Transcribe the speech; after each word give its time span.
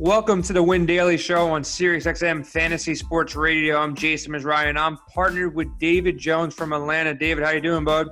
Welcome 0.00 0.42
to 0.42 0.52
the 0.52 0.62
Win 0.62 0.86
Daily 0.86 1.16
Show 1.16 1.50
on 1.50 1.62
SiriusXM 1.62 2.46
Fantasy 2.46 2.94
Sports 2.94 3.34
Radio. 3.34 3.78
I'm 3.78 3.96
Jason 3.96 4.32
Mizrahi, 4.32 4.68
and 4.68 4.78
I'm 4.78 4.96
partnered 5.12 5.56
with 5.56 5.76
David 5.80 6.18
Jones 6.18 6.54
from 6.54 6.72
Atlanta. 6.72 7.14
David, 7.14 7.42
how 7.42 7.50
you 7.50 7.60
doing, 7.60 7.82
bud? 7.82 8.06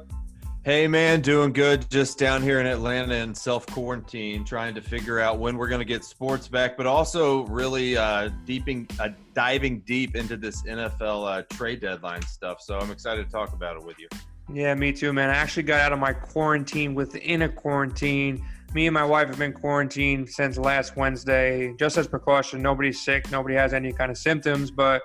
Hey 0.65 0.89
man, 0.89 1.21
doing 1.21 1.53
good. 1.53 1.89
Just 1.89 2.19
down 2.19 2.43
here 2.43 2.59
in 2.59 2.67
Atlanta 2.67 3.15
in 3.15 3.33
self 3.33 3.67
quarantine, 3.67 4.45
trying 4.45 4.75
to 4.75 4.81
figure 4.81 5.21
out 5.21 5.39
when 5.39 5.57
we're 5.57 5.69
going 5.69 5.79
to 5.79 5.85
get 5.85 6.05
sports 6.05 6.49
back, 6.49 6.77
but 6.77 6.87
also 6.87 7.47
really 7.47 7.97
uh, 7.97 8.31
deeping, 8.45 8.89
uh, 8.99 9.11
diving 9.33 9.79
deep 9.83 10.17
into 10.17 10.37
this 10.37 10.65
NFL 10.65 11.39
uh, 11.39 11.43
trade 11.55 11.81
deadline 11.81 12.23
stuff. 12.23 12.61
So 12.61 12.81
I'm 12.81 12.91
excited 12.91 13.27
to 13.27 13.31
talk 13.31 13.53
about 13.53 13.77
it 13.77 13.85
with 13.85 14.01
you. 14.01 14.09
Yeah, 14.53 14.75
me 14.75 14.93
too, 14.93 15.13
man. 15.13 15.31
I 15.31 15.35
actually 15.35 15.63
got 15.63 15.81
out 15.81 15.93
of 15.93 16.01
my 16.01 16.13
quarantine 16.13 16.97
within 16.97 17.43
a 17.43 17.49
quarantine 17.49 18.45
me 18.77 18.87
and 18.87 18.93
my 18.93 19.03
wife 19.03 19.27
have 19.27 19.39
been 19.39 19.55
quarantined 19.55 20.29
since 20.29 20.59
last 20.59 20.99
Wednesday, 20.99 21.73
just 21.79 21.97
as 21.97 22.07
precaution. 22.07 22.61
Nobody's 22.61 23.03
sick, 23.03 23.31
nobody 23.31 23.55
has 23.55 23.73
any 23.73 23.91
kind 23.91 24.11
of 24.11 24.19
symptoms. 24.19 24.71
But 24.71 25.01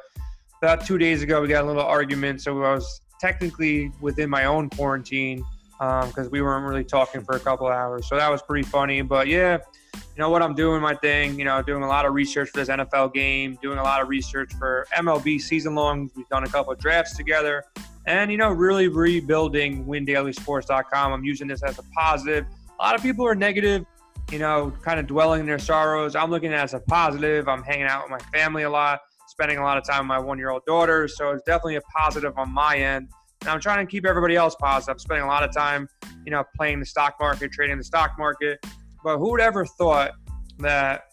about 0.62 0.86
two 0.86 0.98
days 0.98 1.24
ago, 1.24 1.40
we 1.40 1.48
got 1.48 1.64
a 1.64 1.68
little 1.68 1.82
argument, 1.82 2.42
so 2.42 2.62
I 2.64 2.74
was 2.74 3.00
technically 3.22 3.90
within 4.02 4.30
my 4.30 4.44
own 4.44 4.70
quarantine 4.70 5.46
because 5.80 6.26
um, 6.26 6.30
we 6.32 6.42
weren't 6.42 6.66
really 6.66 6.84
talking 6.84 7.24
for 7.24 7.38
a 7.38 7.40
couple 7.40 7.66
hours. 7.68 8.10
So 8.10 8.18
that 8.18 8.30
was 8.30 8.42
pretty 8.42 8.68
funny. 8.68 9.04
But 9.04 9.28
yeah, 9.28 9.60
you 9.96 10.02
know 10.18 10.30
what? 10.30 10.42
I'm 10.42 10.54
doing 10.54 10.82
my 10.82 10.96
thing. 10.96 11.40
You 11.40 11.46
know, 11.46 11.62
doing 11.62 11.82
a 11.82 11.88
lot 11.88 12.06
of 12.06 12.14
research 12.14 12.50
for 12.50 12.58
this 12.58 12.68
NFL 12.68 13.14
game, 13.14 13.58
doing 13.62 13.78
a 13.78 13.84
lot 13.84 14.02
of 14.02 14.10
research 14.10 14.52
for 14.56 14.86
MLB 14.98 15.40
season 15.40 15.76
long. 15.76 16.12
We've 16.14 16.28
done 16.28 16.44
a 16.44 16.50
couple 16.50 16.76
drafts 16.76 17.16
together, 17.16 17.64
and 18.06 18.30
you 18.32 18.38
know, 18.38 18.50
really 18.50 18.90
rebuilding 18.90 19.86
WinDailySports.com. 19.86 21.14
I'm 21.14 21.24
using 21.24 21.48
this 21.48 21.64
as 21.64 21.80
a 21.80 21.84
positive 21.96 22.46
a 22.82 22.84
lot 22.84 22.96
of 22.96 23.04
people 23.04 23.26
are 23.28 23.36
negative, 23.36 23.86
you 24.32 24.40
know, 24.40 24.74
kind 24.82 25.00
of 25.00 25.06
dwelling 25.06 25.42
in 25.42 25.46
their 25.46 25.60
sorrows. 25.60 26.16
I'm 26.16 26.32
looking 26.32 26.52
at 26.52 26.60
it 26.60 26.64
as 26.64 26.74
a 26.74 26.80
positive. 26.80 27.48
I'm 27.48 27.62
hanging 27.62 27.86
out 27.86 28.02
with 28.04 28.10
my 28.10 28.38
family 28.38 28.64
a 28.64 28.70
lot, 28.70 29.00
spending 29.28 29.60
a 29.60 29.62
lot 29.62 29.78
of 29.78 29.86
time 29.86 30.00
with 30.00 30.08
my 30.08 30.20
one 30.20 30.40
year 30.40 30.50
old 30.50 30.66
daughter. 30.66 31.08
So 31.08 31.30
it's 31.30 31.44
definitely 31.44 31.76
a 31.76 31.82
positive 31.96 32.34
on 32.38 32.52
my 32.52 32.78
end. 32.78 33.08
And 33.42 33.50
I'm 33.52 33.60
trying 33.60 33.86
to 33.86 33.90
keep 33.90 34.04
everybody 34.06 34.36
else 34.36 34.56
positive. 34.60 34.94
I'm 34.94 35.00
spending 35.00 35.26
a 35.26 35.28
lot 35.28 35.44
of 35.44 35.54
time, 35.54 35.88
you 36.26 36.32
know, 36.32 36.44
playing 36.56 36.80
the 36.80 36.86
stock 36.86 37.18
market, 37.20 37.52
trading 37.52 37.78
the 37.78 37.84
stock 37.84 38.14
market. 38.18 38.66
But 39.04 39.20
who 39.20 39.30
would 39.30 39.42
ever 39.42 39.64
thought 39.64 40.14
that 40.58 41.04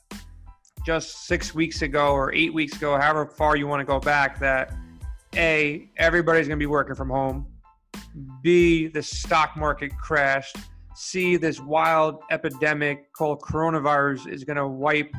just 0.87 1.27
six 1.27 1.55
weeks 1.55 1.83
ago 1.83 2.13
or 2.13 2.33
eight 2.33 2.55
weeks 2.55 2.77
ago, 2.77 2.97
however 2.97 3.27
far 3.27 3.57
you 3.57 3.67
want 3.67 3.81
to 3.81 3.85
go 3.85 4.01
back, 4.01 4.39
that 4.39 4.73
A, 5.37 5.91
everybody's 5.99 6.49
going 6.49 6.59
to 6.59 6.63
be 6.63 6.67
working 6.67 6.95
from 6.95 7.11
home. 7.11 7.47
B, 8.43 8.87
the 8.87 9.03
stock 9.03 9.55
market 9.55 9.93
crashed 9.99 10.57
see 10.99 11.37
this 11.37 11.61
wild 11.61 12.19
epidemic 12.33 13.13
called 13.13 13.41
coronavirus 13.41 14.27
is 14.33 14.43
going 14.43 14.57
to 14.57 14.67
wipe 14.67 15.15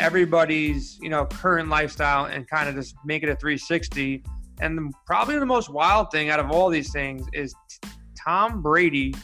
everybody's 0.00 0.98
you 1.00 1.08
know 1.08 1.24
current 1.26 1.68
lifestyle 1.68 2.24
and 2.24 2.48
kind 2.48 2.68
of 2.68 2.74
just 2.74 2.96
make 3.04 3.22
it 3.22 3.28
a 3.28 3.36
360 3.36 4.24
and 4.60 4.76
the, 4.76 4.92
probably 5.06 5.38
the 5.38 5.46
most 5.46 5.70
wild 5.70 6.10
thing 6.10 6.28
out 6.28 6.40
of 6.40 6.50
all 6.50 6.68
these 6.68 6.90
things 6.90 7.24
is 7.32 7.54
t- 7.70 7.88
tom 8.20 8.60
brady 8.60 9.14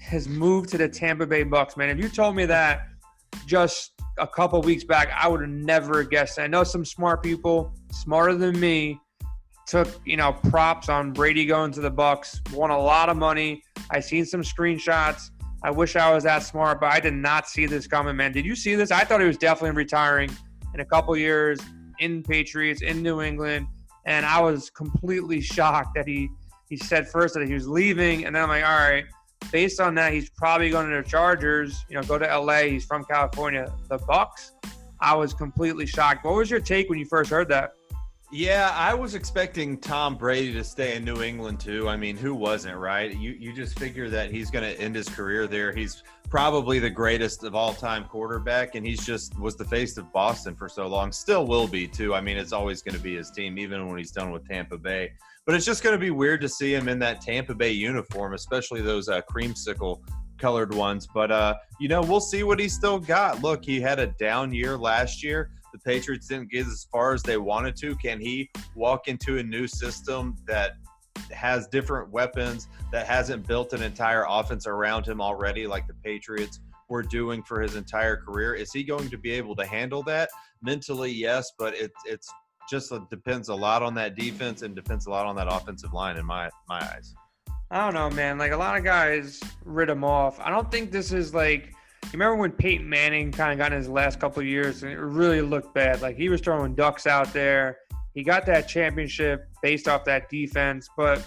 has 0.00 0.28
moved 0.28 0.68
to 0.68 0.78
the 0.78 0.88
tampa 0.88 1.26
bay 1.26 1.42
bucks 1.42 1.76
man. 1.76 1.88
If 1.88 1.98
you 1.98 2.08
told 2.08 2.36
me 2.36 2.46
that 2.46 2.86
just 3.44 3.92
a 4.18 4.28
couple 4.28 4.62
weeks 4.62 4.84
back 4.84 5.10
i 5.20 5.26
would 5.26 5.40
have 5.40 5.50
never 5.50 6.04
guessed. 6.04 6.38
I 6.38 6.46
know 6.46 6.62
some 6.62 6.84
smart 6.84 7.24
people 7.24 7.74
smarter 7.90 8.36
than 8.36 8.58
me 8.60 9.00
took 9.66 9.88
you 10.04 10.16
know 10.16 10.32
props 10.32 10.88
on 10.88 11.12
brady 11.12 11.44
going 11.44 11.72
to 11.72 11.80
the 11.80 11.90
bucks 11.90 12.40
won 12.52 12.70
a 12.70 12.78
lot 12.78 13.08
of 13.08 13.16
money. 13.16 13.64
I 13.90 13.98
seen 13.98 14.24
some 14.24 14.42
screenshots 14.42 15.30
I 15.62 15.70
wish 15.70 15.96
I 15.96 16.12
was 16.12 16.24
that 16.24 16.42
smart, 16.42 16.80
but 16.80 16.92
I 16.92 17.00
did 17.00 17.14
not 17.14 17.48
see 17.48 17.66
this 17.66 17.86
coming, 17.86 18.16
man. 18.16 18.32
Did 18.32 18.46
you 18.46 18.56
see 18.56 18.74
this? 18.74 18.90
I 18.90 19.04
thought 19.04 19.20
he 19.20 19.26
was 19.26 19.36
definitely 19.36 19.76
retiring 19.76 20.30
in 20.74 20.80
a 20.80 20.84
couple 20.84 21.14
years 21.16 21.60
in 21.98 22.22
Patriots 22.22 22.80
in 22.80 23.02
New 23.02 23.20
England, 23.20 23.66
and 24.06 24.24
I 24.24 24.40
was 24.40 24.70
completely 24.70 25.40
shocked 25.40 25.94
that 25.96 26.08
he 26.08 26.30
he 26.70 26.76
said 26.76 27.08
first 27.08 27.34
that 27.34 27.46
he 27.46 27.52
was 27.52 27.68
leaving, 27.68 28.24
and 28.24 28.34
then 28.34 28.42
I'm 28.44 28.48
like, 28.48 28.64
all 28.64 28.78
right. 28.78 29.04
Based 29.50 29.80
on 29.80 29.94
that, 29.96 30.12
he's 30.12 30.30
probably 30.30 30.70
going 30.70 30.90
to 30.90 30.96
the 30.96 31.02
Chargers. 31.02 31.84
You 31.88 31.96
know, 31.96 32.02
go 32.02 32.18
to 32.18 32.38
LA. 32.38 32.62
He's 32.64 32.84
from 32.84 33.04
California. 33.04 33.72
The 33.88 33.98
Bucks. 33.98 34.52
I 35.00 35.14
was 35.14 35.34
completely 35.34 35.86
shocked. 35.86 36.24
What 36.24 36.34
was 36.34 36.50
your 36.50 36.60
take 36.60 36.88
when 36.88 36.98
you 36.98 37.06
first 37.06 37.30
heard 37.30 37.48
that? 37.48 37.72
Yeah, 38.32 38.72
I 38.76 38.94
was 38.94 39.16
expecting 39.16 39.76
Tom 39.78 40.16
Brady 40.16 40.52
to 40.52 40.62
stay 40.62 40.94
in 40.94 41.04
New 41.04 41.20
England 41.20 41.58
too. 41.58 41.88
I 41.88 41.96
mean, 41.96 42.16
who 42.16 42.32
wasn't, 42.32 42.76
right? 42.76 43.12
You 43.16 43.32
you 43.32 43.52
just 43.52 43.76
figure 43.76 44.08
that 44.08 44.30
he's 44.30 44.52
going 44.52 44.62
to 44.62 44.80
end 44.80 44.94
his 44.94 45.08
career 45.08 45.48
there. 45.48 45.72
He's 45.72 46.04
probably 46.28 46.78
the 46.78 46.90
greatest 46.90 47.42
of 47.42 47.56
all 47.56 47.74
time 47.74 48.04
quarterback, 48.04 48.76
and 48.76 48.86
he's 48.86 49.04
just 49.04 49.36
was 49.40 49.56
the 49.56 49.64
face 49.64 49.96
of 49.96 50.12
Boston 50.12 50.54
for 50.54 50.68
so 50.68 50.86
long. 50.86 51.10
Still 51.10 51.44
will 51.44 51.66
be 51.66 51.88
too. 51.88 52.14
I 52.14 52.20
mean, 52.20 52.36
it's 52.36 52.52
always 52.52 52.82
going 52.82 52.94
to 52.94 53.02
be 53.02 53.16
his 53.16 53.32
team, 53.32 53.58
even 53.58 53.88
when 53.88 53.98
he's 53.98 54.12
done 54.12 54.30
with 54.30 54.46
Tampa 54.46 54.78
Bay. 54.78 55.10
But 55.44 55.56
it's 55.56 55.66
just 55.66 55.82
going 55.82 55.96
to 55.96 56.00
be 56.00 56.12
weird 56.12 56.40
to 56.42 56.48
see 56.48 56.72
him 56.72 56.88
in 56.88 57.00
that 57.00 57.20
Tampa 57.20 57.56
Bay 57.56 57.72
uniform, 57.72 58.34
especially 58.34 58.80
those 58.80 59.08
uh, 59.08 59.22
creamsicle 59.22 60.02
colored 60.38 60.72
ones. 60.72 61.08
But 61.12 61.32
uh, 61.32 61.56
you 61.80 61.88
know, 61.88 62.00
we'll 62.00 62.20
see 62.20 62.44
what 62.44 62.60
he's 62.60 62.74
still 62.74 63.00
got. 63.00 63.42
Look, 63.42 63.64
he 63.64 63.80
had 63.80 63.98
a 63.98 64.06
down 64.06 64.52
year 64.52 64.78
last 64.78 65.24
year 65.24 65.50
the 65.72 65.78
Patriots 65.78 66.28
didn't 66.28 66.50
get 66.50 66.66
as 66.66 66.86
far 66.90 67.14
as 67.14 67.22
they 67.22 67.36
wanted 67.36 67.76
to. 67.76 67.94
Can 67.96 68.20
he 68.20 68.50
walk 68.74 69.08
into 69.08 69.38
a 69.38 69.42
new 69.42 69.66
system 69.66 70.36
that 70.46 70.72
has 71.32 71.66
different 71.68 72.10
weapons, 72.10 72.68
that 72.92 73.06
hasn't 73.06 73.46
built 73.46 73.72
an 73.72 73.82
entire 73.82 74.24
offense 74.28 74.66
around 74.66 75.06
him 75.06 75.20
already, 75.20 75.66
like 75.66 75.86
the 75.86 75.94
Patriots 76.04 76.60
were 76.88 77.02
doing 77.02 77.42
for 77.42 77.60
his 77.60 77.76
entire 77.76 78.16
career? 78.16 78.54
Is 78.54 78.72
he 78.72 78.82
going 78.82 79.10
to 79.10 79.18
be 79.18 79.30
able 79.32 79.54
to 79.56 79.66
handle 79.66 80.02
that? 80.04 80.28
Mentally, 80.62 81.10
yes, 81.10 81.52
but 81.58 81.74
it, 81.74 81.92
it's 82.04 82.28
just 82.68 82.92
depends 83.10 83.48
a 83.48 83.54
lot 83.54 83.82
on 83.82 83.94
that 83.94 84.16
defense 84.16 84.62
and 84.62 84.74
depends 84.74 85.06
a 85.06 85.10
lot 85.10 85.26
on 85.26 85.34
that 85.36 85.48
offensive 85.50 85.92
line 85.92 86.16
in 86.16 86.24
my 86.24 86.48
my 86.68 86.80
eyes. 86.80 87.14
I 87.70 87.84
don't 87.84 87.94
know, 87.94 88.10
man. 88.10 88.38
Like 88.38 88.52
a 88.52 88.56
lot 88.56 88.76
of 88.76 88.84
guys 88.84 89.40
rid 89.64 89.88
him 89.88 90.04
off. 90.04 90.40
I 90.40 90.50
don't 90.50 90.70
think 90.70 90.90
this 90.90 91.12
is 91.12 91.32
like 91.32 91.72
you 92.04 92.18
remember 92.18 92.36
when 92.36 92.50
Peyton 92.50 92.88
Manning 92.88 93.30
kind 93.30 93.52
of 93.52 93.58
got 93.58 93.72
in 93.72 93.78
his 93.78 93.88
last 93.88 94.18
couple 94.18 94.40
of 94.40 94.46
years 94.46 94.82
and 94.82 94.90
it 94.90 94.98
really 94.98 95.42
looked 95.42 95.74
bad? 95.74 96.02
Like 96.02 96.16
he 96.16 96.28
was 96.28 96.40
throwing 96.40 96.74
ducks 96.74 97.06
out 97.06 97.32
there. 97.32 97.78
He 98.14 98.24
got 98.24 98.46
that 98.46 98.62
championship 98.68 99.48
based 99.62 99.86
off 99.86 100.04
that 100.06 100.28
defense, 100.28 100.88
but 100.96 101.24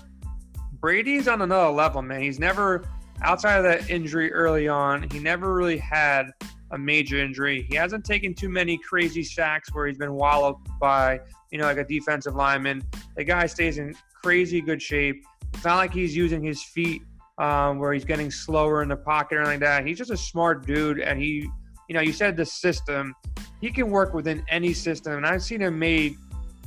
Brady's 0.81 1.29
on 1.29 1.41
another 1.41 1.71
level, 1.71 2.01
man. 2.01 2.21
He's 2.21 2.39
never 2.39 2.83
outside 3.21 3.57
of 3.57 3.63
that 3.63 3.89
injury 3.89 4.33
early 4.33 4.67
on. 4.67 5.09
He 5.09 5.19
never 5.19 5.53
really 5.53 5.77
had 5.77 6.31
a 6.71 6.77
major 6.77 7.17
injury. 7.17 7.65
He 7.69 7.75
hasn't 7.75 8.03
taken 8.03 8.33
too 8.33 8.49
many 8.49 8.77
crazy 8.77 9.23
sacks 9.23 9.73
where 9.73 9.87
he's 9.87 9.97
been 9.97 10.13
walloped 10.13 10.67
by, 10.81 11.21
you 11.51 11.57
know, 11.57 11.65
like 11.65 11.77
a 11.77 11.85
defensive 11.85 12.35
lineman. 12.35 12.83
The 13.15 13.23
guy 13.23 13.45
stays 13.45 13.77
in 13.77 13.95
crazy 14.21 14.59
good 14.59 14.81
shape. 14.81 15.23
It's 15.53 15.63
not 15.63 15.77
like 15.77 15.93
he's 15.93 16.15
using 16.15 16.43
his 16.43 16.61
feet 16.61 17.03
um, 17.37 17.79
where 17.79 17.93
he's 17.93 18.05
getting 18.05 18.31
slower 18.31 18.81
in 18.83 18.89
the 18.89 18.95
pocket 18.95 19.37
or 19.37 19.45
like 19.45 19.59
that. 19.59 19.85
He's 19.85 19.97
just 19.97 20.11
a 20.11 20.17
smart 20.17 20.65
dude, 20.65 20.99
and 20.99 21.19
he, 21.19 21.47
you 21.89 21.95
know, 21.95 22.01
you 22.01 22.13
said 22.13 22.37
the 22.37 22.45
system. 22.45 23.13
He 23.61 23.71
can 23.71 23.89
work 23.89 24.13
within 24.13 24.43
any 24.49 24.73
system, 24.73 25.13
and 25.13 25.25
I've 25.25 25.43
seen 25.43 25.61
him 25.61 25.79
made 25.79 26.17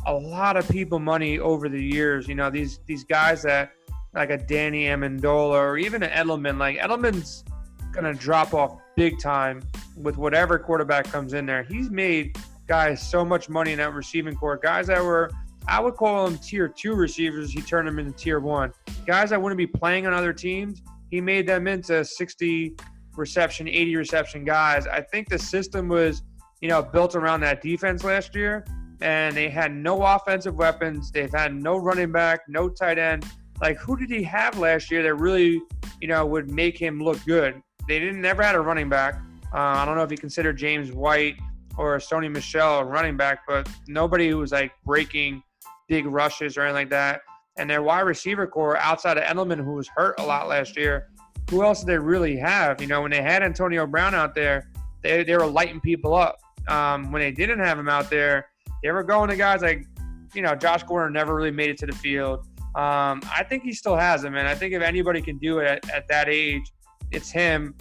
a 0.07 0.15
lot 0.15 0.57
of 0.57 0.69
people 0.69 0.99
money 0.99 1.39
over 1.39 1.69
the 1.69 1.83
years. 1.83 2.29
You 2.29 2.35
know, 2.35 2.51
these 2.51 2.81
these 2.87 3.05
guys 3.05 3.43
that 3.43 3.73
like 4.15 4.31
a 4.31 4.39
Danny 4.39 4.85
Amendola 4.85 5.53
or 5.53 5.79
even 5.79 6.03
an 6.03 6.11
Edelman. 6.11 6.59
Like 6.59 6.79
Edelman's 6.79 7.45
gonna 7.93 8.15
drop 8.15 8.55
off 8.55 8.79
big 8.97 9.19
time 9.19 9.63
with 9.97 10.17
whatever 10.17 10.59
quarterback 10.59 11.05
comes 11.05 11.35
in 11.35 11.47
there. 11.47 11.63
He's 11.63 11.91
made 11.91 12.37
guys 12.67 13.07
so 13.07 13.25
much 13.25 13.49
money 13.49 13.73
in 13.73 13.79
that 13.79 13.93
receiving 13.93 14.35
corps. 14.35 14.57
Guys 14.57 14.87
that 14.87 15.05
were 15.05 15.31
I 15.69 15.81
would 15.81 15.95
call 15.95 16.27
them 16.27 16.39
tier 16.39 16.69
two 16.69 16.95
receivers. 16.95 17.51
He 17.51 17.61
turned 17.61 17.89
them 17.89 17.99
into 17.99 18.13
tier 18.13 18.41
one. 18.41 18.73
Guys 19.07 19.31
that 19.31 19.41
wouldn't 19.41 19.59
be 19.59 19.67
playing 19.67 20.07
on 20.07 20.13
other 20.13 20.33
teams, 20.33 20.83
he 21.11 21.21
made 21.21 21.47
them 21.47 21.67
into 21.67 22.05
60 22.05 22.77
reception, 23.17 23.69
80 23.69 23.97
reception 23.97 24.45
guys. 24.45 24.87
I 24.87 25.01
think 25.01 25.29
the 25.29 25.39
system 25.39 25.89
was, 25.89 26.23
you 26.61 26.69
know, 26.69 26.83
built 26.83 27.17
around 27.17 27.41
that 27.41 27.63
defense 27.63 28.05
last 28.05 28.35
year, 28.35 28.65
and 29.01 29.37
they 29.37 29.49
had 29.49 29.73
no 29.73 30.03
offensive 30.03 30.55
weapons. 30.55 31.11
They've 31.11 31.33
had 31.33 31.55
no 31.55 31.77
running 31.77 32.13
back, 32.13 32.41
no 32.49 32.69
tight 32.69 32.99
end. 32.99 33.25
Like, 33.61 33.79
who 33.79 33.97
did 33.97 34.11
he 34.11 34.23
have 34.25 34.59
last 34.59 34.91
year 34.91 35.03
that 35.03 35.15
really, 35.15 35.61
you 36.01 36.09
know, 36.09 36.25
would 36.27 36.51
make 36.51 36.79
him 36.79 37.03
look 37.03 37.25
good? 37.25 37.61
They 37.89 37.99
didn't 37.99 38.21
never 38.21 38.43
had 38.43 38.55
a 38.55 38.61
running 38.61 38.89
back. 38.89 39.21
Uh, 39.53 39.59
I 39.59 39.85
don't 39.85 39.97
know 39.97 40.03
if 40.03 40.11
you 40.11 40.19
consider 40.19 40.53
James 40.53 40.93
White 40.93 41.37
or 41.79 41.99
Sony 41.99 42.31
Michel 42.31 42.81
a 42.81 42.85
running 42.85 43.17
back, 43.17 43.41
but 43.47 43.69
nobody 43.89 44.29
who 44.29 44.39
was 44.39 44.53
like 44.53 44.73
breaking 44.85 45.43
big 45.89 46.07
rushes 46.07 46.57
or 46.57 46.63
anything 46.63 46.75
like 46.75 46.91
that. 46.91 47.21
And 47.59 47.71
their 47.71 47.83
wide 47.83 48.01
receiver 48.01 48.47
corps 48.47 48.77
outside 48.77 49.17
of 49.17 49.25
Edelman, 49.25 49.65
who 49.65 49.73
was 49.73 49.89
hurt 49.89 50.19
a 50.21 50.25
lot 50.25 50.49
last 50.49 50.77
year, 50.77 51.09
who 51.51 51.63
else 51.63 51.81
did 51.81 51.87
they 51.87 51.99
really 51.99 52.37
have? 52.37 52.81
You 52.81 52.87
know, 52.87 53.03
when 53.03 53.11
they 53.11 53.23
had 53.23 53.43
Antonio 53.43 53.87
Brown 53.87 54.15
out 54.15 54.35
there, 54.35 54.71
they, 55.03 55.25
they 55.25 55.37
were 55.37 55.47
lighting 55.47 55.81
people 55.81 56.15
up. 56.15 56.39
Um, 56.69 57.13
when 57.13 57.23
they 57.23 57.31
didn't 57.31 57.61
have 57.61 57.79
him 57.79 57.89
out 57.89 58.11
there, 58.11 58.47
they 58.83 58.91
were 58.91 59.05
going 59.05 59.31
to 59.31 59.37
guys 59.37 59.63
like, 59.63 59.87
you 60.35 60.43
know, 60.43 60.55
Josh 60.55 60.83
Gordon 60.83 61.13
never 61.13 61.35
really 61.35 61.51
made 61.51 61.71
it 61.71 61.79
to 61.79 61.87
the 61.87 61.95
field. 61.95 62.41
Um, 62.75 63.23
I 63.35 63.45
think 63.49 63.63
he 63.63 63.73
still 63.73 63.97
has 63.97 64.23
him, 64.23 64.35
and 64.35 64.47
I 64.47 64.55
think 64.55 64.75
if 64.75 64.83
anybody 64.83 65.23
can 65.23 65.39
do 65.39 65.61
it 65.61 65.67
at, 65.67 65.91
at 65.91 66.09
that 66.09 66.29
age, 66.29 66.71
it's 67.11 67.31
him. 67.31 67.75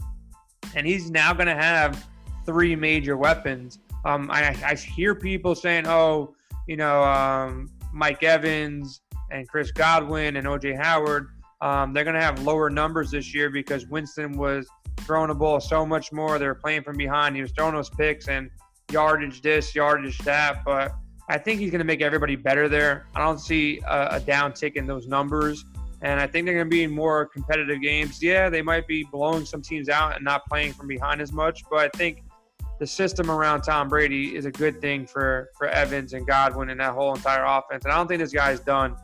And 0.73 0.87
he's 0.87 1.11
now 1.11 1.33
going 1.33 1.47
to 1.47 1.55
have 1.55 2.07
three 2.45 2.75
major 2.75 3.17
weapons 3.17 3.79
Um, 4.05 4.29
I, 4.31 4.55
I 4.63 4.75
hear 4.75 5.15
people 5.15 5.55
saying, 5.55 5.85
"Oh, 5.87 6.35
you 6.67 6.77
know, 6.77 7.03
um, 7.03 7.69
Mike 7.95 8.23
Evans 8.23 9.01
and 9.31 9.47
Chris 9.47 9.71
Godwin 9.71 10.35
and 10.35 10.45
OJ 10.45 10.77
Howard, 10.77 11.29
um, 11.61 11.93
they're 11.93 12.03
going 12.03 12.15
to 12.15 12.21
have 12.21 12.43
lower 12.43 12.69
numbers 12.69 13.09
this 13.09 13.33
year 13.33 13.49
because 13.49 13.87
Winston 13.87 14.37
was 14.37 14.67
throwing 14.97 15.29
the 15.29 15.35
ball 15.35 15.59
so 15.61 15.85
much 15.85 16.11
more. 16.11 16.37
They 16.37 16.45
were 16.45 16.55
playing 16.55 16.83
from 16.83 16.97
behind. 16.97 17.35
He 17.35 17.41
was 17.41 17.51
throwing 17.51 17.73
those 17.73 17.89
picks 17.89 18.27
and 18.27 18.51
yardage 18.91 19.41
this, 19.41 19.73
yardage 19.73 20.17
that. 20.19 20.63
But 20.65 20.93
I 21.29 21.37
think 21.37 21.61
he's 21.61 21.71
going 21.71 21.79
to 21.79 21.85
make 21.85 22.01
everybody 22.01 22.35
better 22.35 22.67
there. 22.67 23.07
I 23.15 23.19
don't 23.19 23.39
see 23.39 23.79
a, 23.87 24.17
a 24.17 24.19
downtick 24.19 24.75
in 24.75 24.85
those 24.85 25.07
numbers. 25.07 25.63
And 26.01 26.19
I 26.19 26.27
think 26.27 26.45
they're 26.45 26.53
going 26.53 26.67
to 26.67 26.69
be 26.69 26.83
in 26.83 26.91
more 26.91 27.25
competitive 27.25 27.81
games. 27.81 28.21
Yeah, 28.21 28.49
they 28.49 28.61
might 28.61 28.87
be 28.87 29.03
blowing 29.03 29.45
some 29.45 29.61
teams 29.61 29.87
out 29.87 30.15
and 30.15 30.23
not 30.23 30.45
playing 30.45 30.73
from 30.73 30.87
behind 30.87 31.21
as 31.21 31.31
much, 31.31 31.63
but 31.69 31.79
I 31.79 31.97
think 31.97 32.23
the 32.79 32.87
system 32.87 33.31
around 33.31 33.61
Tom 33.61 33.87
Brady 33.87 34.35
is 34.35 34.45
a 34.45 34.51
good 34.51 34.81
thing 34.81 35.07
for 35.07 35.49
for 35.57 35.67
Evans 35.67 36.13
and 36.13 36.27
Godwin 36.27 36.69
and 36.69 36.79
that 36.79 36.93
whole 36.93 37.13
entire 37.13 37.43
offense. 37.45 37.85
And 37.85 37.93
I 37.93 37.97
don't 37.97 38.07
think 38.07 38.21
this 38.21 38.33
guy's 38.33 38.59
done. 38.59 38.95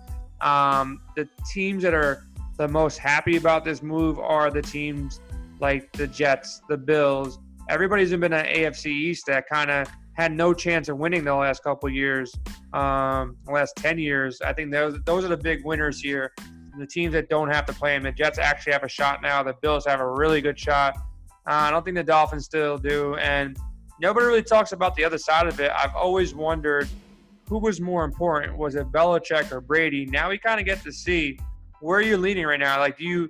Um, 0.41 1.01
the 1.15 1.27
teams 1.51 1.83
that 1.83 1.93
are 1.93 2.25
the 2.57 2.67
most 2.67 2.97
happy 2.97 3.37
about 3.37 3.63
this 3.63 3.81
move 3.81 4.19
are 4.19 4.51
the 4.51 4.61
teams 4.61 5.19
like 5.59 5.91
the 5.93 6.07
Jets, 6.07 6.61
the 6.67 6.77
Bills. 6.77 7.39
Everybody's 7.69 8.09
been 8.11 8.33
an 8.33 8.45
AFC 8.45 8.87
East 8.87 9.27
that 9.27 9.47
kind 9.47 9.71
of 9.71 9.87
had 10.13 10.33
no 10.33 10.53
chance 10.53 10.89
of 10.89 10.97
winning 10.97 11.23
the 11.23 11.33
last 11.33 11.63
couple 11.63 11.87
years, 11.89 12.35
um, 12.73 13.37
the 13.45 13.51
last 13.53 13.75
ten 13.77 13.97
years. 13.97 14.41
I 14.41 14.51
think 14.53 14.71
those 14.71 14.99
those 15.05 15.23
are 15.23 15.29
the 15.29 15.37
big 15.37 15.63
winners 15.63 16.01
here. 16.01 16.33
The 16.77 16.87
teams 16.87 17.13
that 17.13 17.29
don't 17.29 17.49
have 17.49 17.65
to 17.67 17.73
play 17.73 17.95
them. 17.95 18.03
The 18.03 18.11
Jets 18.11 18.37
actually 18.37 18.73
have 18.73 18.83
a 18.83 18.89
shot 18.89 19.21
now. 19.21 19.43
The 19.43 19.55
Bills 19.61 19.85
have 19.85 19.99
a 19.99 20.09
really 20.09 20.41
good 20.41 20.57
shot. 20.57 20.97
Uh, 21.47 21.53
I 21.53 21.71
don't 21.71 21.83
think 21.83 21.97
the 21.97 22.03
Dolphins 22.03 22.45
still 22.45 22.77
do. 22.77 23.15
And 23.15 23.57
nobody 23.99 24.25
really 24.25 24.43
talks 24.43 24.71
about 24.71 24.95
the 24.95 25.03
other 25.03 25.17
side 25.17 25.47
of 25.47 25.59
it. 25.59 25.71
I've 25.75 25.95
always 25.95 26.33
wondered 26.33 26.87
who 27.47 27.59
was 27.59 27.81
more 27.81 28.05
important. 28.05 28.57
Was 28.57 28.75
it 28.75 28.91
Belichick 28.91 29.51
or 29.51 29.59
Brady? 29.59 30.05
Now 30.05 30.29
we 30.29 30.37
kind 30.37 30.59
of 30.59 30.65
get 30.65 30.81
to 30.83 30.91
see 30.91 31.37
where 31.81 32.01
you're 32.01 32.11
you 32.11 32.17
leaning 32.17 32.45
right 32.45 32.59
now. 32.59 32.79
Like, 32.79 32.97
do 32.97 33.03
you 33.03 33.29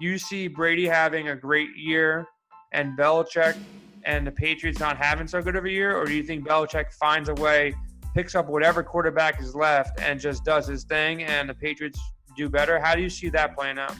you 0.00 0.18
see 0.18 0.48
Brady 0.48 0.86
having 0.86 1.28
a 1.28 1.36
great 1.36 1.76
year 1.76 2.26
and 2.72 2.98
Belichick 2.98 3.56
and 4.04 4.26
the 4.26 4.32
Patriots 4.32 4.80
not 4.80 4.96
having 4.96 5.28
so 5.28 5.40
good 5.40 5.56
of 5.56 5.64
a 5.64 5.70
year, 5.70 5.96
or 5.96 6.04
do 6.04 6.12
you 6.12 6.22
think 6.22 6.46
Belichick 6.46 6.92
finds 6.92 7.28
a 7.28 7.34
way, 7.34 7.74
picks 8.14 8.34
up 8.34 8.48
whatever 8.48 8.82
quarterback 8.82 9.40
is 9.40 9.54
left, 9.54 10.00
and 10.00 10.18
just 10.18 10.44
does 10.44 10.66
his 10.66 10.84
thing, 10.84 11.22
and 11.22 11.48
the 11.48 11.54
Patriots 11.54 12.00
do 12.36 12.48
better? 12.48 12.80
How 12.80 12.94
do 12.94 13.02
you 13.02 13.10
see 13.10 13.28
that 13.30 13.56
playing 13.56 13.78
out? 13.78 13.94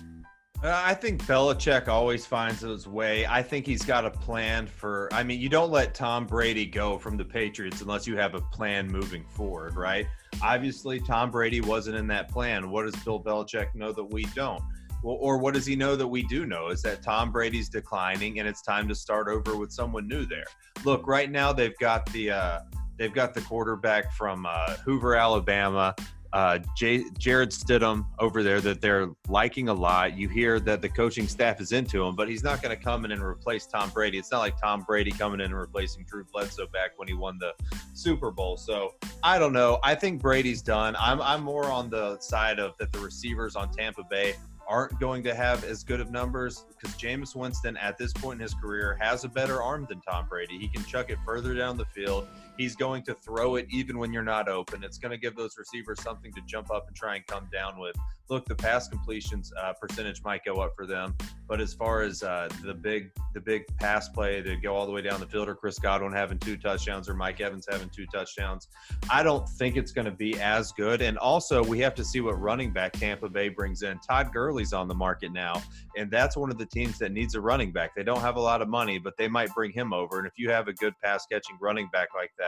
Uh, 0.63 0.81
I 0.85 0.95
think 0.95 1.21
Belichick 1.25 1.89
always 1.89 2.25
finds 2.25 2.61
his 2.61 2.87
way. 2.87 3.27
I 3.27 3.43
think 3.43 3.67
he's 3.67 3.83
got 3.83 4.05
a 4.07 4.11
plan 4.11 4.69
for. 4.69 5.09
I 5.13 5.25
mean, 5.25 5.41
you 5.41 5.49
don't 5.49 5.73
let 5.73 5.93
Tom 5.93 6.25
Brady 6.25 6.67
go 6.67 6.99
from 6.99 7.17
the 7.17 7.25
Patriots 7.25 7.81
unless 7.81 8.07
you 8.07 8.17
have 8.17 8.37
a 8.37 8.41
plan 8.41 8.87
moving 8.87 9.25
forward, 9.25 9.75
right? 9.75 10.07
Obviously, 10.41 11.01
Tom 11.01 11.33
Brady 11.33 11.61
wasn't 11.61 11.97
in 11.97 12.07
that 12.09 12.29
plan. 12.29 12.71
What 12.71 12.85
does 12.85 12.95
Bill 13.03 13.21
Belichick 13.21 13.75
know 13.75 13.91
that 13.91 14.05
we 14.05 14.23
don't? 14.37 14.63
Well, 15.03 15.17
or 15.19 15.37
what 15.37 15.55
does 15.55 15.67
he 15.67 15.75
know 15.75 15.97
that 15.97 16.07
we 16.07 16.23
do 16.23 16.47
know 16.47 16.69
is 16.69 16.81
that 16.83 17.03
Tom 17.03 17.33
Brady's 17.33 17.69
declining 17.69 18.39
and 18.39 18.47
it's 18.47 18.63
time 18.63 18.87
to 18.87 18.95
start 18.95 19.27
over 19.27 19.57
with 19.57 19.73
someone 19.73 20.07
new 20.07 20.25
there. 20.25 20.47
Look, 20.85 21.09
right 21.09 21.29
now 21.29 21.53
they've 21.53 21.77
got 21.79 22.07
the 22.13 22.31
uh, 22.31 22.61
they've 22.99 23.13
got 23.13 23.35
the 23.35 23.41
quarterback 23.41 24.13
from 24.13 24.47
uh, 24.49 24.77
Hoover, 24.85 25.17
Alabama 25.17 25.93
uh, 26.33 26.59
J- 26.77 27.05
Jarrett 27.19 27.51
Stidham 27.51 28.07
over 28.19 28.43
there 28.43 28.61
that 28.61 28.81
they're 28.81 29.11
liking 29.29 29.69
a 29.69 29.75
lot. 29.75 30.17
You 30.17 30.29
hear 30.29 30.59
that 30.61 30.81
the 30.81 30.89
coaching 30.89 31.29
staff 31.29 31.61
is 31.61 31.73
into 31.73 32.03
him, 32.03 32.17
but 32.17 32.29
he's 32.29 32.43
not 32.43 32.63
going 32.63 32.77
to 32.77 32.83
come 32.83 33.05
in 33.05 33.13
and 33.13 33.23
replace 33.23 33.67
Tom 33.67 33.91
Brady. 33.91 34.19
It's 34.19 34.31
not 34.31 34.39
like 34.39 34.59
Tom 34.61 34.83
Brady 34.83 35.11
coming 35.11 35.41
in 35.41 35.47
and 35.47 35.55
replacing 35.55 36.05
Drew 36.05 36.25
Bledsoe 36.25 36.67
back 36.69 36.93
when 36.97 37.09
he 37.09 37.15
won 37.15 37.39
the 37.39 37.53
Super 37.93 38.31
Bowl. 38.31 38.57
So 38.57 38.95
I 39.23 39.39
don't 39.39 39.53
know. 39.53 39.79
I 39.83 39.95
think 39.95 40.23
Brady's 40.23 40.63
done. 40.63 40.97
I'm 40.99 41.21
I'm 41.21 41.43
more 41.43 41.67
on 41.67 41.91
the 41.91 42.19
side 42.21 42.59
of 42.59 42.77
that 42.79 42.93
the 42.93 42.99
receivers 42.99 43.57
on 43.57 43.71
Tampa 43.71 44.03
Bay 44.09 44.35
aren't 44.69 44.99
going 45.01 45.23
to 45.25 45.35
have 45.35 45.65
as 45.65 45.85
good 45.85 46.01
of 46.01 46.11
numbers 46.11 46.65
because 46.69 46.97
Jameis 46.97 47.35
Winston 47.35 47.77
at 47.77 47.99
this 47.99 48.13
point 48.13 48.41
in 48.41 48.43
his 48.43 48.55
career 48.55 48.97
has 49.01 49.25
a 49.25 49.29
better 49.29 49.63
arm 49.63 49.87
than 49.89 50.01
Tom 50.01 50.27
Brady. 50.29 50.59
He 50.59 50.69
can 50.69 50.85
chuck 50.85 51.11
it 51.11 51.19
further 51.27 51.55
down 51.55 51.77
the 51.77 51.85
field. 51.87 52.27
He's 52.59 52.77
going 52.77 53.03
to 53.05 53.15
throw 53.15 53.57
it 53.57 53.67
even 53.71 53.99
when 53.99 54.13
you're 54.13 54.23
not 54.23 54.49
open. 54.49 54.85
It's 54.85 54.99
going 54.99 55.11
to 55.11 55.19
give 55.19 55.37
those 55.37 55.57
receivers 55.57 56.03
something 56.03 56.33
to 56.33 56.41
jump 56.47 56.71
up 56.71 56.87
and 56.87 56.95
try 56.95 57.17
and 57.17 57.27
come 57.27 57.49
down 57.53 57.79
with. 57.79 57.97
Look, 58.29 58.47
the 58.47 58.55
pass 58.55 58.89
completions 58.89 59.53
uh, 59.61 59.73
percentage 59.75 60.23
might 60.23 60.45
go 60.45 60.55
up 60.55 60.73
for 60.77 60.87
them, 60.87 61.15
but 61.49 61.61
as 61.61 61.75
far 61.75 62.03
as 62.03 62.23
uh, 62.23 62.49
the 62.65 62.73
big 62.73 63.11
the 63.35 63.41
big 63.41 63.65
pass 63.79 64.09
play 64.09 64.41
to 64.41 64.57
go 64.57 64.75
all 64.75 64.87
the 64.87 64.93
way 64.93 65.03
down 65.03 65.21
the 65.21 65.27
field, 65.27 65.49
or 65.49 65.55
Chris 65.55 65.79
Godwin 65.79 66.13
having 66.13 66.39
two 66.39 66.57
touchdowns, 66.57 67.09
or 67.09 67.15
Mike 67.15 67.41
Evans 67.41 67.67
having 67.71 67.91
two 67.91 68.07
touchdowns, 68.07 68.69
I 69.11 69.23
don't 69.23 69.47
think 69.47 69.77
it's 69.77 69.93
going 69.93 70.05
to 70.07 70.13
be 70.13 70.41
as 70.41 70.73
good. 70.73 71.03
And 71.03 71.19
also, 71.19 71.63
we 71.63 71.79
have 71.81 71.95
to 71.97 72.05
see 72.05 72.21
what 72.21 72.41
running 72.41 72.73
back 72.73 72.93
Tampa 72.93 73.29
Bay 73.29 73.49
brings 73.49 73.83
in. 73.83 73.99
Todd 73.99 74.33
Gurley's 74.33 74.73
on 74.73 74.89
the 74.89 74.95
market 74.95 75.33
now, 75.33 75.61
and 75.97 76.11
that's 76.11 76.37
one 76.37 76.51
of 76.51 76.59
the 76.59 76.67
teams 76.67 76.99
that 77.01 77.13
needs 77.13 77.35
a 77.35 77.41
running 77.41 77.73
back. 77.73 77.95
They 77.95 78.05
don't 78.05 78.21
have 78.21 78.37
a 78.37 78.41
lot 78.41 78.63
of 78.63 78.69
money, 78.69 78.99
but 78.99 79.15
they 79.19 79.29
might 79.29 79.53
bring 79.53 79.73
him 79.73 79.93
over. 79.93 80.19
And 80.19 80.27
if 80.27 80.35
you 80.39 80.49
have 80.51 80.69
a 80.69 80.73
good 80.73 80.95
pass 81.03 81.27
catching 81.27 81.59
running 81.61 81.89
back 81.93 82.09
like 82.15 82.31
that 82.39 82.42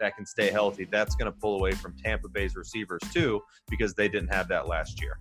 that 0.00 0.16
can 0.16 0.26
stay 0.26 0.50
healthy, 0.50 0.86
that's 0.90 1.14
going 1.14 1.30
to 1.30 1.38
pull 1.38 1.58
away 1.58 1.72
from 1.72 1.94
Tampa 1.96 2.28
Bay's 2.28 2.56
receivers 2.56 3.00
too 3.12 3.42
because 3.68 3.94
they 3.94 4.08
didn't 4.08 4.32
have 4.32 4.48
that 4.48 4.68
last 4.68 5.00
year. 5.00 5.18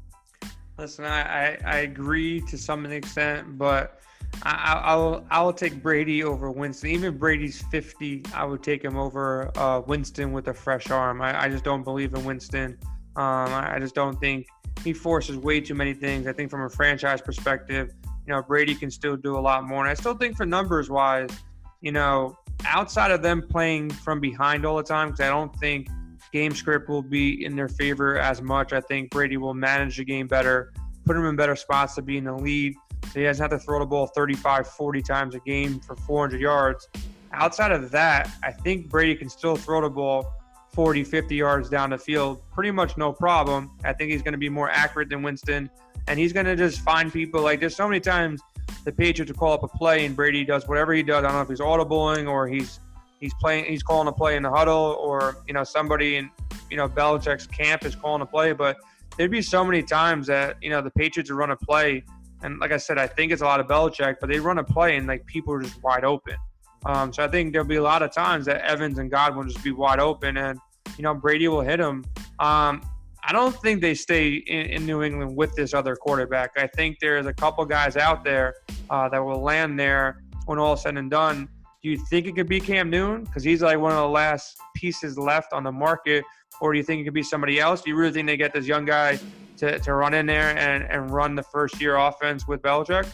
Listen, 0.78 1.06
I, 1.06 1.22
I, 1.22 1.58
I 1.66 1.78
agree 1.78 2.42
to 2.42 2.58
some 2.58 2.86
extent, 2.86 3.58
but 3.58 4.02
I, 4.44 4.82
I, 4.84 4.96
will 4.96 5.26
I 5.30 5.42
will 5.42 5.54
take 5.54 5.82
Brady 5.82 6.24
over 6.24 6.52
Winston. 6.52 6.90
Even 6.90 7.18
Brady's 7.18 7.62
50, 7.72 8.24
I 8.34 8.44
would 8.44 8.62
take 8.62 8.84
him 8.84 8.98
over 8.98 9.52
uh, 9.58 9.82
Winston 9.88 10.34
with 10.34 10.50
a 10.50 10.54
fresh 10.54 10.92
arm. 10.92 11.22
I, 11.22 11.44
I 11.44 11.50
just 11.50 11.64
don't 11.64 11.84
believe 11.84 12.14
in 12.14 12.26
Winston. 12.26 12.78
Um, 13.16 13.50
I, 13.50 13.76
I 13.76 13.80
just 13.80 13.96
don't 13.96 14.20
think 14.20 14.48
he 14.84 14.92
forces 14.92 15.38
way 15.38 15.62
too 15.62 15.76
many 15.76 15.94
things. 15.94 16.28
I 16.28 16.34
think 16.34 16.52
from 16.52 16.64
a 16.64 16.70
franchise 16.70 17.22
perspective, 17.22 17.94
you 18.28 18.34
know, 18.34 18.42
Brady 18.42 18.76
can 18.76 18.92
still 18.92 19.16
do 19.16 19.38
a 19.38 19.40
lot 19.40 19.64
more. 19.64 19.82
And 19.82 19.90
I 19.90 19.94
still 19.94 20.16
think 20.16 20.36
for 20.36 20.46
numbers 20.46 20.90
wise, 20.90 21.30
you 21.82 21.92
know, 21.92 22.38
outside 22.64 23.12
of 23.12 23.22
them 23.22 23.42
playing 23.42 23.90
from 23.90 24.20
behind 24.20 24.66
all 24.66 24.78
the 24.78 24.84
time, 24.84 25.10
because 25.10 25.22
I 25.22 25.30
don't 25.30 25.56
think 25.58 25.88
game 26.32 26.54
script 26.54 26.90
will 26.90 27.02
be 27.02 27.46
in 27.46 27.56
their 27.56 27.68
favor 27.68 28.18
as 28.18 28.42
much. 28.42 28.74
I 28.74 28.82
think 28.82 29.12
Brady 29.12 29.38
will 29.38 29.54
manage 29.54 29.98
the 29.98 30.06
game 30.06 30.28
better, 30.28 30.74
put 31.06 31.16
him 31.16 31.26
in 31.26 31.36
better 31.36 31.56
spots 31.56 31.96
to 31.96 32.02
be 32.02 32.18
in 32.18 32.26
the 32.26 32.34
lead. 32.34 32.76
So 33.06 33.20
he 33.20 33.24
doesn't 33.24 33.42
have 33.42 33.52
to 33.52 33.64
throw 33.64 33.80
the 33.80 33.86
ball 33.86 34.08
35, 34.08 34.68
40 34.68 35.02
times 35.02 35.36
a 35.36 35.40
game 35.40 35.80
for 35.80 35.96
400 35.96 36.42
yards. 36.42 36.88
Outside 37.32 37.72
of 37.72 37.92
that, 37.92 38.30
I 38.44 38.52
think 38.52 38.90
Brady 38.90 39.16
can 39.16 39.30
still 39.30 39.56
throw 39.56 39.82
the 39.82 39.90
ball 39.90 40.34
40, 40.74 41.04
50 41.06 41.36
yards 41.36 41.70
down 41.70 41.92
the 41.92 41.98
field 41.98 42.42
pretty 42.52 42.72
much 42.72 42.98
no 42.98 43.14
problem. 43.14 43.72
I 43.86 43.94
think 43.94 44.12
he's 44.12 44.22
going 44.22 44.34
to 44.34 44.38
be 44.38 44.50
more 44.50 44.70
accurate 44.70 45.10
than 45.10 45.22
Winston. 45.22 45.70
And 46.08 46.20
he's 46.20 46.34
going 46.34 46.46
to 46.46 46.56
just 46.56 46.82
find 46.82 47.12
people. 47.12 47.42
Like, 47.42 47.62
there's 47.62 47.76
so 47.76 47.88
many 47.88 48.02
times 48.02 48.42
the 48.84 48.92
Patriots 48.92 49.32
will 49.32 49.40
call 49.40 49.54
up 49.54 49.64
a 49.64 49.68
play 49.68 50.06
and 50.06 50.16
Brady 50.16 50.46
does 50.46 50.68
whatever 50.68 50.94
he 50.94 51.04
does. 51.04 51.24
I 51.24 51.28
don't 51.28 51.34
know 51.34 51.42
if 51.42 51.50
he's 51.50 51.60
audibling 51.60 52.30
or 52.30 52.48
he's 52.48 52.80
he's 53.20 53.34
playing 53.36 53.66
he's 53.66 53.84
calling 53.84 54.08
a 54.08 54.12
play 54.12 54.36
in 54.36 54.44
the 54.44 54.52
huddle 54.52 54.98
or 55.00 55.38
you 55.48 55.54
know 55.54 55.64
somebody 55.64 56.18
in 56.18 56.30
you 56.70 56.78
know 56.78 56.88
Belichick's 56.88 57.48
camp 57.48 57.86
is 57.86 57.96
calling 57.96 58.22
a 58.22 58.26
play. 58.26 58.54
But 58.54 58.78
there'd 59.18 59.32
be 59.32 59.42
so 59.42 59.66
many 59.66 59.82
times 59.84 60.28
that 60.28 60.58
you 60.62 60.70
know 60.70 60.82
the 60.82 60.92
Patriots 60.92 61.30
would 61.30 61.38
run 61.38 61.52
a 61.52 61.56
play, 61.56 62.04
and 62.44 62.60
like 62.60 62.72
I 62.72 62.78
said, 62.78 62.98
I 62.98 63.08
think 63.08 63.32
it's 63.32 63.42
a 63.42 63.46
lot 63.46 63.60
of 63.60 63.68
Belichick, 63.68 64.18
but 64.22 64.30
they 64.30 64.40
run 64.40 64.60
a 64.60 64.64
play 64.64 64.98
and 64.98 65.08
like 65.08 65.26
people 65.26 65.54
are 65.54 65.62
just 65.62 65.82
wide 65.84 66.04
open. 66.04 66.36
Um, 66.86 67.12
so 67.12 67.24
I 67.24 67.28
think 67.28 67.52
there'll 67.52 67.68
be 67.68 67.78
a 67.78 67.84
lot 67.84 68.04
of 68.04 68.14
times 68.14 68.46
that 68.46 68.62
Evans 68.62 69.00
and 69.00 69.10
Godwin 69.10 69.50
just 69.50 69.64
be 69.64 69.72
wide 69.72 70.00
open, 70.00 70.38
and 70.38 70.60
you 70.98 71.04
know 71.04 71.16
Brady 71.16 71.48
will 71.48 71.62
hit 71.62 71.78
them. 71.78 72.06
Um, 72.40 72.82
I 73.28 73.32
don't 73.32 73.56
think 73.60 73.82
they 73.82 73.96
stay 73.96 74.36
in, 74.36 74.68
in, 74.68 74.86
New 74.86 75.02
England 75.02 75.36
with 75.36 75.56
this 75.56 75.74
other 75.74 75.96
quarterback. 75.96 76.52
I 76.58 76.68
think 76.68 77.00
there's 77.00 77.26
a 77.26 77.34
couple 77.34 77.66
guys 77.66 77.98
out 77.98 78.24
there 78.24 78.54
uh, 78.92 79.10
that 79.10 79.18
will 79.18 79.42
land 79.42 79.80
there 79.80 80.22
when 80.46 80.60
all 80.60 80.74
is 80.74 80.82
said 80.82 80.96
and 80.96 81.10
done. 81.10 81.50
Do 81.82 81.90
you 81.90 81.98
think 81.98 82.28
it 82.28 82.36
could 82.36 82.48
be 82.48 82.60
Cam 82.60 82.92
Newton 82.92 83.24
because 83.24 83.44
he's 83.44 83.64
like 83.64 83.80
one 83.80 83.92
of 83.92 83.98
the 83.98 84.08
last 84.08 84.58
pieces 84.76 85.18
left 85.18 85.54
on 85.54 85.64
the 85.64 85.72
market, 85.72 86.24
or 86.62 86.72
do 86.72 86.78
you 86.78 86.84
think 86.84 87.02
it 87.02 87.06
could 87.06 87.16
be 87.16 87.24
somebody 87.24 87.60
else? 87.60 87.82
Do 87.82 87.90
you 87.90 87.96
really 87.96 88.14
think 88.14 88.28
they 88.28 88.38
get 88.38 88.54
this 88.54 88.68
young 88.68 88.86
guy 88.86 89.18
to, 89.58 89.80
to 89.80 89.94
run 89.94 90.14
in 90.14 90.28
there 90.28 90.56
and, 90.56 90.84
and 90.84 91.10
run 91.10 91.34
the 91.34 91.44
first 91.44 91.82
year 91.82 91.96
offense 91.96 92.48
with 92.48 92.62
Belichick? 92.62 93.08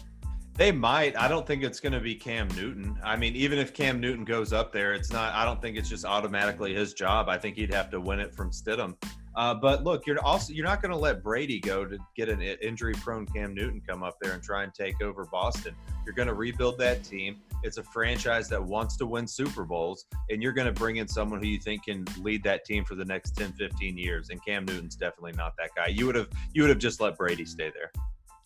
They 0.56 0.74
might. 0.74 1.18
I 1.18 1.30
don't 1.30 1.48
think 1.48 1.64
it's 1.64 1.80
going 1.80 1.94
to 1.94 2.02
be 2.02 2.16
Cam 2.16 2.50
Newton. 2.50 3.00
I 3.02 3.16
mean, 3.16 3.36
even 3.38 3.58
if 3.58 3.74
Cam 3.74 4.02
Newton 4.02 4.26
goes 4.26 4.52
up 4.52 4.74
there, 4.74 4.94
it's 4.94 5.12
not. 5.12 5.34
I 5.34 5.46
don't 5.46 5.62
think 5.62 5.78
it's 5.78 5.90
just 5.90 6.04
automatically 6.04 6.74
his 6.76 6.94
job. 6.94 7.30
I 7.30 7.38
think 7.38 7.56
he'd 7.56 7.74
have 7.74 7.90
to 7.92 8.02
win 8.02 8.20
it 8.20 8.36
from 8.36 8.52
Stidham. 8.52 8.96
Uh, 9.36 9.54
but 9.54 9.84
look, 9.84 10.06
you're 10.06 10.22
also 10.24 10.52
you're 10.52 10.66
not 10.66 10.82
going 10.82 10.92
to 10.92 10.98
let 10.98 11.24
Brady 11.24 11.60
go 11.60 11.86
to 11.86 11.98
get 12.16 12.28
an 12.30 12.42
injury-prone 12.42 13.26
Cam 13.28 13.54
Newton 13.54 13.82
come 13.88 14.04
up 14.04 14.18
there 14.22 14.34
and 14.34 14.44
try 14.44 14.64
and 14.64 14.74
take 14.74 15.02
over 15.02 15.26
Boston. 15.26 15.74
You're 16.06 16.16
going 16.16 16.28
to 16.28 16.34
rebuild 16.34 16.78
that 16.80 17.04
team. 17.04 17.38
It's 17.64 17.78
a 17.78 17.84
franchise 17.84 18.50
that 18.50 18.62
wants 18.62 18.98
to 18.98 19.06
win 19.06 19.28
Super 19.28 19.64
Bowls, 19.64 20.06
and 20.30 20.42
you're 20.44 20.52
going 20.52 20.68
to 20.68 20.74
bring 20.74 20.98
in 20.98 21.08
someone 21.08 21.42
who 21.42 21.48
you 21.48 21.60
think 21.60 21.86
can 21.86 22.06
lead 22.20 22.44
that 22.44 22.66
team 22.66 22.84
for 22.84 22.96
the 22.96 23.06
next 23.06 23.32
10, 23.38 23.54
15 23.54 23.98
years. 23.98 24.30
And 24.30 24.44
Cam 24.44 24.66
Newton's 24.66 24.96
definitely 24.96 25.34
not 25.34 25.54
that 25.58 25.70
guy. 25.76 25.88
You 25.88 26.08
would 26.08 26.16
have 26.16 26.28
you 26.54 26.64
would 26.64 26.70
have 26.70 26.80
just 26.80 27.00
let 27.00 27.18
Brady 27.18 27.46
stay 27.46 27.72
there. 27.74 27.92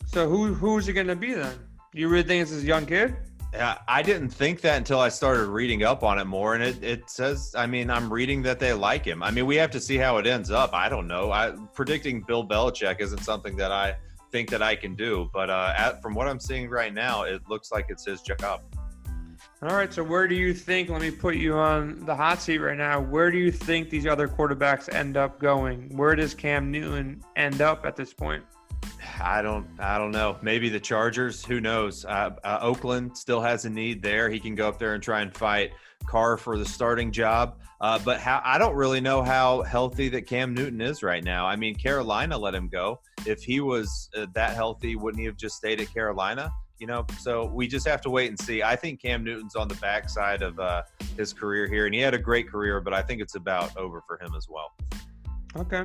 So 0.05 0.29
who 0.29 0.53
who's 0.53 0.87
it 0.87 0.93
going 0.93 1.07
to 1.07 1.15
be 1.15 1.33
then? 1.33 1.57
You 1.93 2.09
really 2.09 2.27
think 2.27 2.43
it's 2.43 2.51
this 2.51 2.63
young 2.63 2.85
kid? 2.85 3.15
I 3.87 4.01
didn't 4.01 4.29
think 4.29 4.61
that 4.61 4.77
until 4.77 4.99
I 4.99 5.09
started 5.09 5.47
reading 5.47 5.83
up 5.83 6.03
on 6.03 6.19
it 6.19 6.25
more, 6.25 6.55
and 6.55 6.63
it, 6.63 6.83
it 6.83 7.09
says. 7.09 7.53
I 7.57 7.67
mean, 7.67 7.89
I'm 7.89 8.11
reading 8.11 8.41
that 8.43 8.59
they 8.59 8.73
like 8.73 9.05
him. 9.05 9.23
I 9.23 9.31
mean, 9.31 9.45
we 9.45 9.55
have 9.57 9.71
to 9.71 9.79
see 9.79 9.97
how 9.97 10.17
it 10.17 10.27
ends 10.27 10.51
up. 10.51 10.73
I 10.73 10.89
don't 10.89 11.07
know. 11.07 11.31
I 11.31 11.53
predicting 11.73 12.21
Bill 12.21 12.47
Belichick 12.47 12.99
isn't 12.99 13.23
something 13.23 13.55
that 13.57 13.71
I 13.71 13.95
think 14.31 14.49
that 14.49 14.61
I 14.61 14.75
can 14.75 14.95
do, 14.95 15.29
but 15.33 15.49
uh, 15.49 15.73
at, 15.77 16.01
from 16.01 16.13
what 16.13 16.27
I'm 16.27 16.39
seeing 16.39 16.69
right 16.69 16.93
now, 16.93 17.23
it 17.23 17.41
looks 17.47 17.71
like 17.71 17.85
it's 17.89 18.05
his 18.05 18.21
job. 18.21 18.61
All 19.61 19.75
right, 19.75 19.91
so 19.91 20.03
where 20.03 20.27
do 20.27 20.35
you 20.35 20.53
think? 20.53 20.89
Let 20.89 21.01
me 21.01 21.09
put 21.09 21.35
you 21.35 21.55
on 21.55 22.05
the 22.05 22.15
hot 22.15 22.41
seat 22.41 22.57
right 22.57 22.77
now. 22.77 22.99
Where 22.99 23.31
do 23.31 23.37
you 23.37 23.51
think 23.51 23.89
these 23.89 24.05
other 24.05 24.27
quarterbacks 24.27 24.93
end 24.93 25.17
up 25.17 25.39
going? 25.39 25.95
Where 25.95 26.15
does 26.15 26.33
Cam 26.33 26.71
Newton 26.71 27.23
end 27.35 27.61
up 27.61 27.85
at 27.85 27.95
this 27.95 28.13
point? 28.13 28.43
I 29.21 29.41
don't. 29.41 29.67
I 29.79 29.97
don't 29.97 30.11
know. 30.11 30.37
Maybe 30.41 30.69
the 30.69 30.79
Chargers. 30.79 31.43
Who 31.45 31.59
knows? 31.59 32.05
Uh, 32.05 32.31
uh, 32.43 32.59
Oakland 32.61 33.17
still 33.17 33.41
has 33.41 33.65
a 33.65 33.69
need 33.69 34.01
there. 34.01 34.29
He 34.29 34.39
can 34.39 34.55
go 34.55 34.67
up 34.67 34.79
there 34.79 34.93
and 34.93 35.03
try 35.03 35.21
and 35.21 35.35
fight 35.35 35.71
Carr 36.05 36.37
for 36.37 36.57
the 36.57 36.65
starting 36.65 37.11
job. 37.11 37.57
Uh, 37.81 37.99
but 37.99 38.19
how? 38.19 38.41
I 38.43 38.57
don't 38.57 38.75
really 38.75 39.01
know 39.01 39.21
how 39.21 39.63
healthy 39.63 40.09
that 40.09 40.27
Cam 40.27 40.53
Newton 40.53 40.81
is 40.81 41.03
right 41.03 41.23
now. 41.23 41.45
I 41.45 41.55
mean, 41.55 41.75
Carolina 41.75 42.37
let 42.37 42.55
him 42.55 42.67
go. 42.67 42.99
If 43.25 43.43
he 43.43 43.59
was 43.59 44.09
uh, 44.15 44.27
that 44.33 44.55
healthy, 44.55 44.95
wouldn't 44.95 45.19
he 45.19 45.25
have 45.25 45.37
just 45.37 45.57
stayed 45.57 45.81
at 45.81 45.93
Carolina? 45.93 46.51
You 46.79 46.87
know, 46.87 47.05
so 47.19 47.45
we 47.45 47.67
just 47.67 47.87
have 47.87 48.01
to 48.01 48.09
wait 48.09 48.29
and 48.29 48.39
see. 48.39 48.61
I 48.61 48.75
think 48.75 49.01
Cam 49.01 49.23
Newton's 49.23 49.55
on 49.55 49.67
the 49.67 49.75
backside 49.75 50.41
of 50.41 50.59
uh, 50.59 50.83
his 51.15 51.31
career 51.31 51.67
here, 51.67 51.85
and 51.85 51.95
he 51.95 52.01
had 52.01 52.13
a 52.13 52.19
great 52.19 52.49
career, 52.49 52.81
but 52.81 52.93
I 52.93 53.01
think 53.01 53.21
it's 53.21 53.35
about 53.35 53.75
over 53.77 54.01
for 54.05 54.17
him 54.21 54.33
as 54.35 54.47
well. 54.49 54.73
Okay. 55.57 55.83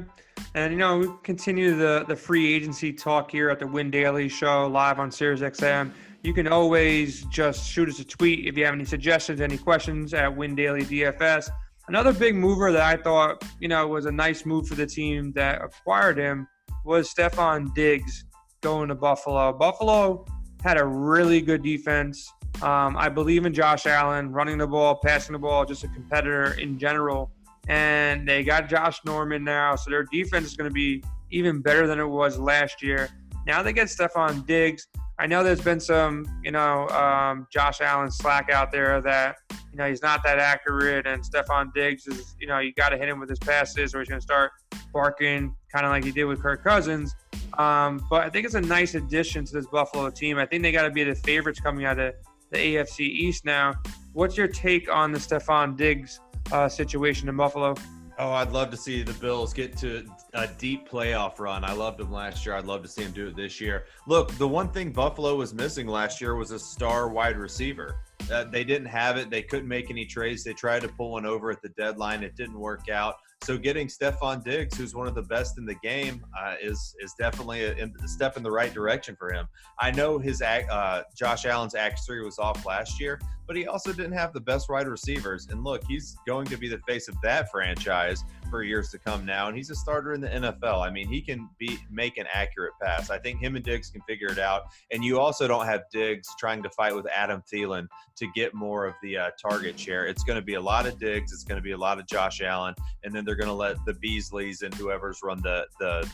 And 0.54 0.72
you 0.72 0.78
know, 0.78 0.98
we 0.98 1.08
continue 1.22 1.76
the 1.76 2.04
the 2.08 2.16
free 2.16 2.52
agency 2.52 2.92
talk 2.92 3.30
here 3.30 3.50
at 3.50 3.60
the 3.60 3.66
Win 3.66 3.90
Daily 3.90 4.28
Show 4.28 4.66
live 4.66 4.98
on 4.98 5.10
Sirius 5.10 5.40
XM. 5.40 5.92
You 6.22 6.34
can 6.34 6.48
always 6.48 7.22
just 7.26 7.70
shoot 7.70 7.88
us 7.88 8.00
a 8.00 8.04
tweet 8.04 8.46
if 8.46 8.56
you 8.56 8.64
have 8.64 8.74
any 8.74 8.84
suggestions, 8.84 9.40
any 9.40 9.56
questions 9.56 10.12
at 10.12 10.34
Win 10.34 10.54
Daily 10.54 10.82
DFS. 10.82 11.50
Another 11.88 12.12
big 12.12 12.34
mover 12.34 12.72
that 12.72 12.82
I 12.82 13.00
thought, 13.00 13.44
you 13.58 13.68
know, 13.68 13.86
was 13.86 14.06
a 14.06 14.12
nice 14.12 14.44
move 14.44 14.66
for 14.66 14.74
the 14.74 14.86
team 14.86 15.32
that 15.32 15.62
acquired 15.62 16.18
him 16.18 16.46
was 16.84 17.12
Stefon 17.12 17.74
Diggs 17.74 18.24
going 18.60 18.88
to 18.88 18.94
Buffalo. 18.94 19.52
Buffalo 19.52 20.26
had 20.62 20.78
a 20.78 20.84
really 20.84 21.40
good 21.40 21.62
defense. 21.62 22.30
Um, 22.62 22.96
I 22.96 23.08
believe 23.08 23.46
in 23.46 23.54
Josh 23.54 23.86
Allen 23.86 24.30
running 24.32 24.58
the 24.58 24.66
ball, 24.66 25.00
passing 25.02 25.32
the 25.32 25.38
ball, 25.38 25.64
just 25.64 25.84
a 25.84 25.88
competitor 25.88 26.52
in 26.60 26.78
general 26.78 27.30
and 27.70 28.26
they 28.26 28.42
got 28.42 28.68
Josh 28.68 28.98
Norman 29.06 29.44
now, 29.44 29.76
so 29.76 29.90
their 29.90 30.02
defense 30.02 30.44
is 30.48 30.56
going 30.56 30.68
to 30.68 30.74
be 30.74 31.04
even 31.30 31.62
better 31.62 31.86
than 31.86 32.00
it 32.00 32.06
was 32.06 32.36
last 32.36 32.82
year. 32.82 33.08
Now 33.46 33.62
they 33.62 33.72
get 33.72 33.86
Stefon 33.86 34.44
Diggs. 34.44 34.88
I 35.20 35.28
know 35.28 35.44
there's 35.44 35.60
been 35.60 35.78
some, 35.78 36.26
you 36.42 36.50
know, 36.50 36.88
um, 36.88 37.46
Josh 37.52 37.80
Allen 37.80 38.10
slack 38.10 38.50
out 38.50 38.72
there 38.72 39.00
that, 39.02 39.36
you 39.70 39.78
know, 39.78 39.88
he's 39.88 40.02
not 40.02 40.24
that 40.24 40.40
accurate, 40.40 41.06
and 41.06 41.22
Stefon 41.22 41.72
Diggs 41.72 42.08
is, 42.08 42.34
you 42.40 42.48
know, 42.48 42.58
you 42.58 42.72
got 42.72 42.88
to 42.88 42.98
hit 42.98 43.08
him 43.08 43.20
with 43.20 43.28
his 43.28 43.38
passes, 43.38 43.94
or 43.94 44.00
he's 44.00 44.08
going 44.08 44.20
to 44.20 44.24
start 44.24 44.50
barking, 44.92 45.54
kind 45.72 45.86
of 45.86 45.92
like 45.92 46.02
he 46.02 46.10
did 46.10 46.24
with 46.24 46.42
Kirk 46.42 46.64
Cousins. 46.64 47.14
Um, 47.56 48.04
but 48.10 48.24
I 48.24 48.30
think 48.30 48.46
it's 48.46 48.56
a 48.56 48.60
nice 48.60 48.96
addition 48.96 49.44
to 49.44 49.52
this 49.52 49.66
Buffalo 49.66 50.10
team. 50.10 50.38
I 50.38 50.46
think 50.46 50.64
they 50.64 50.72
got 50.72 50.82
to 50.82 50.90
be 50.90 51.04
the 51.04 51.14
favorites 51.14 51.60
coming 51.60 51.84
out 51.84 52.00
of 52.00 52.14
the 52.50 52.58
AFC 52.58 53.00
East 53.00 53.44
now. 53.44 53.74
What's 54.12 54.36
your 54.36 54.48
take 54.48 54.90
on 54.90 55.12
the 55.12 55.20
Stefon 55.20 55.76
Diggs 55.76 56.18
uh, 56.52 56.68
situation 56.68 57.28
in 57.28 57.36
Buffalo. 57.36 57.74
Oh, 58.18 58.32
I'd 58.32 58.52
love 58.52 58.70
to 58.70 58.76
see 58.76 59.02
the 59.02 59.14
Bills 59.14 59.54
get 59.54 59.76
to 59.78 60.04
a 60.34 60.46
deep 60.46 60.88
playoff 60.88 61.38
run. 61.38 61.64
I 61.64 61.72
loved 61.72 62.00
him 62.00 62.12
last 62.12 62.44
year. 62.46 62.54
I'd 62.54 62.64
love 62.64 62.82
to 62.82 62.88
see 62.88 63.02
him 63.02 63.12
do 63.12 63.28
it 63.28 63.36
this 63.36 63.60
year. 63.60 63.86
Look, 64.06 64.32
the 64.32 64.46
one 64.46 64.68
thing 64.70 64.92
Buffalo 64.92 65.34
was 65.36 65.52
missing 65.52 65.86
last 65.86 66.20
year 66.20 66.34
was 66.34 66.50
a 66.50 66.58
star 66.58 67.08
wide 67.08 67.36
receiver. 67.36 68.00
Uh, 68.30 68.44
they 68.44 68.64
didn't 68.64 68.86
have 68.86 69.16
it. 69.16 69.30
They 69.30 69.42
couldn't 69.42 69.68
make 69.68 69.90
any 69.90 70.04
trades. 70.04 70.44
They 70.44 70.52
tried 70.52 70.82
to 70.82 70.88
pull 70.88 71.12
one 71.12 71.26
over 71.26 71.50
at 71.50 71.62
the 71.62 71.70
deadline. 71.70 72.22
It 72.22 72.36
didn't 72.36 72.58
work 72.58 72.88
out. 72.88 73.16
So 73.42 73.56
getting 73.56 73.88
Stefon 73.88 74.44
Diggs, 74.44 74.76
who's 74.76 74.94
one 74.94 75.06
of 75.06 75.14
the 75.14 75.22
best 75.22 75.56
in 75.56 75.64
the 75.64 75.74
game, 75.76 76.24
uh, 76.38 76.56
is 76.60 76.94
is 77.00 77.14
definitely 77.18 77.64
a, 77.64 77.86
a, 77.86 78.08
step 78.08 78.36
in 78.36 78.42
the 78.42 78.50
right 78.50 78.72
direction 78.72 79.16
for 79.16 79.32
him. 79.32 79.48
I 79.80 79.90
know 79.90 80.18
his 80.18 80.42
uh, 80.42 81.02
Josh 81.16 81.46
Allen's 81.46 81.74
accuracy 81.74 82.20
was 82.22 82.38
off 82.38 82.66
last 82.66 83.00
year, 83.00 83.18
but 83.46 83.56
he 83.56 83.66
also 83.66 83.94
didn't 83.94 84.12
have 84.12 84.34
the 84.34 84.40
best 84.40 84.68
wide 84.68 84.86
receivers. 84.86 85.48
And 85.50 85.64
look, 85.64 85.82
he's 85.88 86.18
going 86.26 86.48
to 86.48 86.58
be 86.58 86.68
the 86.68 86.80
face 86.86 87.08
of 87.08 87.16
that 87.22 87.50
franchise 87.50 88.24
for 88.50 88.62
years 88.62 88.90
to 88.90 88.98
come 88.98 89.24
now, 89.24 89.48
and 89.48 89.56
he's 89.56 89.70
a 89.70 89.74
starter 89.74 90.12
in 90.12 90.20
the 90.20 90.28
NFL. 90.28 90.86
I 90.86 90.90
mean, 90.90 91.08
he 91.08 91.22
can 91.22 91.48
be 91.58 91.78
make 91.90 92.18
an 92.18 92.26
accurate 92.32 92.72
pass. 92.82 93.10
I 93.10 93.18
think 93.18 93.40
him 93.40 93.56
and 93.56 93.64
Diggs 93.64 93.90
can 93.90 94.02
figure 94.02 94.28
it 94.28 94.38
out. 94.38 94.64
And 94.90 95.04
you 95.04 95.18
also 95.18 95.46
don't 95.48 95.66
have 95.66 95.82
Diggs 95.90 96.28
trying 96.38 96.62
to 96.62 96.70
fight 96.70 96.94
with 96.94 97.06
Adam 97.14 97.42
Thielen 97.50 97.86
to 98.16 98.26
get 98.34 98.52
more 98.54 98.86
of 98.86 98.94
the 99.02 99.16
uh, 99.16 99.30
target 99.40 99.78
share. 99.78 100.06
It's 100.06 100.24
going 100.24 100.36
to 100.36 100.44
be 100.44 100.54
a 100.54 100.60
lot 100.60 100.86
of 100.86 100.98
Diggs. 100.98 101.32
It's 101.32 101.44
going 101.44 101.56
to 101.56 101.62
be 101.62 101.72
a 101.72 101.78
lot 101.78 101.98
of 101.98 102.06
Josh 102.06 102.42
Allen, 102.42 102.74
and 103.04 103.14
then 103.14 103.24
they're 103.24 103.36
going 103.36 103.48
to 103.48 103.54
let 103.54 103.76
the 103.86 103.94
Beasleys 103.94 104.62
and 104.62 104.74
whoever's 104.74 105.20
run 105.22 105.40
the 105.42 105.66
the 105.78 106.10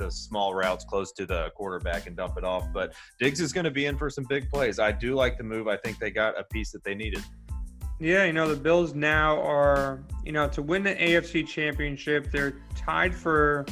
the 0.00 0.10
small 0.10 0.54
routes 0.54 0.84
close 0.84 1.12
to 1.12 1.26
the 1.26 1.50
quarterback 1.54 2.06
and 2.06 2.16
dump 2.16 2.38
it 2.38 2.44
off. 2.44 2.66
But 2.72 2.94
Diggs 3.18 3.40
is 3.40 3.52
going 3.52 3.64
to 3.64 3.70
be 3.70 3.84
in 3.84 3.98
for 3.98 4.08
some 4.08 4.24
big 4.24 4.48
plays. 4.48 4.78
I 4.78 4.92
do 4.92 5.14
like 5.14 5.36
the 5.36 5.44
move. 5.44 5.68
I 5.68 5.76
think 5.76 5.98
they 5.98 6.10
got 6.10 6.40
a 6.40 6.44
piece 6.44 6.72
that 6.72 6.82
they 6.82 6.94
needed. 6.94 7.22
Yeah, 8.00 8.24
you 8.24 8.32
know, 8.32 8.48
the 8.48 8.56
Bills 8.56 8.94
now 8.94 9.38
are, 9.42 10.00
you 10.24 10.32
know, 10.32 10.48
to 10.48 10.62
win 10.62 10.82
the 10.82 10.94
AFC 10.94 11.46
championship, 11.46 12.30
they're 12.32 12.56
tied 12.74 13.14
for, 13.14 13.66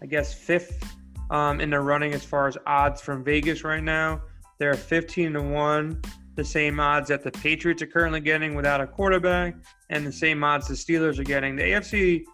I 0.00 0.06
guess, 0.06 0.32
fifth 0.32 0.82
um, 1.30 1.60
in 1.60 1.68
the 1.68 1.80
running 1.80 2.14
as 2.14 2.24
far 2.24 2.48
as 2.48 2.56
odds 2.66 3.02
from 3.02 3.22
Vegas 3.22 3.62
right 3.62 3.82
now. 3.82 4.22
They're 4.58 4.74
15 4.74 5.34
to 5.34 5.42
1 5.42 6.02
the 6.34 6.44
same 6.44 6.80
odds 6.80 7.08
that 7.08 7.22
the 7.22 7.30
Patriots 7.30 7.82
are 7.82 7.86
currently 7.86 8.20
getting 8.20 8.54
without 8.54 8.80
a 8.80 8.86
quarterback, 8.86 9.54
and 9.90 10.04
the 10.06 10.12
same 10.12 10.42
odds 10.42 10.66
the 10.66 10.74
Steelers 10.74 11.18
are 11.18 11.24
getting. 11.24 11.54
The 11.54 11.62
AFC 11.62 12.24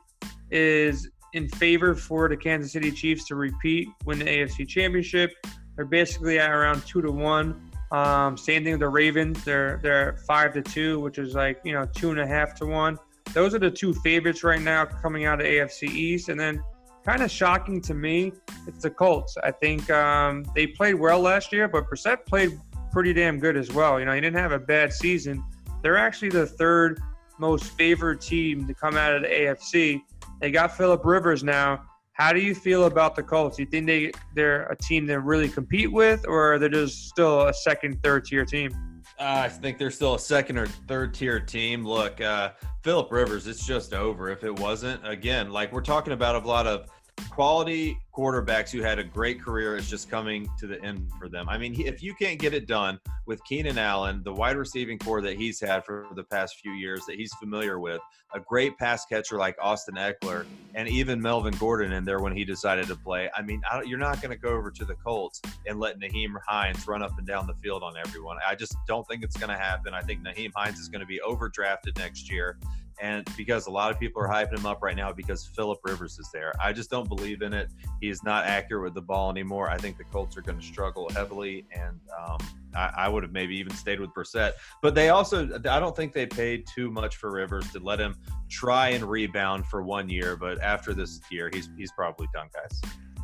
is 0.51 1.11
in 1.33 1.49
favor 1.49 1.95
for 1.95 2.29
the 2.29 2.37
Kansas 2.37 2.73
City 2.73 2.91
Chiefs 2.91 3.27
to 3.27 3.35
repeat, 3.35 3.89
win 4.07 4.19
the 4.21 4.25
AFC 4.25 4.67
Championship. 4.67 5.33
They're 5.77 5.85
basically 5.85 6.39
at 6.39 6.51
around 6.51 6.87
two 6.87 7.03
to 7.03 7.11
one. 7.11 7.70
Um, 7.93 8.37
same 8.37 8.63
thing 8.63 8.75
with 8.75 8.81
the 8.81 8.89
Ravens. 8.89 9.43
They're 9.45 9.81
they're 9.83 10.17
five 10.27 10.55
to 10.55 10.63
two, 10.63 11.01
which 11.01 11.19
is 11.19 11.35
like 11.35 11.61
you 11.65 11.73
know 11.73 11.87
two 11.95 12.11
and 12.11 12.21
a 12.21 12.27
half 12.27 12.55
to 12.57 12.67
one. 12.67 12.99
Those 13.33 13.55
are 13.55 13.59
the 13.59 13.71
two 13.71 13.95
favorites 13.95 14.43
right 14.43 14.61
now 14.61 14.85
coming 14.85 15.25
out 15.25 15.41
of 15.41 15.47
AFC 15.47 15.89
East, 15.89 16.29
and 16.29 16.39
then 16.39 16.63
kind 17.05 17.23
of 17.23 17.31
shocking 17.31 17.81
to 17.83 17.95
me, 17.95 18.33
it's 18.67 18.83
the 18.83 18.91
Colts. 18.91 19.37
I 19.43 19.51
think 19.51 19.89
um, 19.91 20.45
they 20.55 20.67
played 20.67 20.95
well 20.95 21.21
last 21.21 21.53
year, 21.53 21.69
but 21.69 21.89
Brissett 21.89 22.27
played 22.27 22.59
pretty 22.93 23.13
damn 23.13 23.39
good 23.39 23.57
as 23.57 23.71
well. 23.73 23.99
You 23.99 24.07
know, 24.07 24.13
he 24.13 24.21
didn't 24.21 24.39
have 24.39 24.53
a 24.53 24.59
bad 24.59 24.93
season. 24.93 25.43
They're 25.83 25.97
actually 25.97 26.31
the 26.31 26.47
third 26.47 27.01
most 27.39 27.65
favored 27.73 28.21
team 28.21 28.67
to 28.67 28.75
come 28.75 28.97
out 28.97 29.15
of 29.15 29.23
the 29.23 29.29
AFC. 29.29 30.03
They 30.41 30.51
got 30.51 30.77
Philip 30.77 31.05
Rivers 31.05 31.43
now. 31.43 31.83
How 32.21 32.35
do 32.35 32.41
you 32.41 32.55
feel 32.55 32.85
about 32.85 33.17
the 33.17 33.23
Colts? 33.23 33.57
Do 33.57 33.63
you 33.63 33.67
think 33.67 33.87
they 33.87 34.13
they're 34.35 34.65
a 34.65 34.77
team 34.77 35.07
to 35.07 35.21
really 35.21 35.49
compete 35.49 35.91
with, 35.91 36.27
or 36.29 36.53
are 36.53 36.59
they're 36.59 36.69
just 36.69 37.09
still 37.09 37.49
a 37.49 37.55
second, 37.55 38.03
third 38.03 38.27
tier 38.27 38.45
team? 38.45 38.73
Uh, 39.19 39.45
I 39.45 39.49
think 39.49 39.79
they're 39.79 39.91
still 39.91 40.17
a 40.17 40.19
second 40.19 40.59
or 40.59 40.67
third 40.67 41.15
tier 41.15 41.41
team. 41.41 41.83
Look, 41.83 42.21
uh, 42.21 42.51
Philip 42.83 43.11
Rivers, 43.11 43.47
it's 43.47 43.67
just 43.67 43.95
over. 43.95 44.29
If 44.29 44.45
it 44.45 44.55
wasn't, 44.61 45.01
again, 45.09 45.51
like 45.51 45.73
we're 45.73 45.81
talking 45.81 46.13
about 46.13 46.35
a 46.35 46.47
lot 46.47 46.67
of 46.67 46.91
quality 47.31 47.99
quarterbacks 48.15 48.71
who 48.71 48.83
had 48.83 48.99
a 48.99 49.05
great 49.05 49.41
career 49.41 49.77
is 49.77 49.89
just 49.89 50.11
coming 50.11 50.49
to 50.59 50.67
the 50.67 50.83
end 50.83 51.11
for 51.19 51.29
them. 51.29 51.49
I 51.49 51.59
mean, 51.59 51.81
if 51.81 52.03
you 52.03 52.15
can't 52.15 52.39
get 52.39 52.55
it 52.55 52.67
done 52.67 52.99
with 53.27 53.43
Keenan 53.45 53.79
Allen, 53.79 54.23
the 54.25 54.33
wide 54.33 54.57
receiving 54.57 54.99
corps 54.99 55.23
that 55.23 55.37
he's 55.37 55.61
had 55.61 55.85
for 55.85 56.07
the 56.15 56.25
past 56.25 56.57
few 56.57 56.73
years 56.73 57.05
that 57.07 57.17
he's 57.17 57.33
familiar 57.35 57.79
with, 57.79 58.01
a 58.35 58.41
great 58.41 58.77
pass 58.79 59.05
catcher 59.07 59.37
like 59.37 59.57
Austin 59.61 59.95
Ekeler, 59.95 60.47
and 60.75 60.89
even 60.89 61.21
Melvin 61.21 61.55
Gordon 61.59 61.93
in 61.93 62.05
there 62.05 62.21
when 62.21 62.37
he 62.37 62.45
decided 62.45 62.87
to 62.89 62.97
play. 62.97 63.31
I 63.37 63.43
mean, 63.43 63.63
I 63.71 63.83
you're 63.83 63.99
not 63.99 64.21
going 64.21 64.33
to 64.33 64.41
go 64.41 64.51
over 64.51 64.71
to 64.71 64.85
the 64.85 64.95
Colts 64.95 65.41
and 65.67 65.81
let 65.81 65.99
Nyheim 65.99 66.35
Hines 66.47 66.87
run 66.87 67.03
up 67.03 67.17
and 67.19 67.27
down 67.27 67.47
the 67.47 67.55
field 67.55 67.83
on 67.83 67.95
everyone. 67.97 68.37
I 68.47 68.55
just 68.55 68.77
don't 68.87 69.07
think 69.09 69.23
it's 69.23 69.37
going 69.37 69.51
to 69.51 69.61
happen. 69.61 69.95
I 69.95 70.03
think 70.03 70.23
Nyheim 70.23 70.53
Hines 70.55 70.79
is 70.79 70.89
going 70.89 71.01
to 71.01 71.07
be 71.07 71.21
overdrafted 71.27 71.97
next 71.99 72.31
year 72.31 72.59
and 73.01 73.27
because 73.37 73.67
a 73.67 73.71
lot 73.71 73.91
of 73.91 73.99
people 73.99 74.23
are 74.23 74.29
hyping 74.29 74.59
him 74.59 74.67
up 74.67 74.83
right 74.83 74.97
now 74.97 75.13
because 75.13 75.47
Philip 75.47 75.79
Rivers 75.85 76.19
is 76.19 76.29
there. 76.33 76.53
I 76.63 76.73
just 76.73 76.91
don't 76.91 77.09
believe 77.09 77.43
in 77.43 77.53
it. 77.53 77.71
He 78.01 78.09
is 78.09 78.23
not 78.23 78.45
accurate 78.45 78.85
with 78.85 78.95
the 78.95 79.03
ball 79.03 79.31
anymore. 79.31 79.71
I 79.71 79.79
think 79.79 79.97
the 79.97 80.05
Colts 80.05 80.37
are 80.37 80.43
going 80.43 80.59
to 80.59 80.65
struggle 80.65 81.09
heavily, 81.11 81.65
and 81.73 81.99
um, 82.19 82.39
I, 82.75 82.93
I, 82.97 83.09
would 83.09 83.23
have 83.23 83.33
maybe 83.33 83.57
even 83.57 83.75
stayed 83.75 84.01
with 84.01 84.11
Brissett. 84.11 84.53
But 84.83 84.95
they 84.95 85.09
also, 85.09 85.49
I 85.69 85.81
don't 85.81 85.97
think 85.97 86.13
they 86.13 86.27
paid 86.27 86.67
too 86.67 86.91
much 86.91 87.17
for 87.17 87.33
Rivers 87.33 87.71
to 87.73 87.81
let 87.81 87.99
him 87.99 88.17
try 88.49 88.91
and 88.91 89.05
rebound 89.05 89.67
for 89.67 89.83
one 89.83 90.09
year. 90.09 90.37
But 90.37 90.61
after 90.61 90.93
this 90.93 91.21
year, 91.31 91.51
he's 91.53 91.71
he's 91.77 91.93
probably 91.93 92.29
done, 92.35 92.49
guys. 92.55 92.81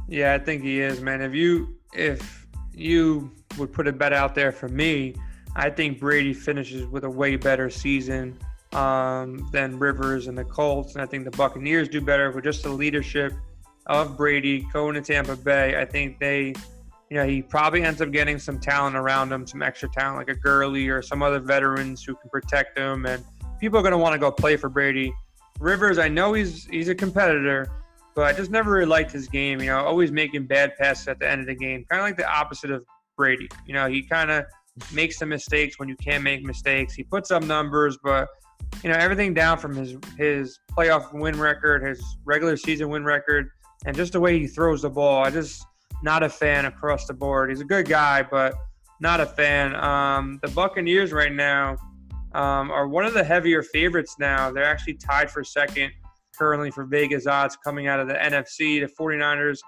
Yeah, 0.09 0.35
I 0.35 0.38
think 0.38 0.62
he 0.62 0.80
is, 0.80 1.00
man. 1.00 1.21
If 1.21 1.35
you 1.35 1.76
if 1.92 2.47
you 2.73 3.33
would 3.59 3.73
put 3.73 3.87
a 3.88 3.92
bet 3.92 4.12
out 4.12 4.35
there 4.35 4.52
for 4.52 4.68
me, 4.68 5.14
I 5.54 5.71
think 5.71 6.00
Brady 6.00 6.33
finishes 6.33 6.87
with 6.87 7.04
a 7.04 7.11
way 7.11 7.37
better 7.37 7.68
season 7.71 8.38
um, 8.76 9.49
than 9.52 9.78
Rivers 9.78 10.26
and 10.26 10.37
the 10.37 10.45
Colts. 10.45 10.95
And 10.95 11.02
I 11.02 11.06
think 11.06 11.25
the 11.25 11.37
Buccaneers 11.37 11.88
do 11.88 12.00
better 12.00 12.30
with 12.30 12.45
just 12.45 12.62
the 12.62 12.68
leadership 12.68 13.33
of 13.87 14.16
Brady 14.16 14.66
going 14.73 14.95
to 14.95 15.00
Tampa 15.00 15.37
Bay. 15.37 15.80
I 15.80 15.85
think 15.85 16.18
they 16.18 16.54
you 17.11 17.16
know, 17.16 17.26
he 17.26 17.40
probably 17.40 17.83
ends 17.83 18.00
up 18.00 18.11
getting 18.11 18.38
some 18.38 18.59
talent 18.59 18.97
around 18.97 19.30
him, 19.30 19.47
some 19.47 19.62
extra 19.62 19.88
talent 19.88 20.16
like 20.16 20.28
a 20.28 20.35
Gurley 20.35 20.88
or 20.88 21.02
some 21.02 21.23
other 21.23 21.38
veterans 21.38 22.02
who 22.02 22.16
can 22.16 22.28
protect 22.30 22.76
him. 22.76 23.06
And 23.06 23.25
people 23.61 23.78
are 23.78 23.83
going 23.83 23.92
to 23.92 23.99
want 23.99 24.14
to 24.14 24.18
go 24.18 24.30
play 24.30 24.56
for 24.56 24.68
Brady. 24.68 25.14
Rivers, 25.61 25.99
I 25.99 26.09
know 26.09 26.33
he's 26.33 26.66
he's 26.66 26.88
a 26.88 26.95
competitor, 26.95 27.68
but 28.14 28.25
I 28.25 28.33
just 28.33 28.50
never 28.50 28.73
really 28.73 28.87
liked 28.87 29.12
his 29.12 29.28
game. 29.28 29.61
You 29.61 29.66
know, 29.66 29.78
always 29.78 30.11
making 30.11 30.47
bad 30.47 30.76
passes 30.76 31.09
at 31.09 31.18
the 31.21 31.30
end 31.30 31.40
of 31.40 31.47
the 31.47 31.54
game, 31.54 31.85
kind 31.88 32.00
of 32.00 32.06
like 32.06 32.16
the 32.16 32.28
opposite 32.28 32.71
of 32.71 32.85
Brady. 33.16 33.49
You 33.66 33.75
know, 33.75 33.87
he 33.87 34.02
kind 34.02 34.30
of 34.30 34.45
makes 34.92 35.16
some 35.18 35.28
mistakes 35.28 35.78
when 35.78 35.88
you 35.88 35.97
can't 35.97 36.25
make 36.25 36.42
mistakes. 36.42 36.92
He 36.92 37.04
puts 37.04 37.30
up 37.30 37.45
numbers, 37.45 37.97
but 38.02 38.28
you 38.82 38.90
know 38.90 38.96
everything 38.96 39.35
down 39.35 39.58
from 39.58 39.75
his 39.75 39.96
his 40.16 40.58
playoff 40.76 41.12
win 41.12 41.38
record, 41.38 41.82
his 41.82 42.02
regular 42.25 42.56
season 42.56 42.88
win 42.88 43.04
record, 43.04 43.50
and 43.85 43.96
just 43.96 44.12
the 44.12 44.20
way 44.20 44.38
he 44.38 44.46
throws 44.46 44.82
the 44.82 44.90
ball. 44.90 45.25
I 45.25 45.30
just 45.30 45.64
not 46.02 46.23
a 46.23 46.28
fan 46.28 46.66
across 46.66 47.06
the 47.06 47.14
board. 47.14 47.50
He's 47.50 47.61
a 47.61 47.64
good 47.64 47.88
guy, 47.88 48.23
but 48.23 48.54
not 49.00 49.20
a 49.20 49.26
fan. 49.26 49.75
Um, 49.76 50.38
the 50.42 50.49
Buccaneers 50.49 51.12
right 51.12 51.32
now 51.32 51.76
um, 52.35 52.70
are 52.70 52.87
one 52.87 53.04
of 53.04 53.14
the 53.14 53.25
heavier 53.25 53.62
favorites 53.62 54.16
now. 54.18 54.50
They're 54.50 54.64
actually 54.64 54.94
tied 54.94 55.30
for 55.30 55.42
second 55.42 55.92
currently 56.37 56.70
for 56.70 56.85
Vegas 56.85 57.26
odds 57.26 57.56
coming 57.56 57.87
out 57.87 58.00
of 58.00 58.08
the 58.08 58.14
NFC. 58.14 58.80
The 58.80 58.92
49ers 58.99 59.58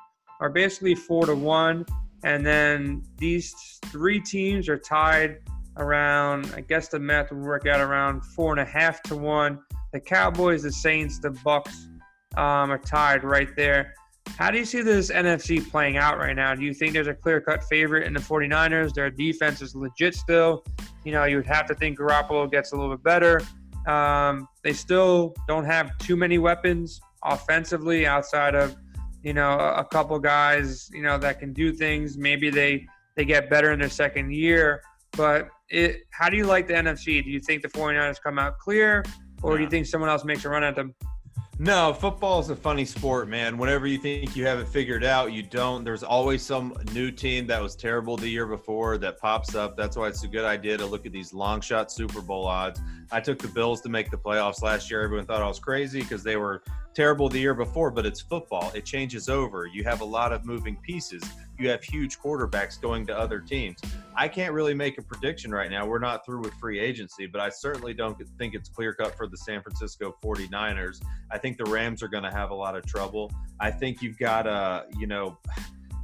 are 0.40 0.50
basically 0.50 0.94
four 0.94 1.26
to 1.26 1.34
one. 1.34 1.84
And 2.24 2.44
then 2.44 3.02
these 3.16 3.54
three 3.86 4.20
teams 4.20 4.68
are 4.68 4.78
tied 4.78 5.38
around, 5.78 6.52
I 6.54 6.60
guess 6.60 6.88
the 6.88 6.98
math 6.98 7.30
would 7.30 7.40
work 7.40 7.66
out 7.66 7.80
around 7.80 8.22
four 8.22 8.52
and 8.52 8.60
a 8.60 8.64
half 8.64 9.02
to 9.04 9.16
one. 9.16 9.60
The 9.92 10.00
Cowboys, 10.00 10.62
the 10.64 10.72
Saints, 10.72 11.18
the 11.18 11.30
Bucks 11.30 11.88
um, 12.36 12.70
are 12.70 12.78
tied 12.78 13.24
right 13.24 13.54
there. 13.56 13.94
How 14.36 14.50
do 14.50 14.58
you 14.58 14.64
see 14.64 14.82
this 14.82 15.10
NFC 15.10 15.68
playing 15.68 15.96
out 15.96 16.18
right 16.18 16.36
now? 16.36 16.54
Do 16.54 16.62
you 16.62 16.74
think 16.74 16.92
there's 16.92 17.06
a 17.06 17.14
clear 17.14 17.40
cut 17.40 17.64
favorite 17.64 18.06
in 18.06 18.12
the 18.12 18.20
49ers? 18.20 18.92
Their 18.92 19.10
defense 19.10 19.62
is 19.62 19.74
legit 19.74 20.14
still. 20.14 20.64
You 21.04 21.12
know, 21.12 21.24
you 21.24 21.36
would 21.36 21.46
have 21.46 21.66
to 21.68 21.74
think 21.74 21.98
Garoppolo 21.98 22.50
gets 22.50 22.72
a 22.72 22.76
little 22.76 22.94
bit 22.94 23.02
better. 23.02 23.40
Um, 23.86 24.46
they 24.62 24.74
still 24.74 25.34
don't 25.46 25.64
have 25.64 25.96
too 25.98 26.16
many 26.16 26.38
weapons 26.38 27.00
offensively 27.24 28.06
outside 28.06 28.54
of, 28.54 28.76
you 29.22 29.32
know, 29.32 29.52
a, 29.52 29.80
a 29.80 29.84
couple 29.84 30.18
guys, 30.18 30.90
you 30.92 31.02
know, 31.02 31.16
that 31.18 31.40
can 31.40 31.52
do 31.52 31.72
things. 31.72 32.18
Maybe 32.18 32.50
they, 32.50 32.86
they 33.16 33.24
get 33.24 33.48
better 33.48 33.72
in 33.72 33.80
their 33.80 33.88
second 33.88 34.32
year. 34.32 34.82
But 35.12 35.48
it, 35.70 36.02
how 36.10 36.28
do 36.28 36.36
you 36.36 36.44
like 36.44 36.66
the 36.66 36.74
NFC? 36.74 37.22
Do 37.22 37.30
you 37.30 37.40
think 37.40 37.62
the 37.62 37.68
49ers 37.68 38.20
come 38.22 38.38
out 38.38 38.58
clear, 38.58 39.04
or 39.42 39.56
do 39.56 39.64
you 39.64 39.70
think 39.70 39.86
someone 39.86 40.10
else 40.10 40.24
makes 40.24 40.44
a 40.44 40.48
run 40.48 40.64
at 40.64 40.76
them? 40.76 40.94
No, 41.60 41.92
football 41.92 42.38
is 42.38 42.50
a 42.50 42.56
funny 42.56 42.84
sport, 42.84 43.28
man. 43.28 43.58
Whenever 43.58 43.88
you 43.88 43.98
think 43.98 44.36
you 44.36 44.46
have 44.46 44.60
it 44.60 44.68
figured 44.68 45.02
out, 45.02 45.32
you 45.32 45.42
don't. 45.42 45.82
There's 45.82 46.04
always 46.04 46.40
some 46.40 46.72
new 46.92 47.10
team 47.10 47.48
that 47.48 47.60
was 47.60 47.74
terrible 47.74 48.16
the 48.16 48.28
year 48.28 48.46
before 48.46 48.96
that 48.98 49.18
pops 49.18 49.56
up. 49.56 49.76
That's 49.76 49.96
why 49.96 50.06
it's 50.06 50.22
a 50.22 50.28
good 50.28 50.44
idea 50.44 50.78
to 50.78 50.86
look 50.86 51.04
at 51.04 51.10
these 51.10 51.34
long 51.34 51.60
shot 51.60 51.90
Super 51.90 52.20
Bowl 52.20 52.46
odds. 52.46 52.80
I 53.10 53.20
took 53.20 53.40
the 53.40 53.48
Bills 53.48 53.80
to 53.80 53.88
make 53.88 54.08
the 54.08 54.16
playoffs 54.16 54.62
last 54.62 54.88
year. 54.88 55.02
Everyone 55.02 55.26
thought 55.26 55.42
I 55.42 55.48
was 55.48 55.58
crazy 55.58 56.00
because 56.00 56.22
they 56.22 56.36
were 56.36 56.62
terrible 56.98 57.28
the 57.28 57.38
year 57.38 57.54
before, 57.54 57.92
but 57.92 58.04
it's 58.04 58.20
football. 58.20 58.72
It 58.74 58.84
changes 58.84 59.28
over. 59.28 59.66
You 59.66 59.84
have 59.84 60.00
a 60.00 60.04
lot 60.04 60.32
of 60.32 60.44
moving 60.44 60.74
pieces. 60.82 61.22
You 61.56 61.68
have 61.68 61.80
huge 61.80 62.18
quarterbacks 62.18 62.80
going 62.80 63.06
to 63.06 63.16
other 63.16 63.38
teams. 63.38 63.78
I 64.16 64.26
can't 64.26 64.52
really 64.52 64.74
make 64.74 64.98
a 64.98 65.02
prediction 65.02 65.52
right 65.52 65.70
now. 65.70 65.86
We're 65.86 66.00
not 66.00 66.26
through 66.26 66.40
with 66.40 66.54
free 66.54 66.80
agency, 66.80 67.26
but 67.26 67.40
I 67.40 67.50
certainly 67.50 67.94
don't 67.94 68.20
think 68.36 68.56
it's 68.56 68.68
clear 68.68 68.94
cut 68.94 69.16
for 69.16 69.28
the 69.28 69.36
San 69.36 69.62
Francisco 69.62 70.16
49ers. 70.20 71.00
I 71.30 71.38
think 71.38 71.56
the 71.56 71.66
Rams 71.66 72.02
are 72.02 72.08
going 72.08 72.24
to 72.24 72.32
have 72.32 72.50
a 72.50 72.54
lot 72.56 72.76
of 72.76 72.84
trouble. 72.84 73.30
I 73.60 73.70
think 73.70 74.02
you've 74.02 74.18
got 74.18 74.48
a, 74.48 74.86
you 74.98 75.06
know, 75.06 75.38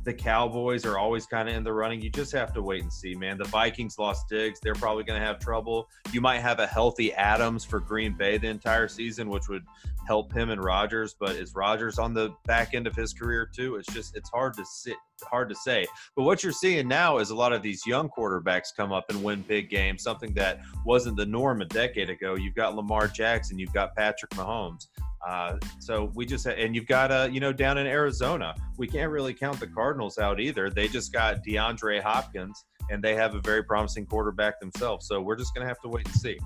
the 0.04 0.12
Cowboys 0.12 0.84
are 0.84 0.98
always 0.98 1.26
kind 1.26 1.48
of 1.48 1.54
in 1.54 1.64
the 1.64 1.72
running. 1.72 2.00
You 2.00 2.10
just 2.10 2.32
have 2.32 2.52
to 2.54 2.62
wait 2.62 2.82
and 2.82 2.92
see, 2.92 3.14
man. 3.14 3.38
The 3.38 3.44
Vikings 3.44 3.98
lost 3.98 4.28
Diggs. 4.28 4.60
They're 4.60 4.74
probably 4.74 5.04
going 5.04 5.18
to 5.18 5.26
have 5.26 5.38
trouble. 5.38 5.88
You 6.12 6.20
might 6.20 6.40
have 6.40 6.58
a 6.58 6.66
healthy 6.66 7.12
Adams 7.14 7.64
for 7.64 7.80
Green 7.80 8.12
Bay 8.12 8.36
the 8.36 8.48
entire 8.48 8.88
season, 8.88 9.28
which 9.28 9.48
would 9.48 9.64
help 10.06 10.32
him 10.32 10.50
and 10.50 10.62
Rodgers. 10.62 11.16
But 11.18 11.36
is 11.36 11.54
Rodgers 11.54 11.98
on 11.98 12.12
the 12.12 12.34
back 12.44 12.74
end 12.74 12.86
of 12.86 12.94
his 12.94 13.14
career 13.14 13.48
too? 13.52 13.76
It's 13.76 13.92
just 13.92 14.16
it's 14.16 14.30
hard 14.30 14.54
to 14.54 14.64
sit, 14.66 14.96
hard 15.22 15.48
to 15.48 15.54
say. 15.54 15.86
But 16.14 16.24
what 16.24 16.42
you're 16.42 16.52
seeing 16.52 16.86
now 16.86 17.18
is 17.18 17.30
a 17.30 17.34
lot 17.34 17.52
of 17.52 17.62
these 17.62 17.86
young 17.86 18.10
quarterbacks 18.10 18.68
come 18.76 18.92
up 18.92 19.06
and 19.08 19.24
win 19.24 19.42
big 19.42 19.70
games, 19.70 20.02
something 20.02 20.34
that 20.34 20.60
wasn't 20.84 21.16
the 21.16 21.26
norm 21.26 21.62
a 21.62 21.66
decade 21.66 22.10
ago. 22.10 22.34
You've 22.34 22.54
got 22.54 22.76
Lamar 22.76 23.08
Jackson, 23.08 23.58
you've 23.58 23.72
got 23.72 23.96
Patrick 23.96 24.32
Mahomes. 24.32 24.86
Uh, 25.26 25.56
so 25.80 26.10
we 26.14 26.26
just 26.26 26.46
and 26.46 26.74
you've 26.74 26.86
got 26.86 27.10
a 27.10 27.30
you 27.32 27.40
know 27.40 27.52
down 27.52 27.78
in 27.78 27.86
Arizona, 27.86 28.54
we 28.76 28.86
can't 28.86 29.10
really 29.10 29.32
count 29.32 29.58
the 29.58 29.66
Cardinals 29.66 30.18
out 30.18 30.38
either. 30.38 30.68
They 30.68 30.86
just 30.86 31.12
got 31.12 31.44
DeAndre 31.44 32.02
Hopkins, 32.02 32.64
and 32.90 33.02
they 33.02 33.14
have 33.14 33.34
a 33.34 33.40
very 33.40 33.62
promising 33.62 34.06
quarterback 34.06 34.60
themselves. 34.60 35.06
So 35.06 35.20
we're 35.20 35.36
just 35.36 35.54
gonna 35.54 35.66
have 35.66 35.80
to 35.80 35.88
wait 35.88 36.06
and 36.06 36.14
see. 36.14 36.38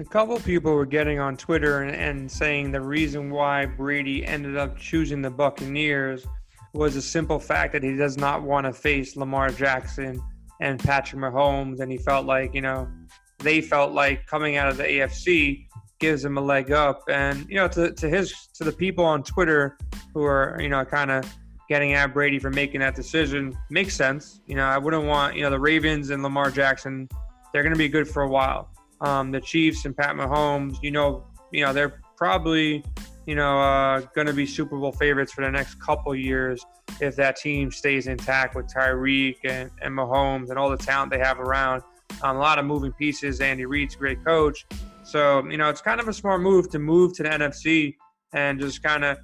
A 0.00 0.04
couple 0.04 0.38
people 0.40 0.74
were 0.74 0.86
getting 0.86 1.20
on 1.20 1.36
Twitter 1.36 1.82
and, 1.82 1.94
and 1.94 2.30
saying 2.30 2.72
the 2.72 2.80
reason 2.80 3.30
why 3.30 3.66
Brady 3.66 4.26
ended 4.26 4.56
up 4.56 4.76
choosing 4.76 5.22
the 5.22 5.30
Buccaneers 5.30 6.26
was 6.72 6.96
a 6.96 7.02
simple 7.02 7.38
fact 7.38 7.72
that 7.74 7.82
he 7.84 7.94
does 7.94 8.16
not 8.16 8.42
want 8.42 8.66
to 8.66 8.72
face 8.72 9.16
Lamar 9.16 9.50
Jackson 9.50 10.20
and 10.60 10.80
Patrick 10.80 11.20
Mahomes, 11.20 11.80
and 11.80 11.92
he 11.92 11.98
felt 11.98 12.26
like 12.26 12.54
you 12.54 12.62
know 12.62 12.88
they 13.40 13.60
felt 13.60 13.92
like 13.92 14.26
coming 14.26 14.56
out 14.56 14.68
of 14.68 14.78
the 14.78 14.84
AFC 14.84 15.66
gives 16.04 16.22
him 16.22 16.36
a 16.36 16.40
leg 16.40 16.70
up. 16.70 17.02
And 17.08 17.48
you 17.48 17.56
know, 17.56 17.68
to, 17.68 17.92
to 17.92 18.08
his 18.08 18.48
to 18.54 18.64
the 18.64 18.72
people 18.72 19.04
on 19.04 19.22
Twitter 19.22 19.78
who 20.12 20.22
are 20.22 20.58
you 20.60 20.68
know 20.68 20.84
kind 20.84 21.10
of 21.10 21.24
getting 21.68 21.94
at 21.94 22.12
Brady 22.12 22.38
for 22.38 22.50
making 22.50 22.80
that 22.80 22.94
decision 22.94 23.56
makes 23.70 23.96
sense. 23.96 24.40
You 24.46 24.56
know, 24.56 24.64
I 24.64 24.76
wouldn't 24.76 25.04
want 25.04 25.34
you 25.34 25.42
know 25.42 25.50
the 25.50 25.58
Ravens 25.58 26.10
and 26.10 26.22
Lamar 26.22 26.50
Jackson. 26.50 27.08
They're 27.52 27.62
going 27.62 27.72
to 27.72 27.78
be 27.78 27.88
good 27.88 28.06
for 28.06 28.22
a 28.22 28.28
while. 28.28 28.68
Um, 29.00 29.30
the 29.30 29.40
Chiefs 29.40 29.84
and 29.86 29.96
Pat 29.96 30.14
Mahomes, 30.14 30.76
you 30.82 30.90
know, 30.90 31.26
you 31.52 31.64
know 31.64 31.72
they're 31.72 32.00
probably 32.16 32.84
you 33.26 33.34
know 33.34 33.58
uh, 33.58 34.00
going 34.14 34.26
to 34.26 34.34
be 34.34 34.44
Super 34.44 34.76
Bowl 34.76 34.92
favorites 34.92 35.32
for 35.32 35.42
the 35.42 35.50
next 35.50 35.80
couple 35.80 36.14
years 36.14 36.62
if 37.00 37.16
that 37.16 37.36
team 37.36 37.70
stays 37.70 38.06
intact 38.08 38.54
with 38.54 38.66
Tyreek 38.66 39.36
and, 39.44 39.70
and 39.80 39.96
Mahomes 39.96 40.50
and 40.50 40.58
all 40.58 40.68
the 40.68 40.76
talent 40.76 41.10
they 41.10 41.18
have 41.18 41.40
around. 41.40 41.82
Um, 42.22 42.36
a 42.36 42.38
lot 42.38 42.58
of 42.58 42.66
moving 42.66 42.92
pieces. 42.92 43.40
Andy 43.40 43.64
Reid's 43.64 43.96
great 43.96 44.22
coach. 44.24 44.66
So, 45.04 45.46
you 45.48 45.58
know, 45.58 45.68
it's 45.68 45.82
kind 45.82 46.00
of 46.00 46.08
a 46.08 46.12
smart 46.12 46.40
move 46.40 46.70
to 46.70 46.78
move 46.78 47.14
to 47.16 47.22
the 47.22 47.28
NFC 47.28 47.94
and 48.32 48.58
just 48.58 48.82
kind 48.82 49.04
of, 49.04 49.18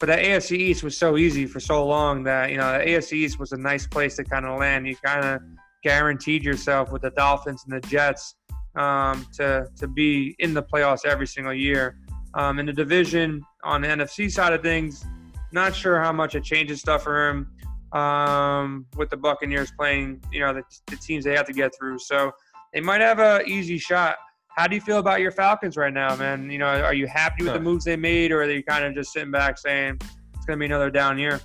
but 0.00 0.06
the 0.06 0.16
AFC 0.16 0.56
East 0.56 0.82
was 0.82 0.96
so 0.96 1.16
easy 1.16 1.46
for 1.46 1.60
so 1.60 1.86
long 1.86 2.24
that, 2.24 2.50
you 2.50 2.56
know, 2.56 2.78
the 2.78 2.84
AFC 2.84 3.12
East 3.12 3.38
was 3.38 3.52
a 3.52 3.56
nice 3.56 3.86
place 3.86 4.16
to 4.16 4.24
kind 4.24 4.46
of 4.46 4.58
land. 4.58 4.86
You 4.86 4.96
kind 4.96 5.24
of 5.24 5.40
guaranteed 5.84 6.42
yourself 6.42 6.90
with 6.90 7.02
the 7.02 7.10
Dolphins 7.10 7.64
and 7.68 7.80
the 7.80 7.86
Jets 7.86 8.34
um, 8.74 9.26
to, 9.34 9.68
to 9.76 9.86
be 9.86 10.34
in 10.38 10.54
the 10.54 10.62
playoffs 10.62 11.04
every 11.04 11.26
single 11.26 11.54
year. 11.54 11.98
Um, 12.34 12.58
in 12.58 12.64
the 12.64 12.72
division 12.72 13.42
on 13.62 13.82
the 13.82 13.88
NFC 13.88 14.30
side 14.30 14.54
of 14.54 14.62
things, 14.62 15.04
not 15.52 15.74
sure 15.74 16.00
how 16.00 16.12
much 16.12 16.34
it 16.34 16.42
changes 16.42 16.80
stuff 16.80 17.02
for 17.02 17.28
him 17.28 17.46
um, 17.92 18.86
with 18.96 19.10
the 19.10 19.18
Buccaneers 19.18 19.70
playing, 19.78 20.22
you 20.32 20.40
know, 20.40 20.54
the, 20.54 20.62
the 20.86 20.96
teams 20.96 21.24
they 21.24 21.36
have 21.36 21.46
to 21.46 21.52
get 21.52 21.72
through. 21.78 21.98
So 21.98 22.32
they 22.72 22.80
might 22.80 23.02
have 23.02 23.18
a 23.18 23.42
easy 23.46 23.76
shot 23.76 24.16
how 24.56 24.66
do 24.66 24.74
you 24.74 24.80
feel 24.80 24.98
about 24.98 25.20
your 25.20 25.30
Falcons 25.30 25.76
right 25.76 25.92
now, 25.92 26.14
man? 26.16 26.50
You 26.50 26.58
know, 26.58 26.66
are 26.66 26.94
you 26.94 27.06
happy 27.06 27.44
with 27.44 27.54
the 27.54 27.60
moves 27.60 27.84
they 27.84 27.96
made, 27.96 28.32
or 28.32 28.42
are 28.42 28.50
you 28.50 28.62
kind 28.62 28.84
of 28.84 28.94
just 28.94 29.12
sitting 29.12 29.30
back 29.30 29.58
saying 29.58 29.98
it's 30.34 30.46
going 30.46 30.58
to 30.58 30.60
be 30.60 30.66
another 30.66 30.90
down 30.90 31.18
year? 31.18 31.40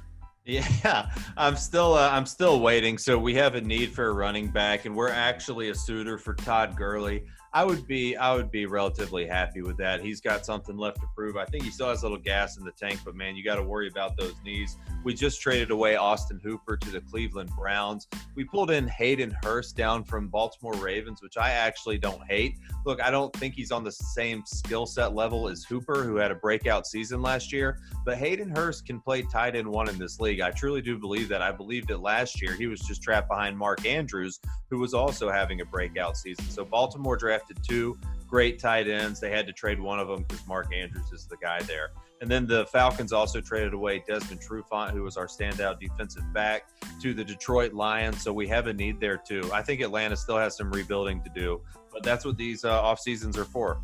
Yeah, 0.46 1.10
I'm 1.38 1.56
still 1.56 1.94
uh, 1.94 2.10
I'm 2.10 2.26
still 2.26 2.60
waiting. 2.60 2.98
So 2.98 3.18
we 3.18 3.36
have 3.36 3.56
a 3.56 3.62
need 3.62 3.94
for 3.94 4.08
a 4.08 4.14
running 4.14 4.50
back, 4.50 4.86
and 4.86 4.96
we're 4.96 5.10
actually 5.10 5.70
a 5.70 5.76
suitor 5.76 6.18
for 6.18 6.34
Todd 6.34 6.76
Gurley. 6.76 7.26
I 7.58 7.64
would 7.64 7.88
be 7.88 8.16
I 8.16 8.36
would 8.36 8.52
be 8.52 8.68
relatively 8.68 9.26
happy 9.26 9.64
with 9.64 9.78
that. 9.78 10.00
He's 10.02 10.22
got 10.22 10.46
something 10.46 10.78
left 10.78 11.02
to 11.02 11.08
prove. 11.16 11.38
I 11.38 11.46
think 11.46 11.64
he 11.64 11.72
still 11.72 11.90
has 11.90 12.04
a 12.04 12.06
little 12.06 12.20
gas 12.20 12.58
in 12.58 12.64
the 12.64 12.72
tank, 12.72 13.00
but 13.04 13.16
man, 13.16 13.36
you 13.36 13.44
got 13.44 13.56
to 13.56 13.64
worry 13.64 13.88
about 13.88 14.16
those 14.16 14.36
knees. 14.46 14.78
We 15.04 15.16
just 15.16 15.42
traded 15.42 15.72
away 15.72 15.96
Austin 15.96 16.40
Hooper 16.44 16.78
to 16.78 16.92
the 16.92 17.02
Cleveland 17.02 17.50
Browns. 17.58 18.08
We 18.36 18.44
pulled 18.44 18.70
in 18.70 18.88
Hayden 18.88 19.36
Hurst 19.42 19.76
down 19.76 20.04
from 20.04 20.28
Baltimore 20.28 20.76
Ravens, 20.76 21.24
which 21.24 21.36
I 21.36 21.50
actually 21.50 21.98
don't 21.98 22.22
hate. 22.30 22.60
Look, 22.86 23.02
I 23.02 23.10
don't 23.10 23.34
think 23.38 23.56
he's 23.56 23.72
on 23.72 23.84
the 23.84 23.92
same 23.92 24.44
skill 24.46 24.86
set 24.86 25.16
level 25.16 25.50
as 25.50 25.64
Hooper, 25.64 26.04
who 26.04 26.18
had 26.18 26.30
a 26.30 26.36
breakout 26.36 26.86
season 26.86 27.24
last 27.24 27.52
year, 27.52 27.80
but 28.06 28.20
Hayden 28.20 28.56
Hurst 28.56 28.86
can 28.86 29.02
play 29.02 29.24
tight 29.24 29.56
end 29.56 29.68
one 29.68 29.90
in 29.90 29.98
this 29.98 30.20
league. 30.20 30.42
I 30.42 30.52
truly 30.52 30.84
do 30.84 31.00
believe 31.00 31.28
that. 31.30 31.42
I 31.42 31.52
believed 31.52 31.90
it 31.90 31.98
last 31.98 32.40
year. 32.40 32.54
He 32.54 32.68
was 32.68 32.82
just 32.82 33.02
trapped 33.02 33.30
behind 33.30 33.58
Mark 33.58 33.84
Andrews, 33.84 34.40
who 34.70 34.78
was 34.78 34.94
also 34.94 35.32
having 35.32 35.62
a 35.62 35.66
breakout 35.66 36.18
season. 36.18 36.46
So 36.50 36.64
Baltimore 36.64 37.18
drafted 37.18 37.47
drafted 37.48 37.68
two 37.68 37.98
great 38.28 38.60
tight 38.60 38.88
ends. 38.88 39.20
They 39.20 39.32
had 39.32 39.48
to 39.48 39.54
trade 39.54 39.80
one 39.80 40.00
of 40.00 40.08
them 40.08 40.24
because 40.28 40.46
Mark 40.48 40.74
Andrews 40.76 41.12
is 41.14 41.28
the 41.28 41.38
guy 41.38 41.62
there. 41.62 41.92
And 42.20 42.30
then 42.30 42.46
the 42.46 42.66
Falcons 42.66 43.14
also 43.14 43.40
traded 43.40 43.74
away 43.74 44.04
Desmond 44.06 44.42
Trufant, 44.42 44.92
who 44.92 45.04
was 45.04 45.18
our 45.18 45.28
standout 45.28 45.80
defensive 45.80 46.24
back, 46.34 46.68
to 47.02 47.14
the 47.14 47.24
Detroit 47.24 47.74
Lions. 47.74 48.22
So 48.22 48.34
we 48.34 48.48
have 48.48 48.68
a 48.68 48.74
need 48.74 49.00
there 49.00 49.18
too. 49.18 49.50
I 49.54 49.62
think 49.62 49.82
Atlanta 49.82 50.18
still 50.18 50.38
has 50.38 50.58
some 50.58 50.72
rebuilding 50.72 51.22
to 51.24 51.30
do, 51.30 51.62
but 51.94 52.04
that's 52.04 52.26
what 52.26 52.38
these 52.38 52.66
uh, 52.66 52.82
off 52.82 53.00
seasons 53.00 53.38
are 53.38 53.46
for. 53.46 53.80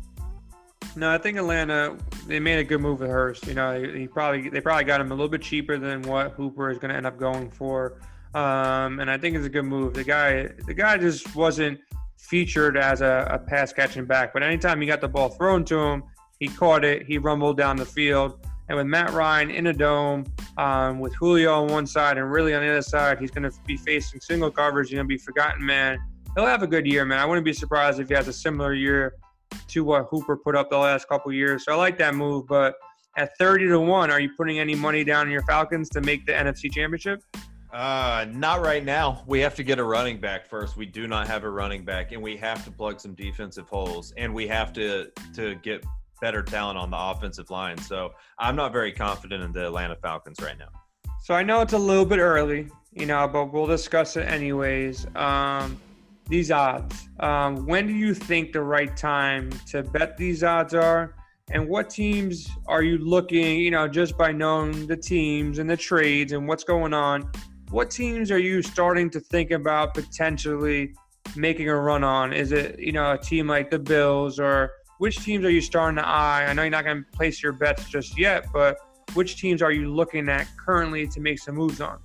No, 0.96 1.10
I 1.10 1.18
think 1.18 1.38
Atlanta 1.38 1.96
they 2.26 2.38
made 2.38 2.58
a 2.58 2.64
good 2.64 2.80
move 2.80 3.00
with 3.00 3.10
Hurst. 3.10 3.46
You 3.46 3.54
know, 3.54 3.82
he 3.82 4.06
probably 4.06 4.48
they 4.48 4.60
probably 4.60 4.84
got 4.84 5.00
him 5.00 5.10
a 5.10 5.14
little 5.14 5.28
bit 5.28 5.42
cheaper 5.42 5.78
than 5.78 6.02
what 6.02 6.32
Hooper 6.32 6.70
is 6.70 6.78
going 6.78 6.90
to 6.90 6.96
end 6.96 7.06
up 7.06 7.18
going 7.18 7.50
for. 7.50 8.00
um, 8.34 9.00
and 9.00 9.10
I 9.10 9.16
think 9.16 9.36
it's 9.36 9.46
a 9.46 9.48
good 9.48 9.64
move. 9.64 9.94
The 9.94 10.04
guy, 10.04 10.48
the 10.66 10.74
guy 10.74 10.98
just 10.98 11.34
wasn't 11.34 11.80
featured 12.16 12.76
as 12.76 13.00
a, 13.00 13.28
a 13.30 13.38
pass 13.38 13.72
catching 13.72 14.06
back, 14.06 14.32
but 14.32 14.42
anytime 14.42 14.80
he 14.80 14.86
got 14.86 15.00
the 15.00 15.08
ball 15.08 15.28
thrown 15.28 15.64
to 15.66 15.78
him, 15.78 16.02
he 16.40 16.48
caught 16.48 16.84
it. 16.84 17.06
He 17.06 17.18
rumbled 17.18 17.56
down 17.56 17.76
the 17.76 17.86
field. 17.86 18.38
And 18.68 18.78
with 18.78 18.86
Matt 18.86 19.12
Ryan 19.12 19.50
in 19.50 19.66
a 19.66 19.72
dome, 19.72 20.24
um, 20.56 20.98
with 20.98 21.14
Julio 21.14 21.62
on 21.62 21.68
one 21.68 21.86
side 21.86 22.16
and 22.16 22.30
Ridley 22.30 22.54
on 22.54 22.62
the 22.62 22.70
other 22.70 22.82
side, 22.82 23.18
he's 23.18 23.30
going 23.30 23.48
to 23.48 23.56
be 23.66 23.76
facing 23.76 24.20
single 24.20 24.50
coverage. 24.50 24.88
He's 24.88 24.96
going 24.96 25.06
to 25.06 25.08
be 25.08 25.18
forgotten 25.18 25.64
man. 25.64 25.98
He'll 26.34 26.46
have 26.46 26.62
a 26.62 26.66
good 26.66 26.86
year, 26.86 27.04
man. 27.04 27.18
I 27.18 27.26
wouldn't 27.26 27.44
be 27.44 27.52
surprised 27.52 28.00
if 28.00 28.08
he 28.08 28.14
has 28.14 28.26
a 28.26 28.32
similar 28.32 28.74
year 28.74 29.14
to 29.68 29.84
what 29.84 30.06
Hooper 30.10 30.36
put 30.36 30.56
up 30.56 30.70
the 30.70 30.78
last 30.78 31.08
couple 31.08 31.32
years. 31.32 31.64
So 31.64 31.72
I 31.72 31.76
like 31.76 31.98
that 31.98 32.14
move. 32.14 32.46
But 32.48 32.74
at 33.16 33.36
30 33.38 33.68
to 33.68 33.80
1, 33.80 34.10
are 34.10 34.18
you 34.18 34.30
putting 34.36 34.58
any 34.58 34.74
money 34.74 35.04
down 35.04 35.26
in 35.26 35.32
your 35.32 35.42
Falcons 35.42 35.88
to 35.90 36.00
make 36.00 36.26
the 36.26 36.32
NFC 36.32 36.72
Championship? 36.72 37.22
Uh, 37.74 38.24
not 38.30 38.62
right 38.62 38.84
now. 38.84 39.24
We 39.26 39.40
have 39.40 39.56
to 39.56 39.64
get 39.64 39.80
a 39.80 39.84
running 39.84 40.20
back 40.20 40.46
first. 40.46 40.76
We 40.76 40.86
do 40.86 41.08
not 41.08 41.26
have 41.26 41.42
a 41.42 41.50
running 41.50 41.84
back, 41.84 42.12
and 42.12 42.22
we 42.22 42.36
have 42.36 42.64
to 42.66 42.70
plug 42.70 43.00
some 43.00 43.14
defensive 43.14 43.68
holes, 43.68 44.14
and 44.16 44.32
we 44.32 44.46
have 44.46 44.72
to 44.74 45.10
to 45.34 45.56
get 45.56 45.84
better 46.20 46.40
talent 46.40 46.78
on 46.78 46.92
the 46.92 46.96
offensive 46.96 47.50
line. 47.50 47.76
So 47.76 48.14
I'm 48.38 48.54
not 48.54 48.72
very 48.72 48.92
confident 48.92 49.42
in 49.42 49.50
the 49.50 49.66
Atlanta 49.66 49.96
Falcons 49.96 50.40
right 50.40 50.56
now. 50.56 50.68
So 51.20 51.34
I 51.34 51.42
know 51.42 51.62
it's 51.62 51.72
a 51.72 51.78
little 51.78 52.04
bit 52.04 52.20
early, 52.20 52.68
you 52.92 53.06
know, 53.06 53.26
but 53.26 53.52
we'll 53.52 53.66
discuss 53.66 54.16
it 54.16 54.28
anyways. 54.28 55.08
Um, 55.16 55.76
these 56.28 56.52
odds. 56.52 57.08
Um, 57.18 57.66
when 57.66 57.88
do 57.88 57.92
you 57.92 58.14
think 58.14 58.52
the 58.52 58.62
right 58.62 58.96
time 58.96 59.50
to 59.70 59.82
bet 59.82 60.16
these 60.16 60.44
odds 60.44 60.74
are? 60.74 61.16
And 61.50 61.68
what 61.68 61.90
teams 61.90 62.48
are 62.68 62.84
you 62.84 62.98
looking, 62.98 63.58
you 63.58 63.72
know, 63.72 63.88
just 63.88 64.16
by 64.16 64.30
knowing 64.30 64.86
the 64.86 64.96
teams 64.96 65.58
and 65.58 65.68
the 65.68 65.76
trades 65.76 66.30
and 66.30 66.46
what's 66.46 66.62
going 66.62 66.94
on? 66.94 67.28
What 67.74 67.90
teams 67.90 68.30
are 68.30 68.38
you 68.38 68.62
starting 68.62 69.10
to 69.10 69.18
think 69.18 69.50
about 69.50 69.94
potentially 69.94 70.94
making 71.34 71.68
a 71.68 71.74
run 71.74 72.04
on? 72.04 72.32
Is 72.32 72.52
it, 72.52 72.78
you 72.78 72.92
know, 72.92 73.14
a 73.14 73.18
team 73.18 73.48
like 73.48 73.68
the 73.68 73.80
Bills 73.80 74.38
or 74.38 74.70
which 74.98 75.18
teams 75.24 75.44
are 75.44 75.50
you 75.50 75.60
starting 75.60 75.96
to 75.96 76.06
eye? 76.06 76.46
I 76.46 76.52
know 76.52 76.62
you're 76.62 76.70
not 76.70 76.84
going 76.84 77.04
to 77.04 77.10
place 77.10 77.42
your 77.42 77.50
bets 77.50 77.90
just 77.90 78.16
yet, 78.16 78.46
but 78.52 78.78
which 79.14 79.40
teams 79.40 79.60
are 79.60 79.72
you 79.72 79.92
looking 79.92 80.28
at 80.28 80.46
currently 80.56 81.08
to 81.08 81.20
make 81.20 81.40
some 81.40 81.56
moves 81.56 81.80
on? 81.80 81.98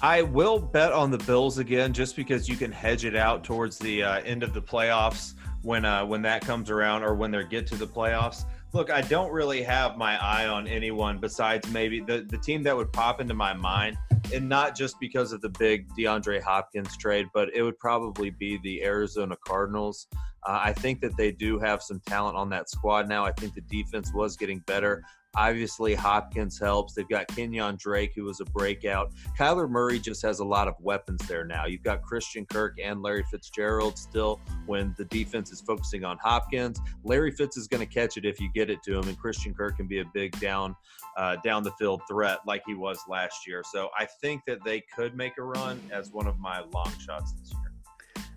I 0.00 0.22
will 0.22 0.58
bet 0.58 0.92
on 0.92 1.10
the 1.10 1.18
Bills 1.18 1.58
again, 1.58 1.92
just 1.92 2.16
because 2.16 2.48
you 2.48 2.56
can 2.56 2.72
hedge 2.72 3.04
it 3.04 3.14
out 3.14 3.44
towards 3.44 3.78
the 3.78 4.02
uh, 4.02 4.20
end 4.22 4.42
of 4.42 4.54
the 4.54 4.62
playoffs 4.62 5.34
when 5.60 5.84
uh, 5.84 6.06
when 6.06 6.22
that 6.22 6.40
comes 6.40 6.70
around, 6.70 7.02
or 7.02 7.14
when 7.14 7.30
they 7.30 7.44
get 7.44 7.66
to 7.66 7.76
the 7.76 7.86
playoffs. 7.86 8.44
Look, 8.72 8.90
I 8.90 9.02
don't 9.02 9.30
really 9.30 9.62
have 9.62 9.98
my 9.98 10.16
eye 10.24 10.46
on 10.46 10.66
anyone 10.66 11.18
besides 11.18 11.70
maybe 11.70 12.00
the 12.00 12.22
the 12.26 12.38
team 12.38 12.62
that 12.62 12.74
would 12.74 12.94
pop 12.94 13.20
into 13.20 13.34
my 13.34 13.52
mind, 13.52 13.98
and 14.32 14.48
not 14.48 14.76
just 14.76 14.98
because 15.00 15.32
of 15.32 15.40
the 15.40 15.48
big 15.48 15.88
DeAndre 15.98 16.42
Hopkins 16.42 16.96
trade, 16.96 17.26
but 17.34 17.54
it 17.54 17.62
would 17.62 17.78
probably 17.78 18.30
be 18.30 18.58
the 18.62 18.82
Arizona 18.84 19.36
Cardinals. 19.46 20.06
Uh, 20.46 20.60
I 20.62 20.72
think 20.72 21.00
that 21.00 21.16
they 21.16 21.32
do 21.32 21.58
have 21.58 21.82
some 21.82 22.00
talent 22.06 22.36
on 22.36 22.50
that 22.50 22.70
squad 22.70 23.08
now. 23.08 23.24
I 23.24 23.32
think 23.32 23.54
the 23.54 23.62
defense 23.62 24.12
was 24.14 24.36
getting 24.36 24.60
better. 24.66 25.02
Obviously, 25.36 25.94
Hopkins 25.94 26.60
helps. 26.60 26.94
They've 26.94 27.08
got 27.08 27.26
Kenyon 27.28 27.76
Drake, 27.76 28.12
who 28.14 28.24
was 28.24 28.40
a 28.40 28.44
breakout. 28.44 29.12
Kyler 29.36 29.68
Murray 29.68 29.98
just 29.98 30.22
has 30.22 30.38
a 30.38 30.44
lot 30.44 30.68
of 30.68 30.74
weapons 30.80 31.26
there 31.26 31.44
now. 31.44 31.66
You've 31.66 31.82
got 31.82 32.02
Christian 32.02 32.46
Kirk 32.46 32.78
and 32.82 33.02
Larry 33.02 33.24
Fitzgerald 33.30 33.98
still 33.98 34.40
when 34.66 34.94
the 34.96 35.06
defense 35.06 35.50
is 35.50 35.60
focusing 35.60 36.04
on 36.04 36.18
Hopkins. 36.22 36.80
Larry 37.02 37.32
Fitz 37.32 37.56
is 37.56 37.66
going 37.66 37.84
to 37.84 37.92
catch 37.92 38.16
it 38.16 38.24
if 38.24 38.40
you 38.40 38.48
get 38.54 38.70
it 38.70 38.82
to 38.84 38.96
him, 38.96 39.08
and 39.08 39.18
Christian 39.18 39.52
Kirk 39.54 39.76
can 39.76 39.88
be 39.88 40.00
a 40.00 40.04
big 40.14 40.38
down 40.38 40.76
uh, 41.16 41.36
down 41.44 41.62
the 41.62 41.72
field 41.72 42.02
threat 42.08 42.38
like 42.46 42.62
he 42.66 42.74
was 42.74 42.98
last 43.08 43.46
year. 43.46 43.62
So 43.70 43.90
I 43.98 44.06
think 44.06 44.42
that 44.46 44.62
they 44.64 44.80
could 44.80 45.16
make 45.16 45.38
a 45.38 45.42
run 45.42 45.80
as 45.92 46.12
one 46.12 46.26
of 46.26 46.38
my 46.38 46.60
long 46.72 46.92
shots 46.98 47.32
this 47.32 47.52
year. 47.52 47.60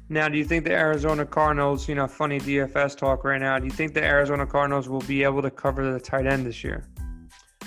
Now, 0.09 0.29
do 0.29 0.37
you 0.37 0.45
think 0.45 0.63
the 0.63 0.71
Arizona 0.71 1.25
Cardinals, 1.25 1.89
you 1.89 1.95
know, 1.95 2.07
funny 2.07 2.39
DFS 2.39 2.95
talk 2.95 3.25
right 3.25 3.41
now, 3.41 3.59
do 3.59 3.65
you 3.65 3.71
think 3.71 3.93
the 3.93 4.03
Arizona 4.03 4.45
Cardinals 4.45 4.87
will 4.87 5.01
be 5.01 5.23
able 5.23 5.41
to 5.41 5.51
cover 5.51 5.91
the 5.91 5.99
tight 5.99 6.25
end 6.25 6.45
this 6.45 6.63
year? 6.63 6.85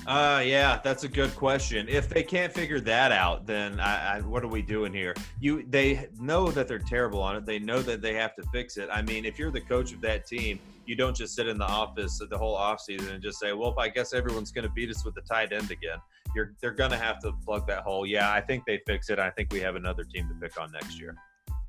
Uh, 0.06 0.42
yeah, 0.44 0.80
that's 0.82 1.04
a 1.04 1.08
good 1.08 1.34
question. 1.36 1.86
If 1.88 2.08
they 2.08 2.22
can't 2.22 2.52
figure 2.52 2.80
that 2.80 3.12
out, 3.12 3.46
then 3.46 3.78
I, 3.78 4.16
I, 4.16 4.20
what 4.22 4.42
are 4.42 4.48
we 4.48 4.62
doing 4.62 4.94
here? 4.94 5.14
You, 5.38 5.64
they 5.68 6.08
know 6.18 6.50
that 6.50 6.66
they're 6.66 6.78
terrible 6.78 7.20
on 7.20 7.36
it. 7.36 7.44
They 7.44 7.58
know 7.58 7.82
that 7.82 8.00
they 8.00 8.14
have 8.14 8.34
to 8.36 8.42
fix 8.52 8.78
it. 8.78 8.88
I 8.90 9.02
mean, 9.02 9.26
if 9.26 9.38
you're 9.38 9.50
the 9.50 9.60
coach 9.60 9.92
of 9.92 10.00
that 10.00 10.26
team, 10.26 10.58
you 10.90 10.96
don't 10.96 11.16
just 11.16 11.36
sit 11.36 11.46
in 11.46 11.56
the 11.56 11.64
office 11.64 12.20
the 12.28 12.36
whole 12.36 12.56
offseason 12.56 13.14
and 13.14 13.22
just 13.22 13.38
say, 13.38 13.52
well, 13.52 13.72
I 13.78 13.88
guess 13.88 14.12
everyone's 14.12 14.50
going 14.50 14.64
to 14.64 14.72
beat 14.72 14.90
us 14.90 15.04
with 15.04 15.14
the 15.14 15.20
tight 15.20 15.52
end 15.52 15.70
again. 15.70 15.98
You're, 16.34 16.54
they're 16.60 16.72
going 16.72 16.90
to 16.90 16.96
have 16.96 17.20
to 17.20 17.30
plug 17.44 17.68
that 17.68 17.84
hole. 17.84 18.04
Yeah, 18.04 18.32
I 18.32 18.40
think 18.40 18.64
they 18.66 18.80
fix 18.88 19.08
it. 19.08 19.20
I 19.20 19.30
think 19.30 19.52
we 19.52 19.60
have 19.60 19.76
another 19.76 20.02
team 20.02 20.28
to 20.28 20.34
pick 20.34 20.60
on 20.60 20.72
next 20.72 20.98
year. 20.98 21.14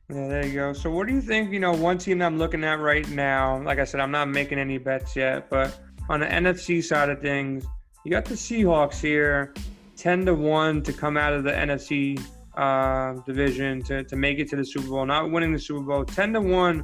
Yeah, 0.10 0.28
there 0.28 0.48
you 0.48 0.54
go. 0.56 0.74
So, 0.74 0.90
what 0.90 1.06
do 1.06 1.14
you 1.14 1.22
think? 1.22 1.52
You 1.52 1.60
know, 1.60 1.72
one 1.72 2.00
team 2.00 2.20
I'm 2.24 2.40
looking 2.40 2.64
at 2.64 2.80
right 2.80 3.08
now, 3.10 3.62
like 3.62 3.78
I 3.78 3.84
said, 3.84 4.02
I'm 4.02 4.10
not 4.10 4.28
making 4.28 4.58
any 4.58 4.80
bets 4.80 5.16
yet, 5.16 5.52
but 5.52 5.80
on 6.10 6.22
the 6.22 6.26
NFC 6.26 6.84
side 6.84 7.10
of 7.10 7.22
things, 7.22 7.64
you 8.04 8.10
got 8.10 8.26
the 8.26 8.34
Seahawks 8.34 9.00
here, 9.00 9.54
10 9.98 10.26
to 10.26 10.34
1 10.34 10.82
to 10.82 10.94
come 10.94 11.16
out 11.16 11.34
of 11.34 11.44
the 11.44 11.52
NFC 11.52 12.20
uh, 12.58 13.14
division 13.28 13.84
to, 13.84 14.04
to 14.04 14.16
make 14.16 14.40
it 14.40 14.50
to 14.50 14.56
the 14.56 14.66
Super 14.66 14.88
Bowl, 14.88 15.06
not 15.06 15.30
winning 15.30 15.54
the 15.54 15.60
Super 15.60 15.82
Bowl. 15.82 16.04
10 16.04 16.34
to 16.34 16.42
1, 16.42 16.84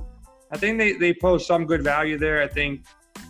I 0.52 0.58
think 0.58 0.78
they, 0.78 0.94
they 0.94 1.14
pose 1.14 1.46
some 1.46 1.66
good 1.66 1.84
value 1.84 2.18
there. 2.18 2.42
I 2.42 2.48
think 2.48 2.86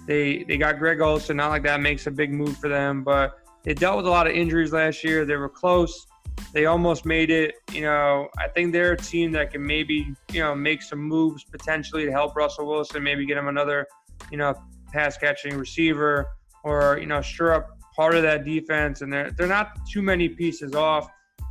they 0.06 0.44
they 0.44 0.58
got 0.58 0.80
Greg 0.80 1.02
Olsen, 1.02 1.38
not 1.38 1.50
like 1.50 1.64
that 1.64 1.82
makes 1.82 2.08
a 2.08 2.12
big 2.12 2.32
move 2.32 2.58
for 2.58 2.70
them, 2.70 3.04
but 3.04 3.40
they 3.64 3.74
dealt 3.74 3.98
with 3.98 4.06
a 4.06 4.10
lot 4.10 4.28
of 4.28 4.34
injuries 4.34 4.72
last 4.72 5.04
year. 5.04 5.26
They 5.26 5.36
were 5.36 5.50
close 5.50 6.08
they 6.54 6.66
almost 6.66 7.06
made 7.06 7.30
it. 7.30 7.56
You 7.72 7.82
know, 7.82 8.30
I 8.38 8.48
think 8.48 8.72
they're 8.72 8.94
a 8.94 8.98
team 8.98 9.32
that 9.34 9.52
can 9.52 9.66
maybe, 9.66 10.14
you 10.32 10.42
know, 10.42 10.56
make 10.56 10.82
some 10.82 11.00
moves 11.00 11.44
potentially 11.44 12.06
to 12.06 12.12
help 12.12 12.36
Russell 12.36 12.68
Wilson, 12.68 13.04
maybe 13.04 13.26
get 13.26 13.38
him 13.38 13.48
another, 13.48 13.88
you 14.32 14.38
know, 14.38 14.54
pass 14.92 15.18
catching 15.18 15.58
receiver 15.58 16.28
or, 16.64 16.98
you 17.00 17.06
know, 17.06 17.22
sure 17.22 17.54
up 17.54 17.68
part 17.96 18.16
of 18.16 18.24
that 18.24 18.46
defense. 18.46 19.02
And 19.02 19.12
they're, 19.12 19.32
they're 19.32 19.48
not 19.48 19.86
too 19.88 20.02
many 20.02 20.30
pieces 20.30 20.76
off. 20.76 21.10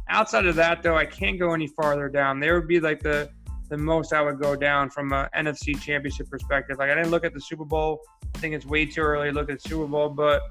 Outside 0.08 0.46
of 0.46 0.54
that, 0.56 0.82
though, 0.82 0.96
I 0.96 1.04
can't 1.04 1.38
go 1.38 1.52
any 1.52 1.66
farther 1.66 2.08
down. 2.08 2.38
There 2.38 2.54
would 2.54 2.68
be 2.68 2.80
like 2.80 3.02
the, 3.02 3.28
the 3.68 3.78
most 3.78 4.12
I 4.12 4.22
would 4.22 4.40
go 4.40 4.56
down 4.56 4.90
from 4.90 5.12
a 5.12 5.28
NFC 5.36 5.80
championship 5.80 6.30
perspective. 6.30 6.76
Like 6.78 6.90
I 6.90 6.94
didn't 6.94 7.10
look 7.10 7.24
at 7.24 7.34
the 7.34 7.40
Super 7.40 7.64
Bowl. 7.64 8.00
I 8.34 8.38
think 8.38 8.54
it's 8.54 8.66
way 8.66 8.86
too 8.86 9.00
early 9.00 9.28
to 9.28 9.34
look 9.34 9.50
at 9.50 9.62
Super 9.62 9.86
Bowl, 9.86 10.10
but 10.10 10.42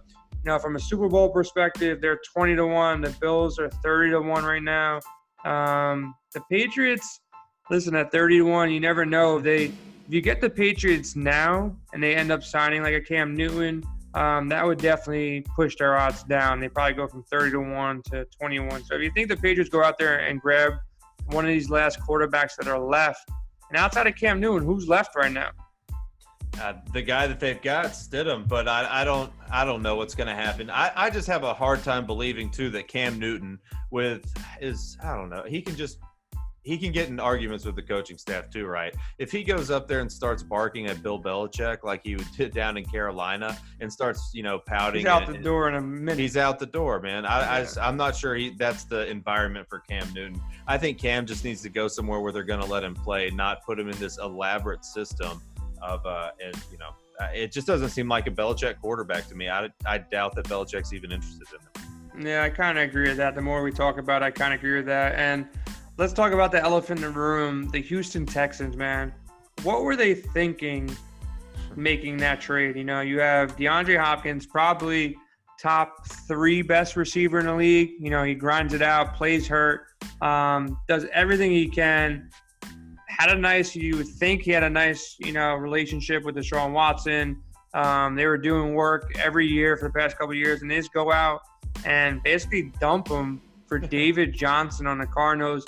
know, 0.45 0.59
from 0.59 0.75
a 0.75 0.79
Super 0.79 1.09
Bowl 1.09 1.29
perspective, 1.29 1.99
they're 2.01 2.19
20 2.33 2.55
to 2.55 2.67
1. 2.67 3.01
The 3.01 3.09
Bills 3.19 3.59
are 3.59 3.69
30 3.69 4.11
to 4.11 4.21
1 4.21 4.45
right 4.45 4.63
now. 4.63 4.99
Um, 5.43 6.15
the 6.33 6.41
Patriots, 6.49 7.21
listen, 7.69 7.95
at 7.95 8.11
30 8.11 8.39
to 8.39 8.43
1, 8.43 8.71
you 8.71 8.79
never 8.79 9.05
know. 9.05 9.39
They 9.39 9.65
if 10.07 10.13
you 10.13 10.21
get 10.21 10.39
the 10.39 10.49
Patriots 10.49 11.15
now 11.15 11.75
and 11.91 12.01
they 12.01 12.15
end 12.15 12.31
up 12.31 12.43
signing 12.43 12.83
like 12.83 12.93
a 12.93 13.01
Cam 13.01 13.35
Newton, 13.35 13.83
um, 14.13 14.47
that 14.49 14.63
would 14.63 14.77
definitely 14.77 15.43
push 15.55 15.75
their 15.77 15.97
odds 15.97 16.23
down. 16.23 16.59
They 16.59 16.69
probably 16.69 16.93
go 16.93 17.07
from 17.07 17.23
30 17.23 17.51
to 17.51 17.59
1 17.59 18.01
to 18.11 18.25
21. 18.39 18.83
So 18.85 18.95
if 18.95 19.01
you 19.01 19.11
think 19.11 19.29
the 19.29 19.35
Patriots 19.35 19.69
go 19.69 19.83
out 19.83 19.97
there 19.97 20.19
and 20.19 20.39
grab 20.39 20.73
one 21.27 21.45
of 21.45 21.49
these 21.49 21.69
last 21.69 21.99
quarterbacks 21.99 22.55
that 22.57 22.67
are 22.67 22.79
left, 22.79 23.29
and 23.69 23.77
outside 23.77 24.07
of 24.07 24.15
Cam 24.15 24.39
Newton, 24.39 24.67
who's 24.67 24.87
left 24.87 25.15
right 25.15 25.31
now? 25.31 25.49
Uh, 26.61 26.73
the 26.93 27.01
guy 27.01 27.27
that 27.27 27.39
they've 27.39 27.61
got, 27.61 27.87
Stidham, 27.87 28.47
but 28.47 28.67
I, 28.67 29.01
I 29.01 29.03
don't 29.03 29.31
I 29.51 29.65
don't 29.65 29.81
know 29.81 29.95
what's 29.95 30.15
going 30.15 30.27
to 30.27 30.33
happen. 30.33 30.69
I, 30.69 30.91
I 30.95 31.09
just 31.09 31.27
have 31.27 31.43
a 31.43 31.53
hard 31.53 31.83
time 31.83 32.05
believing 32.05 32.49
too 32.49 32.69
that 32.71 32.87
Cam 32.87 33.19
Newton 33.19 33.59
with 33.91 34.25
is 34.61 34.97
I 35.03 35.15
don't 35.15 35.29
know 35.29 35.43
he 35.45 35.61
can 35.61 35.75
just 35.75 35.99
he 36.65 36.79
can 36.79 36.91
get 36.91 37.09
in 37.09 37.19
arguments 37.19 37.63
with 37.63 37.75
the 37.75 37.81
coaching 37.81 38.17
staff 38.17 38.49
too, 38.49 38.65
right? 38.65 38.93
If 39.19 39.31
he 39.31 39.43
goes 39.43 39.69
up 39.69 39.87
there 39.87 39.99
and 39.99 40.11
starts 40.11 40.41
barking 40.41 40.87
at 40.87 41.03
Bill 41.03 41.21
Belichick 41.21 41.83
like 41.83 42.01
he 42.03 42.15
would 42.15 42.27
did 42.35 42.53
down 42.53 42.75
in 42.75 42.83
Carolina 42.83 43.55
and 43.79 43.91
starts, 43.91 44.31
you 44.33 44.41
know, 44.41 44.57
pouting, 44.57 45.01
he's 45.01 45.07
out 45.07 45.27
the 45.27 45.37
door 45.37 45.69
in 45.69 45.75
a 45.75 45.81
minute. 45.81 46.17
He's 46.17 46.37
out 46.37 46.57
the 46.57 46.65
door, 46.65 46.99
man. 46.99 47.23
I, 47.25 47.61
yeah. 47.61 47.67
I, 47.79 47.87
am 47.87 47.97
not 47.97 48.15
sure 48.15 48.33
he 48.33 48.49
that's 48.57 48.85
the 48.85 49.07
environment 49.07 49.67
for 49.69 49.79
Cam 49.79 50.11
Newton. 50.13 50.41
I 50.67 50.79
think 50.79 50.97
Cam 50.97 51.27
just 51.27 51.43
needs 51.45 51.61
to 51.61 51.69
go 51.69 51.87
somewhere 51.87 52.19
where 52.19 52.31
they're 52.31 52.43
going 52.43 52.61
to 52.61 52.65
let 52.65 52.83
him 52.83 52.95
play, 52.95 53.29
not 53.29 53.63
put 53.63 53.79
him 53.79 53.87
in 53.87 53.97
this 53.99 54.17
elaborate 54.17 54.83
system 54.83 55.39
of 55.83 56.03
uh, 56.05 56.31
and 56.43 56.55
you 56.71 56.79
know, 56.79 56.89
uh, 57.19 57.27
it 57.33 57.51
just 57.51 57.67
doesn't 57.67 57.89
seem 57.89 58.09
like 58.09 58.25
a 58.25 58.31
Belichick 58.31 58.79
quarterback 58.81 59.27
to 59.27 59.35
me. 59.35 59.49
I, 59.49 59.69
I 59.85 59.99
doubt 59.99 60.35
that 60.35 60.45
Belichick's 60.45 60.93
even 60.93 61.11
interested 61.11 61.47
in 61.53 61.59
him. 61.61 62.27
Yeah, 62.27 62.43
I 62.43 62.49
kind 62.49 62.77
of 62.77 62.85
agree 62.85 63.09
with 63.09 63.17
that. 63.17 63.35
The 63.35 63.41
more 63.41 63.61
we 63.61 63.71
talk 63.71 63.97
about, 63.97 64.23
it, 64.23 64.25
I 64.25 64.31
kind 64.31 64.53
of 64.53 64.59
agree 64.59 64.77
with 64.77 64.85
that. 64.85 65.15
And 65.15 65.47
let's 65.97 66.13
talk 66.13 66.31
about 66.31 66.51
the 66.51 66.61
elephant 66.61 67.03
in 67.03 67.13
the 67.13 67.19
room: 67.19 67.69
the 67.69 67.81
Houston 67.81 68.25
Texans. 68.25 68.75
Man, 68.75 69.13
what 69.63 69.83
were 69.83 69.95
they 69.95 70.15
thinking 70.15 70.95
making 71.75 72.17
that 72.17 72.41
trade? 72.41 72.75
You 72.75 72.83
know, 72.83 73.01
you 73.01 73.19
have 73.19 73.55
DeAndre 73.55 73.99
Hopkins, 73.99 74.45
probably 74.45 75.15
top 75.61 76.05
three 76.27 76.61
best 76.61 76.95
receiver 76.95 77.39
in 77.39 77.45
the 77.45 77.55
league. 77.55 77.91
You 77.99 78.09
know, 78.09 78.23
he 78.23 78.35
grinds 78.35 78.73
it 78.73 78.81
out, 78.81 79.15
plays 79.15 79.47
hurt, 79.47 79.87
um, 80.21 80.77
does 80.87 81.05
everything 81.13 81.51
he 81.51 81.67
can 81.67 82.29
had 83.17 83.29
a 83.29 83.39
nice, 83.39 83.75
you 83.75 83.95
would 83.97 84.07
think 84.07 84.41
he 84.41 84.51
had 84.51 84.63
a 84.63 84.69
nice, 84.69 85.15
you 85.19 85.31
know, 85.31 85.55
relationship 85.55 86.23
with 86.23 86.35
the 86.35 86.41
Deshaun 86.41 86.73
Watson. 86.73 87.41
Um, 87.73 88.15
they 88.15 88.25
were 88.25 88.37
doing 88.37 88.73
work 88.73 89.11
every 89.17 89.47
year 89.47 89.77
for 89.77 89.87
the 89.87 89.93
past 89.93 90.17
couple 90.17 90.33
years, 90.33 90.61
and 90.61 90.69
they 90.69 90.77
just 90.77 90.93
go 90.93 91.11
out 91.11 91.41
and 91.85 92.21
basically 92.23 92.73
dump 92.79 93.07
him 93.07 93.41
for 93.67 93.79
David 93.99 94.33
Johnson 94.33 94.85
on 94.85 94.97
the 94.97 95.05
Cardinals. 95.05 95.65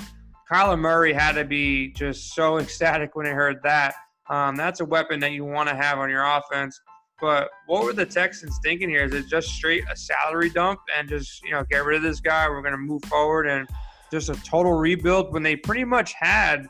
Kyler 0.52 0.80
Murray 0.80 1.14
had 1.14 1.34
to 1.34 1.44
be 1.44 1.90
just 1.90 2.34
so 2.34 2.58
ecstatic 2.60 3.16
when 3.16 3.26
he 3.26 3.32
heard 3.32 3.58
that. 3.64 3.96
Um, 4.30 4.56
that's 4.56 4.82
a 4.82 4.86
weapon 4.86 5.20
that 5.22 5.32
you 5.32 5.46
want 5.46 5.70
to 5.70 5.76
have 5.76 6.00
on 6.00 6.10
your 6.10 6.26
offense. 6.26 6.80
But 7.20 7.50
what 7.66 7.84
were 7.84 7.94
the 7.94 8.06
Texans 8.06 8.60
thinking 8.64 8.90
here? 8.90 9.06
Is 9.06 9.14
it 9.14 9.28
just 9.28 9.50
straight 9.50 9.84
a 9.92 9.96
salary 9.96 10.50
dump 10.50 10.80
and 10.96 11.10
just 11.10 11.44
you 11.44 11.52
know 11.52 11.64
get 11.70 11.84
rid 11.84 11.98
of 11.98 12.04
this 12.04 12.20
guy? 12.20 12.48
We're 12.48 12.62
going 12.62 12.74
to 12.74 12.78
move 12.78 13.04
forward 13.06 13.48
and 13.48 13.68
just 14.12 14.30
a 14.30 14.36
total 14.44 14.74
rebuild 14.74 15.34
when 15.34 15.44
they 15.44 15.56
pretty 15.56 15.84
much 15.84 16.14
had 16.14 16.68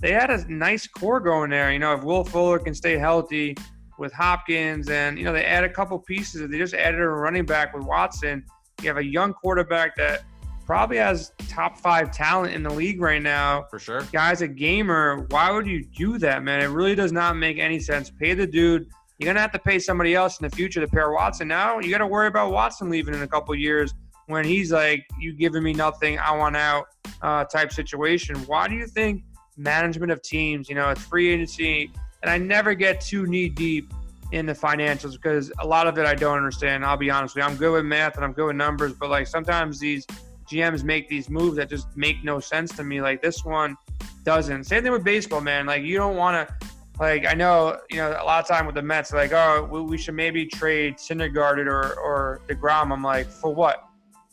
they 0.00 0.12
had 0.12 0.30
a 0.30 0.52
nice 0.52 0.86
core 0.86 1.20
going 1.20 1.50
there. 1.50 1.72
You 1.72 1.78
know, 1.78 1.94
if 1.94 2.04
Will 2.04 2.22
Fuller 2.22 2.58
can 2.58 2.74
stay 2.74 2.98
healthy 2.98 3.56
with 3.98 4.12
Hopkins 4.12 4.88
and 4.90 5.18
you 5.18 5.24
know 5.24 5.32
they 5.32 5.44
add 5.44 5.64
a 5.64 5.68
couple 5.70 5.98
pieces. 5.98 6.48
They 6.48 6.58
just 6.58 6.74
added 6.74 7.00
a 7.00 7.08
running 7.08 7.46
back 7.46 7.74
with 7.74 7.84
Watson. 7.84 8.44
You 8.82 8.88
have 8.88 8.98
a 8.98 9.04
young 9.04 9.32
quarterback 9.32 9.96
that 9.96 10.22
probably 10.68 10.98
has 10.98 11.32
top 11.48 11.78
five 11.78 12.12
talent 12.12 12.54
in 12.54 12.62
the 12.62 12.70
league 12.70 13.00
right 13.00 13.22
now. 13.22 13.64
For 13.70 13.78
sure. 13.78 14.02
Guy's 14.12 14.42
a 14.42 14.48
gamer. 14.48 15.26
Why 15.30 15.50
would 15.50 15.66
you 15.66 15.82
do 15.82 16.18
that, 16.18 16.44
man? 16.44 16.60
It 16.60 16.66
really 16.66 16.94
does 16.94 17.10
not 17.10 17.36
make 17.36 17.58
any 17.58 17.80
sense. 17.80 18.10
Pay 18.10 18.34
the 18.34 18.46
dude 18.46 18.86
you're 19.18 19.26
gonna 19.26 19.40
have 19.40 19.50
to 19.52 19.58
pay 19.58 19.78
somebody 19.78 20.14
else 20.14 20.38
in 20.38 20.48
the 20.48 20.54
future 20.54 20.80
to 20.80 20.86
pair 20.86 21.10
Watson. 21.10 21.48
Now 21.48 21.80
you 21.80 21.90
got 21.90 21.98
to 21.98 22.06
worry 22.06 22.28
about 22.28 22.52
Watson 22.52 22.88
leaving 22.88 23.14
in 23.14 23.22
a 23.22 23.26
couple 23.26 23.52
years 23.54 23.92
when 24.26 24.44
he's 24.44 24.70
like, 24.70 25.04
"You 25.18 25.32
giving 25.32 25.62
me 25.62 25.72
nothing, 25.72 26.18
I 26.20 26.36
want 26.36 26.54
out," 26.54 26.86
uh, 27.22 27.44
type 27.44 27.72
situation. 27.72 28.36
Why 28.46 28.68
do 28.68 28.76
you 28.76 28.86
think 28.86 29.24
management 29.56 30.12
of 30.12 30.22
teams? 30.22 30.68
You 30.68 30.76
know, 30.76 30.90
it's 30.90 31.02
free 31.02 31.30
agency, 31.30 31.90
and 32.22 32.30
I 32.30 32.38
never 32.38 32.74
get 32.74 33.00
too 33.00 33.26
knee 33.26 33.48
deep 33.48 33.92
in 34.30 34.46
the 34.46 34.52
financials 34.52 35.14
because 35.14 35.50
a 35.58 35.66
lot 35.66 35.88
of 35.88 35.98
it 35.98 36.06
I 36.06 36.14
don't 36.14 36.36
understand. 36.36 36.84
I'll 36.84 36.96
be 36.96 37.10
honest 37.10 37.34
with 37.34 37.42
you. 37.42 37.50
I'm 37.50 37.56
good 37.56 37.72
with 37.72 37.86
math 37.86 38.16
and 38.16 38.24
I'm 38.24 38.32
good 38.32 38.46
with 38.46 38.56
numbers, 38.56 38.92
but 38.92 39.08
like 39.08 39.26
sometimes 39.26 39.80
these 39.80 40.06
GMs 40.50 40.84
make 40.84 41.08
these 41.08 41.28
moves 41.28 41.56
that 41.56 41.68
just 41.68 41.96
make 41.96 42.24
no 42.24 42.40
sense 42.40 42.74
to 42.76 42.84
me. 42.84 43.00
Like 43.00 43.22
this 43.22 43.44
one 43.44 43.76
doesn't. 44.24 44.64
Same 44.64 44.82
thing 44.82 44.92
with 44.92 45.04
baseball, 45.04 45.40
man. 45.40 45.66
Like 45.66 45.82
you 45.82 45.96
don't 45.96 46.16
want 46.16 46.48
to 46.48 46.68
like 46.98 47.26
I 47.26 47.34
know, 47.34 47.78
you 47.90 47.98
know, 47.98 48.10
a 48.10 48.24
lot 48.24 48.40
of 48.40 48.48
time 48.48 48.66
with 48.66 48.74
the 48.74 48.82
Mets, 48.82 49.12
like, 49.12 49.32
oh, 49.32 49.68
we, 49.70 49.80
we 49.80 49.98
should 49.98 50.14
maybe 50.14 50.46
trade 50.46 50.96
Syndergaard 50.96 51.58
or 51.66 51.98
or 51.98 52.40
Degrom. 52.48 52.92
I'm 52.92 53.02
like, 53.02 53.28
for 53.28 53.54
what? 53.54 53.84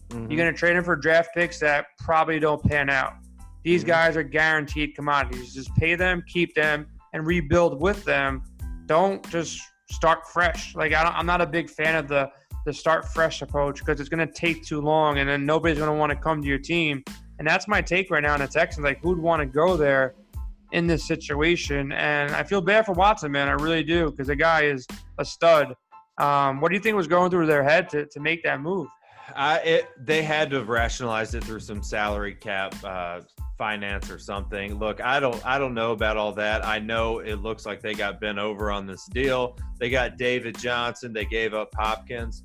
Mm-hmm. 0.09 0.31
You're 0.31 0.37
gonna 0.37 0.57
trade 0.57 0.75
him 0.75 0.83
for 0.83 0.95
draft 0.95 1.29
picks 1.35 1.59
that 1.59 1.85
probably 1.99 2.39
don't 2.39 2.63
pan 2.63 2.89
out. 2.89 3.13
These 3.63 3.81
mm-hmm. 3.81 3.89
guys 3.89 4.17
are 4.17 4.23
guaranteed 4.23 4.95
commodities. 4.95 5.53
Just 5.53 5.73
pay 5.75 5.95
them, 5.95 6.23
keep 6.27 6.55
them, 6.55 6.87
and 7.13 7.25
rebuild 7.25 7.81
with 7.81 8.03
them. 8.03 8.43
Don't 8.87 9.27
just 9.29 9.61
start 9.91 10.27
fresh. 10.27 10.75
Like 10.75 10.93
I 10.93 11.19
am 11.19 11.25
not 11.25 11.41
a 11.41 11.45
big 11.45 11.69
fan 11.69 11.95
of 11.95 12.07
the 12.07 12.29
the 12.65 12.73
start 12.73 13.07
fresh 13.07 13.41
approach 13.41 13.79
because 13.79 13.99
it's 13.99 14.09
gonna 14.09 14.27
take 14.27 14.65
too 14.65 14.81
long, 14.81 15.19
and 15.19 15.29
then 15.29 15.45
nobody's 15.45 15.77
gonna 15.77 15.95
want 15.95 16.11
to 16.11 16.17
come 16.17 16.41
to 16.41 16.47
your 16.47 16.57
team. 16.57 17.03
And 17.39 17.47
that's 17.47 17.67
my 17.67 17.81
take 17.81 18.11
right 18.11 18.23
now 18.23 18.33
in 18.33 18.41
the 18.41 18.47
Texans. 18.47 18.83
Like, 18.83 19.01
who'd 19.01 19.19
want 19.19 19.41
to 19.41 19.45
go 19.45 19.77
there? 19.77 20.15
in 20.71 20.87
this 20.87 21.07
situation. 21.07 21.91
And 21.93 22.33
I 22.35 22.43
feel 22.43 22.61
bad 22.61 22.85
for 22.85 22.93
Watson, 22.93 23.31
man. 23.31 23.47
I 23.47 23.53
really 23.53 23.83
do, 23.83 24.11
because 24.11 24.27
the 24.27 24.35
guy 24.35 24.63
is 24.63 24.85
a 25.17 25.25
stud. 25.25 25.73
Um, 26.17 26.61
what 26.61 26.69
do 26.69 26.75
you 26.75 26.81
think 26.81 26.95
was 26.95 27.07
going 27.07 27.31
through 27.31 27.45
their 27.45 27.63
head 27.63 27.89
to, 27.89 28.05
to 28.07 28.19
make 28.19 28.43
that 28.43 28.61
move? 28.61 28.87
Uh, 29.33 29.59
it, 29.63 29.89
they 29.97 30.21
had 30.21 30.49
to 30.51 30.57
have 30.57 30.69
rationalized 30.69 31.33
it 31.35 31.43
through 31.43 31.59
some 31.59 31.81
salary 31.81 32.35
cap 32.35 32.75
uh, 32.83 33.21
finance 33.57 34.09
or 34.09 34.19
something. 34.19 34.77
Look, 34.77 35.01
I 35.01 35.19
don't 35.19 35.43
I 35.45 35.57
don't 35.57 35.73
know 35.73 35.91
about 35.91 36.17
all 36.17 36.31
that. 36.33 36.65
I 36.65 36.79
know 36.79 37.19
it 37.19 37.35
looks 37.35 37.65
like 37.65 37.81
they 37.81 37.93
got 37.93 38.19
bent 38.19 38.37
over 38.37 38.71
on 38.71 38.85
this 38.85 39.05
deal. 39.07 39.57
They 39.79 39.89
got 39.89 40.17
David 40.17 40.57
Johnson. 40.57 41.13
They 41.13 41.25
gave 41.25 41.53
up 41.53 41.73
Hopkins 41.75 42.43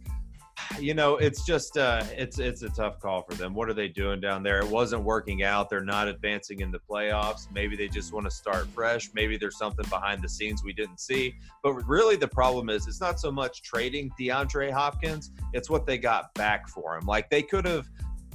you 0.79 0.95
know, 0.95 1.17
it's 1.17 1.45
just 1.45 1.77
uh, 1.77 2.05
it's 2.17 2.39
it's 2.39 2.63
a 2.63 2.69
tough 2.71 2.99
call 3.01 3.23
for 3.23 3.35
them. 3.35 3.55
What 3.55 3.69
are 3.69 3.75
they 3.75 3.89
doing 3.89 4.21
down 4.21 4.43
there? 4.43 4.59
It 4.61 4.69
wasn't 4.69 5.03
working 5.03 5.43
out. 5.43 5.69
They're 5.69 5.85
not 5.85 6.09
advancing 6.09 6.61
in 6.61 6.71
the 6.71 6.79
playoffs. 6.79 7.49
Maybe 7.53 7.77
they 7.77 7.89
just 7.89 8.13
want 8.13 8.27
to 8.27 8.31
start 8.31 8.67
fresh. 8.69 9.11
Maybe 9.15 9.37
there's 9.37 9.59
something 9.59 9.87
behind 9.89 10.23
the 10.23 10.29
scenes 10.29 10.63
we 10.65 10.73
didn't 10.73 11.01
see. 11.01 11.35
But 11.63 11.75
really, 11.87 12.17
the 12.17 12.29
problem 12.29 12.71
is 12.71 12.87
it's 12.87 13.01
not 13.01 13.21
so 13.21 13.31
much 13.31 13.63
trading 13.63 14.11
DeAndre 14.19 14.71
Hopkins; 14.71 15.33
it's 15.53 15.69
what 15.69 15.87
they 15.87 15.99
got 15.99 16.33
back 16.35 16.69
for 16.69 16.97
him. 16.97 17.07
Like 17.07 17.31
they 17.31 17.43
could 17.43 17.67
have 17.67 17.89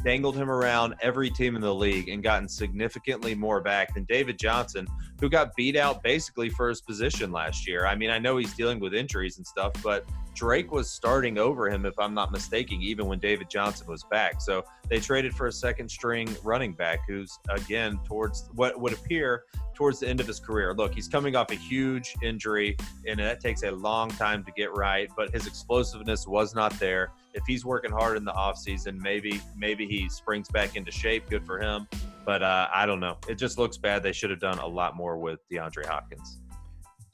dangled 0.06 0.36
him 0.36 0.52
around 0.52 0.94
every 1.02 1.32
team 1.32 1.56
in 1.56 1.62
the 1.62 1.74
league 1.74 2.10
and 2.10 2.22
gotten 2.22 2.48
significantly 2.48 3.34
more 3.34 3.60
back 3.60 3.96
than 3.96 4.06
David 4.06 4.38
Johnson, 4.38 4.88
who 5.20 5.30
got 5.30 5.56
beat 5.56 5.76
out 5.76 6.04
basically 6.04 6.48
for 6.50 6.70
his 6.70 6.80
position 6.80 7.32
last 7.32 7.68
year. 7.68 7.88
I 7.88 7.96
mean, 7.96 8.12
I 8.12 8.20
know 8.20 8.38
he's 8.38 8.54
dealing 8.54 8.80
with 8.80 8.94
injuries 8.94 9.38
and 9.38 9.48
stuff, 9.48 9.74
but 9.82 10.06
Drake 10.36 10.72
was 10.72 10.92
starting 10.92 11.38
over 11.38 11.70
him, 11.70 11.86
if 11.86 11.98
I'm 11.98 12.14
not 12.14 12.32
mistaken, 12.32 12.82
even 12.82 13.08
when 13.08 13.20
David 13.20 13.50
Johnson 13.50 13.88
was 13.88 14.04
back. 14.04 14.42
So 14.42 14.64
they 14.90 15.00
traded 15.00 15.34
for 15.34 15.48
a 15.48 15.52
second 15.52 15.90
string 15.90 16.36
running 16.44 16.74
back 16.74 17.00
who's, 17.08 17.40
again, 17.50 18.00
towards 18.06 18.50
what 18.54 18.80
would 18.80 18.94
appear 18.94 19.46
towards 19.74 20.00
the 20.00 20.08
end 20.08 20.20
of 20.20 20.28
his 20.28 20.40
career. 20.40 20.74
Look, 20.74 20.94
he's 20.94 21.08
coming 21.08 21.36
off 21.36 21.52
a 21.52 21.56
huge 21.56 22.14
injury, 22.22 22.78
and 23.08 23.20
that 23.20 23.40
takes 23.40 23.64
a 23.64 23.72
long 23.72 24.10
time 24.10 24.44
to 24.46 24.52
get 24.52 24.74
right, 24.74 25.10
but 25.16 25.32
his 25.32 25.48
explosiveness 25.48 26.28
was 26.28 26.54
not 26.54 26.78
there. 26.80 27.12
If 27.34 27.44
he's 27.46 27.66
working 27.66 27.92
hard 27.92 28.18
in 28.18 28.26
the 28.26 28.34
offseason, 28.34 29.00
maybe 29.02 29.42
maybe 29.58 29.86
he 29.86 30.10
springs 30.10 30.50
back 30.50 30.76
into 30.76 30.92
shape. 30.92 31.30
Good 31.30 31.46
for 31.46 31.60
him. 31.60 31.88
But 32.26 32.42
uh, 32.42 32.68
I 32.74 32.86
don't 32.86 33.00
know. 33.00 33.18
It 33.28 33.36
just 33.36 33.58
looks 33.58 33.78
bad. 33.78 34.02
They 34.02 34.14
should 34.14 34.32
have 34.32 34.40
done 34.40 34.58
a 34.60 34.68
lot 34.68 34.96
more 34.96 35.18
with 35.18 35.40
DeAndre 35.50 35.86
Hopkins. 35.86 36.40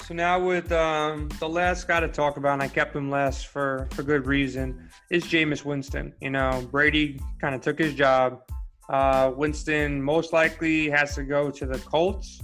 So 0.06 0.16
now 0.16 0.40
with 0.44 0.72
um, 0.72 1.30
the 1.40 1.48
last 1.48 1.88
guy 1.88 2.00
to 2.00 2.08
talk 2.08 2.38
about, 2.38 2.54
and 2.54 2.64
I 2.64 2.68
kept 2.68 2.96
him 2.96 3.10
last 3.10 3.48
for 3.48 3.88
for 3.92 4.04
good 4.04 4.26
reason, 4.26 4.90
is 5.12 5.24
Jameis 5.26 5.64
Winston. 5.64 6.14
You 6.22 6.32
know, 6.32 6.68
Brady 6.72 7.20
kind 7.40 7.54
of 7.54 7.62
took 7.62 7.78
his 7.78 7.94
job. 7.94 8.42
Uh, 8.90 9.32
Winston 9.36 10.02
most 10.02 10.34
likely 10.34 10.90
has 10.90 11.16
to 11.16 11.24
go 11.24 11.52
to 11.52 11.66
the 11.66 11.78
Colts. 11.80 12.42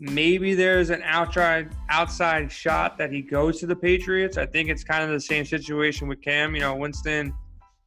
Maybe 0.00 0.54
there's 0.54 0.90
an 0.90 1.02
outside 1.04 1.70
outside 1.90 2.50
shot 2.50 2.96
that 2.98 3.12
he 3.12 3.20
goes 3.20 3.60
to 3.60 3.66
the 3.66 3.76
Patriots. 3.76 4.38
I 4.38 4.46
think 4.46 4.70
it's 4.70 4.82
kind 4.82 5.04
of 5.04 5.10
the 5.10 5.20
same 5.20 5.44
situation 5.44 6.08
with 6.08 6.22
Cam. 6.22 6.54
You 6.54 6.62
know, 6.62 6.74
Winston. 6.74 7.34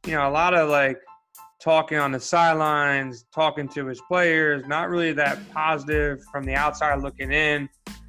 You 0.06 0.12
know, 0.12 0.28
a 0.28 0.30
lot 0.30 0.54
of 0.54 0.70
like 0.70 1.00
talking 1.60 1.98
on 1.98 2.12
the 2.12 2.20
sidelines, 2.20 3.26
talking 3.34 3.68
to 3.70 3.86
his 3.86 4.00
players, 4.02 4.62
not 4.68 4.88
really 4.88 5.12
that 5.12 5.38
positive 5.52 6.20
from 6.30 6.44
the 6.44 6.54
outside 6.54 7.02
looking 7.02 7.32
in. 7.32 7.68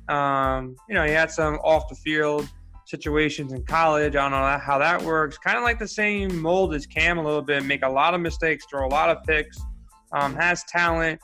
Um, 0.09 0.75
you 0.87 0.95
know, 0.95 1.05
he 1.05 1.11
had 1.11 1.31
some 1.31 1.55
off 1.55 1.87
the 1.87 1.95
field 1.95 2.49
situations 2.85 3.53
in 3.53 3.63
college. 3.63 4.15
I 4.15 4.27
don't 4.27 4.31
know 4.31 4.57
how 4.57 4.79
that 4.79 5.01
works. 5.03 5.37
Kind 5.37 5.57
of 5.57 5.63
like 5.63 5.77
the 5.77 5.87
same 5.87 6.41
mold 6.41 6.73
as 6.73 6.85
Cam 6.87 7.19
a 7.19 7.23
little 7.23 7.43
bit. 7.43 7.63
Make 7.63 7.83
a 7.83 7.89
lot 7.89 8.15
of 8.15 8.21
mistakes, 8.21 8.65
throw 8.69 8.85
a 8.85 8.89
lot 8.89 9.09
of 9.09 9.23
picks. 9.23 9.57
Um, 10.11 10.35
has 10.35 10.63
talent. 10.63 11.19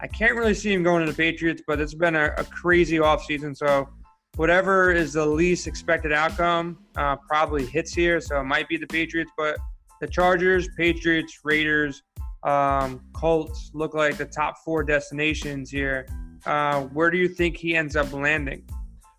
I 0.00 0.08
can't 0.08 0.34
really 0.34 0.54
see 0.54 0.72
him 0.72 0.82
going 0.82 1.06
to 1.06 1.10
the 1.10 1.16
Patriots, 1.16 1.62
but 1.66 1.80
it's 1.80 1.94
been 1.94 2.16
a, 2.16 2.32
a 2.36 2.44
crazy 2.44 2.98
offseason. 2.98 3.56
So 3.56 3.88
whatever 4.34 4.90
is 4.90 5.12
the 5.12 5.24
least 5.24 5.68
expected 5.68 6.12
outcome 6.12 6.78
uh, 6.96 7.14
probably 7.28 7.64
hits 7.64 7.94
here. 7.94 8.20
So 8.20 8.40
it 8.40 8.44
might 8.44 8.68
be 8.68 8.76
the 8.76 8.88
Patriots, 8.88 9.30
but 9.38 9.56
the 10.00 10.08
Chargers, 10.08 10.68
Patriots, 10.76 11.40
Raiders, 11.44 12.02
um, 12.42 13.00
Colts 13.12 13.70
look 13.72 13.94
like 13.94 14.16
the 14.16 14.26
top 14.26 14.56
four 14.64 14.82
destinations 14.82 15.70
here 15.70 16.06
uh, 16.46 16.82
where 16.82 17.10
do 17.10 17.18
you 17.18 17.28
think 17.28 17.56
he 17.56 17.76
ends 17.76 17.96
up 17.96 18.12
landing? 18.12 18.64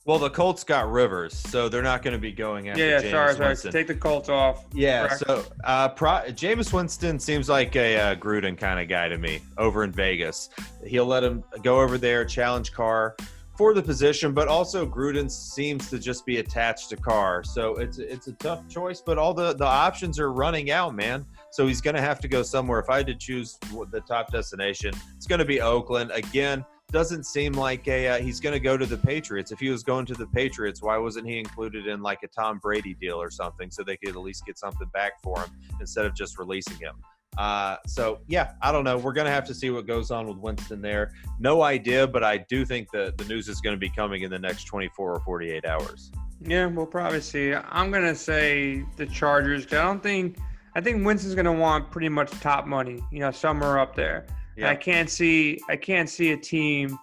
Well, 0.05 0.19
the 0.19 0.29
Colts 0.29 0.63
got 0.63 0.91
Rivers, 0.91 1.35
so 1.35 1.67
they're 1.67 1.81
not 1.81 2.03
going 2.03 2.13
to 2.13 2.19
be 2.19 2.31
going 2.31 2.69
after. 2.69 2.79
Yeah, 2.79 3.01
yeah 3.01 3.09
sorry, 3.09 3.33
sorry. 3.33 3.47
Winston. 3.47 3.71
Take 3.71 3.87
the 3.87 3.95
Colts 3.95 4.29
off. 4.29 4.65
Yeah, 4.71 5.07
Correct. 5.07 5.23
so 5.25 5.45
uh, 5.63 5.89
Pro- 5.89 6.25
Jameis 6.27 6.71
Winston 6.71 7.17
seems 7.19 7.49
like 7.49 7.75
a 7.75 7.97
uh, 7.97 8.15
Gruden 8.15 8.55
kind 8.55 8.79
of 8.79 8.87
guy 8.87 9.09
to 9.09 9.17
me 9.17 9.39
over 9.57 9.83
in 9.83 9.91
Vegas. 9.91 10.51
He'll 10.85 11.07
let 11.07 11.23
him 11.23 11.43
go 11.63 11.81
over 11.81 11.97
there, 11.97 12.23
challenge 12.23 12.71
Carr 12.71 13.15
for 13.57 13.73
the 13.73 13.81
position, 13.81 14.31
but 14.31 14.47
also 14.47 14.85
Gruden 14.85 15.31
seems 15.31 15.89
to 15.89 15.97
just 15.97 16.23
be 16.23 16.37
attached 16.37 16.89
to 16.89 16.97
Carr. 16.97 17.43
So 17.43 17.77
it's 17.77 17.97
it's 17.97 18.27
a 18.27 18.33
tough 18.33 18.67
choice, 18.67 19.01
but 19.01 19.17
all 19.17 19.33
the 19.33 19.53
the 19.53 19.65
options 19.65 20.19
are 20.19 20.31
running 20.31 20.69
out, 20.69 20.93
man. 20.93 21.25
So 21.51 21.65
he's 21.65 21.81
going 21.81 21.95
to 21.95 22.01
have 22.01 22.19
to 22.19 22.27
go 22.27 22.43
somewhere. 22.43 22.79
If 22.79 22.91
I 22.91 22.97
had 22.97 23.07
to 23.07 23.15
choose 23.15 23.57
the 23.89 24.01
top 24.01 24.31
destination, 24.31 24.93
it's 25.15 25.25
going 25.25 25.39
to 25.39 25.45
be 25.45 25.61
Oakland 25.61 26.11
again 26.11 26.63
doesn't 26.91 27.25
seem 27.25 27.53
like 27.53 27.87
a 27.87 28.07
uh, 28.07 28.17
he's 28.19 28.39
going 28.39 28.53
to 28.53 28.59
go 28.59 28.77
to 28.77 28.85
the 28.85 28.97
Patriots. 28.97 29.51
If 29.51 29.59
he 29.59 29.69
was 29.69 29.83
going 29.83 30.05
to 30.07 30.13
the 30.13 30.27
Patriots, 30.27 30.81
why 30.81 30.97
wasn't 30.97 31.27
he 31.27 31.39
included 31.39 31.87
in 31.87 32.01
like 32.01 32.19
a 32.23 32.27
Tom 32.27 32.59
Brady 32.59 32.95
deal 32.99 33.21
or 33.21 33.29
something 33.29 33.69
so 33.71 33.83
they 33.83 33.97
could 33.97 34.09
at 34.09 34.21
least 34.21 34.45
get 34.45 34.57
something 34.57 34.87
back 34.93 35.13
for 35.23 35.39
him 35.39 35.49
instead 35.79 36.05
of 36.05 36.15
just 36.15 36.37
releasing 36.37 36.77
him? 36.77 36.95
Uh, 37.37 37.75
so 37.85 38.19
yeah, 38.27 38.53
I 38.61 38.71
don't 38.71 38.83
know. 38.83 38.97
We're 38.97 39.13
gonna 39.13 39.31
have 39.31 39.45
to 39.47 39.53
see 39.53 39.69
what 39.69 39.87
goes 39.87 40.11
on 40.11 40.27
with 40.27 40.37
Winston 40.37 40.81
there. 40.81 41.11
No 41.39 41.63
idea, 41.63 42.07
but 42.07 42.23
I 42.23 42.37
do 42.37 42.65
think 42.65 42.89
that 42.91 43.17
the 43.17 43.25
news 43.25 43.49
is 43.49 43.59
going 43.61 43.75
to 43.75 43.79
be 43.79 43.89
coming 43.89 44.21
in 44.21 44.29
the 44.29 44.39
next 44.39 44.65
24 44.65 45.13
or 45.13 45.19
48 45.21 45.65
hours. 45.65 46.11
Yeah, 46.41 46.67
we'll 46.67 46.85
probably 46.85 47.21
see. 47.21 47.53
I'm 47.53 47.91
gonna 47.91 48.15
say 48.15 48.85
the 48.95 49.05
Chargers. 49.05 49.65
I 49.67 49.83
don't 49.83 50.01
think 50.01 50.37
I 50.75 50.81
think 50.81 51.05
Winston's 51.05 51.35
gonna 51.35 51.53
want 51.53 51.91
pretty 51.91 52.09
much 52.09 52.31
top 52.39 52.67
money. 52.67 53.01
You 53.11 53.19
know, 53.19 53.31
somewhere 53.31 53.79
up 53.79 53.95
there. 53.95 54.27
Yeah. 54.57 54.69
I 54.69 54.75
can't 54.75 55.09
see 55.09 55.59
I 55.69 55.75
can't 55.75 56.09
see 56.09 56.31
a 56.31 56.37
team, 56.37 56.97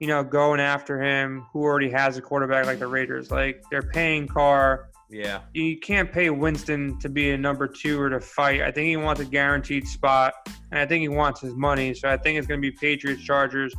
you 0.00 0.06
know, 0.06 0.24
going 0.24 0.60
after 0.60 1.00
him 1.02 1.46
who 1.52 1.62
already 1.62 1.90
has 1.90 2.16
a 2.16 2.22
quarterback 2.22 2.66
like 2.66 2.78
the 2.78 2.86
Raiders. 2.86 3.30
Like 3.30 3.62
they're 3.70 3.82
paying 3.82 4.26
Carr. 4.26 4.88
Yeah. 5.10 5.40
You 5.52 5.78
can't 5.78 6.10
pay 6.10 6.30
Winston 6.30 6.98
to 6.98 7.08
be 7.08 7.30
a 7.32 7.38
number 7.38 7.68
two 7.68 8.00
or 8.00 8.08
to 8.10 8.20
fight. 8.20 8.62
I 8.62 8.70
think 8.70 8.88
he 8.88 8.96
wants 8.96 9.20
a 9.20 9.24
guaranteed 9.24 9.86
spot, 9.86 10.34
and 10.72 10.80
I 10.80 10.86
think 10.86 11.02
he 11.02 11.08
wants 11.08 11.40
his 11.40 11.54
money. 11.54 11.94
So 11.94 12.08
I 12.08 12.16
think 12.16 12.38
it's 12.38 12.48
going 12.48 12.60
to 12.60 12.70
be 12.70 12.76
Patriots 12.76 13.22
Chargers. 13.22 13.72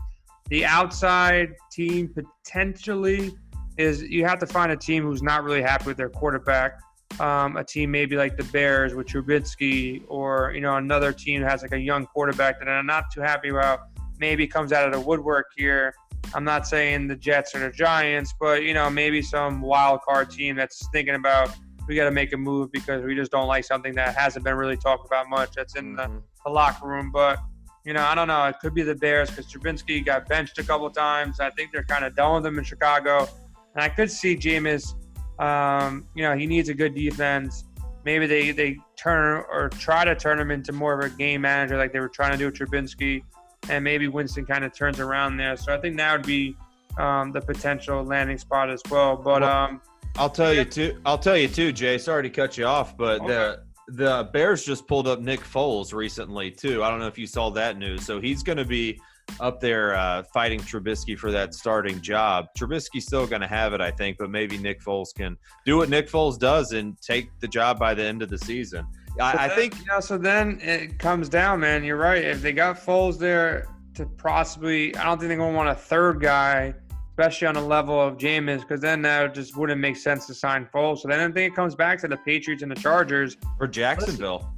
The 0.50 0.64
outside 0.66 1.54
team 1.72 2.14
potentially 2.14 3.34
is 3.78 4.04
you 4.04 4.24
have 4.26 4.40
to 4.40 4.48
find 4.48 4.72
a 4.72 4.78
team 4.78 5.04
who's 5.04 5.24
not 5.24 5.44
really 5.44 5.62
happy 5.62 5.86
with 5.86 5.98
their 5.98 6.10
quarterback. 6.10 6.80
Um, 7.19 7.56
a 7.56 7.63
team 7.63 7.91
maybe 7.91 8.17
like 8.17 8.36
the 8.36 8.43
Bears 8.45 8.93
with 8.93 9.08
Trubisky, 9.08 10.04
or 10.08 10.51
you 10.54 10.62
know 10.62 10.75
another 10.75 11.13
team 11.13 11.41
has 11.43 11.62
like 11.62 11.71
a 11.71 11.80
young 11.80 12.06
quarterback 12.06 12.60
that 12.60 12.67
I'm 12.67 12.86
not 12.86 13.06
too 13.13 13.21
happy 13.21 13.49
about. 13.49 13.82
Maybe 14.19 14.47
comes 14.47 14.71
out 14.71 14.86
of 14.86 14.93
the 14.93 14.99
woodwork 14.99 15.47
here. 15.56 15.93
I'm 16.34 16.43
not 16.43 16.67
saying 16.67 17.08
the 17.08 17.15
Jets 17.15 17.54
or 17.56 17.60
the 17.60 17.69
Giants, 17.69 18.34
but 18.39 18.63
you 18.63 18.73
know 18.73 18.89
maybe 18.89 19.21
some 19.21 19.62
wild 19.62 20.01
card 20.01 20.30
team 20.30 20.56
that's 20.56 20.88
thinking 20.91 21.15
about 21.15 21.56
we 21.88 21.95
got 21.95 22.06
to 22.06 22.12
make 22.12 22.34
a 22.34 22.38
move 22.38 22.71
because 22.71 23.04
we 23.04 23.15
just 23.15 23.32
don't 23.32 23.47
like 23.47 23.63
something 23.63 23.93
that 23.95 24.15
hasn't 24.15 24.43
been 24.43 24.56
really 24.56 24.78
talked 24.78 25.06
about 25.06 25.30
much. 25.30 25.51
That's 25.56 25.75
in 25.75 25.95
mm-hmm. 25.95 26.15
the, 26.15 26.21
the, 26.45 26.49
locker 26.49 26.88
room, 26.88 27.12
but 27.12 27.39
you 27.86 27.93
know 27.93 28.04
I 28.04 28.15
don't 28.15 28.28
know. 28.28 28.45
It 28.45 28.58
could 28.60 28.73
be 28.73 28.82
the 28.82 28.95
Bears 28.95 29.30
because 29.30 29.51
Trubisky 29.51 30.04
got 30.04 30.28
benched 30.28 30.58
a 30.58 30.63
couple 30.63 30.89
times. 30.89 31.39
I 31.39 31.49
think 31.51 31.71
they're 31.71 31.84
kind 31.84 32.04
of 32.04 32.15
done 32.15 32.36
with 32.36 32.45
him 32.45 32.58
in 32.58 32.63
Chicago, 32.63 33.28
and 33.73 33.84
I 33.84 33.89
could 33.89 34.12
see 34.12 34.36
Jameis 34.36 34.95
um, 35.39 36.08
you 36.15 36.24
know, 36.24 36.36
he 36.36 36.45
needs 36.48 36.69
a 36.69 36.74
good 36.74 36.95
defense. 36.95 37.65
Maybe 38.04 38.28
they, 38.28 38.52
they 38.52 38.78
turn 38.95 39.43
or 39.50 39.69
try 39.69 40.06
to 40.06 40.15
turn 40.15 40.39
him 40.39 40.52
into 40.52 40.71
more 40.71 40.93
of 40.93 41.04
a 41.04 41.15
game 41.15 41.41
manager 41.41 41.78
like 41.78 41.91
they 41.91 42.00
were 42.00 42.10
trying 42.10 42.32
to 42.32 42.38
do 42.38 42.45
with 42.45 42.56
Trubisky, 42.56 43.24
And 43.69 43.84
maybe 43.84 44.08
Winston 44.08 44.45
kind 44.45 44.63
of 44.63 44.74
turns 44.74 45.00
around 45.00 45.38
there. 45.38 45.58
So 45.58 45.74
I 45.74 45.78
think 45.80 45.98
that 45.98 46.12
would 46.12 46.26
be 46.26 46.56
um, 46.98 47.32
the 47.32 47.41
potential 47.41 48.04
landing 48.04 48.38
spot 48.38 48.69
as 48.69 48.82
well. 48.89 49.15
But 49.15 49.43
um, 49.43 49.82
I'll 50.17 50.30
tell 50.30 50.54
you 50.54 50.65
too. 50.65 51.02
I'll 51.06 51.17
tell 51.17 51.38
you 51.38 51.48
too, 51.48 51.71
Jay. 51.71 51.98
Sorry 51.98 52.24
to 52.24 52.30
cut 52.30 52.58
you 52.58 52.65
off, 52.65 52.95
but 52.95 53.21
okay. 53.21 53.28
the 53.28 53.65
the 53.88 54.30
Bears 54.34 54.65
just 54.65 54.88
pulled 54.88 55.08
up 55.08 55.19
Nick 55.19 55.41
Foles 55.41 55.93
recently 55.93 56.50
too. 56.50 56.84
I 56.84 56.89
don't 56.89 57.00
know 57.00 57.08
if 57.08 57.17
you 57.17 57.28
saw 57.28 57.50
that 57.52 57.78
news. 57.78 58.06
So 58.06 58.19
he's 58.19 58.41
going 58.41 58.58
to 58.58 58.65
be 58.65 59.00
up 59.40 59.60
there 59.60 59.96
uh, 59.96 60.24
fighting 60.34 60.60
Trubisky 60.60 61.18
for 61.18 61.32
that 61.32 61.54
starting 61.54 62.02
job. 62.02 62.48
Trubisky's 62.58 63.06
still 63.06 63.28
going 63.28 63.42
to 63.42 63.48
have 63.48 63.74
it, 63.74 63.82
I 63.82 63.92
think, 63.92 64.18
but 64.18 64.30
maybe 64.30 64.58
Nick 64.58 64.82
Foles 64.82 65.14
can 65.14 65.38
do 65.66 65.78
what 65.78 65.90
Nick 65.90 66.10
Foles 66.10 66.40
does 66.40 66.72
and 66.72 67.00
take 67.02 67.30
the 67.40 67.48
job 67.48 67.80
by 67.80 67.94
the 67.94 68.04
end 68.04 68.22
of 68.22 68.30
the 68.30 68.38
season. 68.38 68.86
I, 69.20 69.32
then, 69.32 69.52
I 69.52 69.56
think. 69.56 69.76
Yeah, 69.88 70.00
so 70.00 70.18
then 70.18 70.60
it 70.62 71.00
comes 71.00 71.30
down, 71.30 71.62
man. 71.62 71.84
You're 71.84 71.98
right. 71.98 72.24
If 72.24 72.42
they 72.42 72.54
got 72.54 72.78
Foles 72.78 73.18
there 73.18 73.68
to 73.96 74.06
possibly, 74.06 74.96
I 74.96 75.04
don't 75.04 75.18
think 75.18 75.30
they're 75.30 75.38
going 75.38 75.54
to 75.54 75.58
want 75.58 75.70
a 75.70 75.76
third 75.76 76.22
guy, 76.22 76.74
especially 77.12 77.48
on 77.48 77.54
the 77.54 77.62
level 77.62 78.00
of 78.00 78.18
Jameis, 78.18 78.62
because 78.62 78.82
then 78.82 79.02
that 79.04 79.34
just 79.34 79.58
wouldn't 79.58 79.80
make 79.80 79.98
sense 79.98 80.26
to 80.28 80.34
sign 80.34 80.68
Foles. 80.74 81.00
So 81.00 81.08
then 81.08 81.20
I 81.20 81.32
think 81.32 81.54
it 81.54 81.56
comes 81.56 81.76
back 81.76 82.00
to 82.02 82.08
the 82.08 82.18
Patriots 82.18 82.62
and 82.62 82.72
the 82.72 82.76
Chargers. 82.76 83.38
Or 83.60 83.68
Jacksonville. 83.68 84.54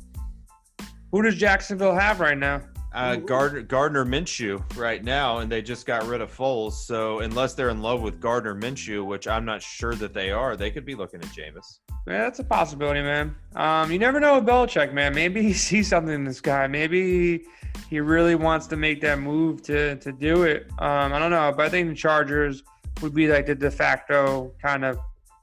Who 1.12 1.22
does 1.22 1.36
Jacksonville 1.36 1.96
have 1.96 2.20
right 2.20 2.38
now? 2.38 2.62
Uh, 2.98 3.16
Gardner, 3.16 3.62
Gardner 3.62 4.06
Minshew 4.06 4.76
right 4.76 5.04
now, 5.04 5.38
and 5.38 5.52
they 5.52 5.62
just 5.62 5.86
got 5.86 6.04
rid 6.08 6.20
of 6.20 6.36
Foles. 6.36 6.72
So 6.72 7.20
unless 7.20 7.54
they're 7.54 7.70
in 7.70 7.84
love 7.84 8.02
with 8.02 8.20
Gardner 8.20 8.56
Minshew, 8.56 9.06
which 9.06 9.28
I'm 9.28 9.46
not 9.46 9.62
sure 9.62 9.94
that 9.94 10.16
they 10.16 10.32
are, 10.32 10.58
they 10.58 10.72
could 10.72 10.84
be 10.84 10.96
looking 10.96 11.22
at 11.22 11.28
Jameis. 11.28 11.78
Yeah, 12.08 12.24
that's 12.24 12.40
a 12.40 12.44
possibility, 12.44 13.04
man. 13.04 13.36
Um, 13.56 13.92
you 13.92 14.00
never 14.00 14.20
know 14.20 14.40
with 14.40 14.46
Belichick, 14.46 14.94
man. 14.94 15.14
Maybe 15.14 15.44
he 15.44 15.54
sees 15.68 15.88
something 15.88 16.12
in 16.12 16.24
this 16.24 16.42
guy. 16.42 16.66
Maybe 16.66 17.46
he 17.88 18.00
really 18.00 18.34
wants 18.34 18.66
to 18.68 18.78
make 18.78 19.00
that 19.02 19.20
move 19.20 19.62
to 19.64 19.98
to 19.98 20.12
do 20.12 20.42
it. 20.44 20.66
Um, 20.80 21.14
I 21.14 21.20
don't 21.20 21.30
know, 21.30 21.54
but 21.56 21.68
I 21.68 21.70
think 21.70 21.90
the 21.90 21.96
Chargers 21.96 22.64
would 23.04 23.14
be 23.14 23.28
like 23.28 23.46
the 23.46 23.54
de 23.54 23.70
facto 23.70 24.52
kind 24.60 24.84
of 24.84 24.98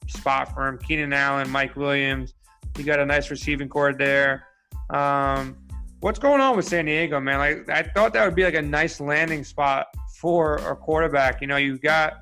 spot 0.08 0.52
for 0.52 0.66
him. 0.66 0.78
Keenan 0.78 1.12
Allen, 1.12 1.48
Mike 1.50 1.76
Williams. 1.76 2.34
You 2.76 2.82
got 2.82 2.98
a 2.98 3.06
nice 3.06 3.30
receiving 3.30 3.68
corps 3.68 3.92
there. 3.92 4.48
Um, 4.90 5.56
What's 6.04 6.18
going 6.18 6.42
on 6.42 6.54
with 6.54 6.66
San 6.66 6.84
Diego, 6.84 7.18
man? 7.18 7.38
Like 7.38 7.70
I 7.70 7.82
thought 7.82 8.12
that 8.12 8.26
would 8.26 8.34
be 8.34 8.44
like 8.44 8.52
a 8.52 8.60
nice 8.60 9.00
landing 9.00 9.42
spot 9.42 9.86
for 10.20 10.56
a 10.56 10.76
quarterback. 10.76 11.40
You 11.40 11.46
know, 11.46 11.56
you 11.56 11.78
got 11.78 12.18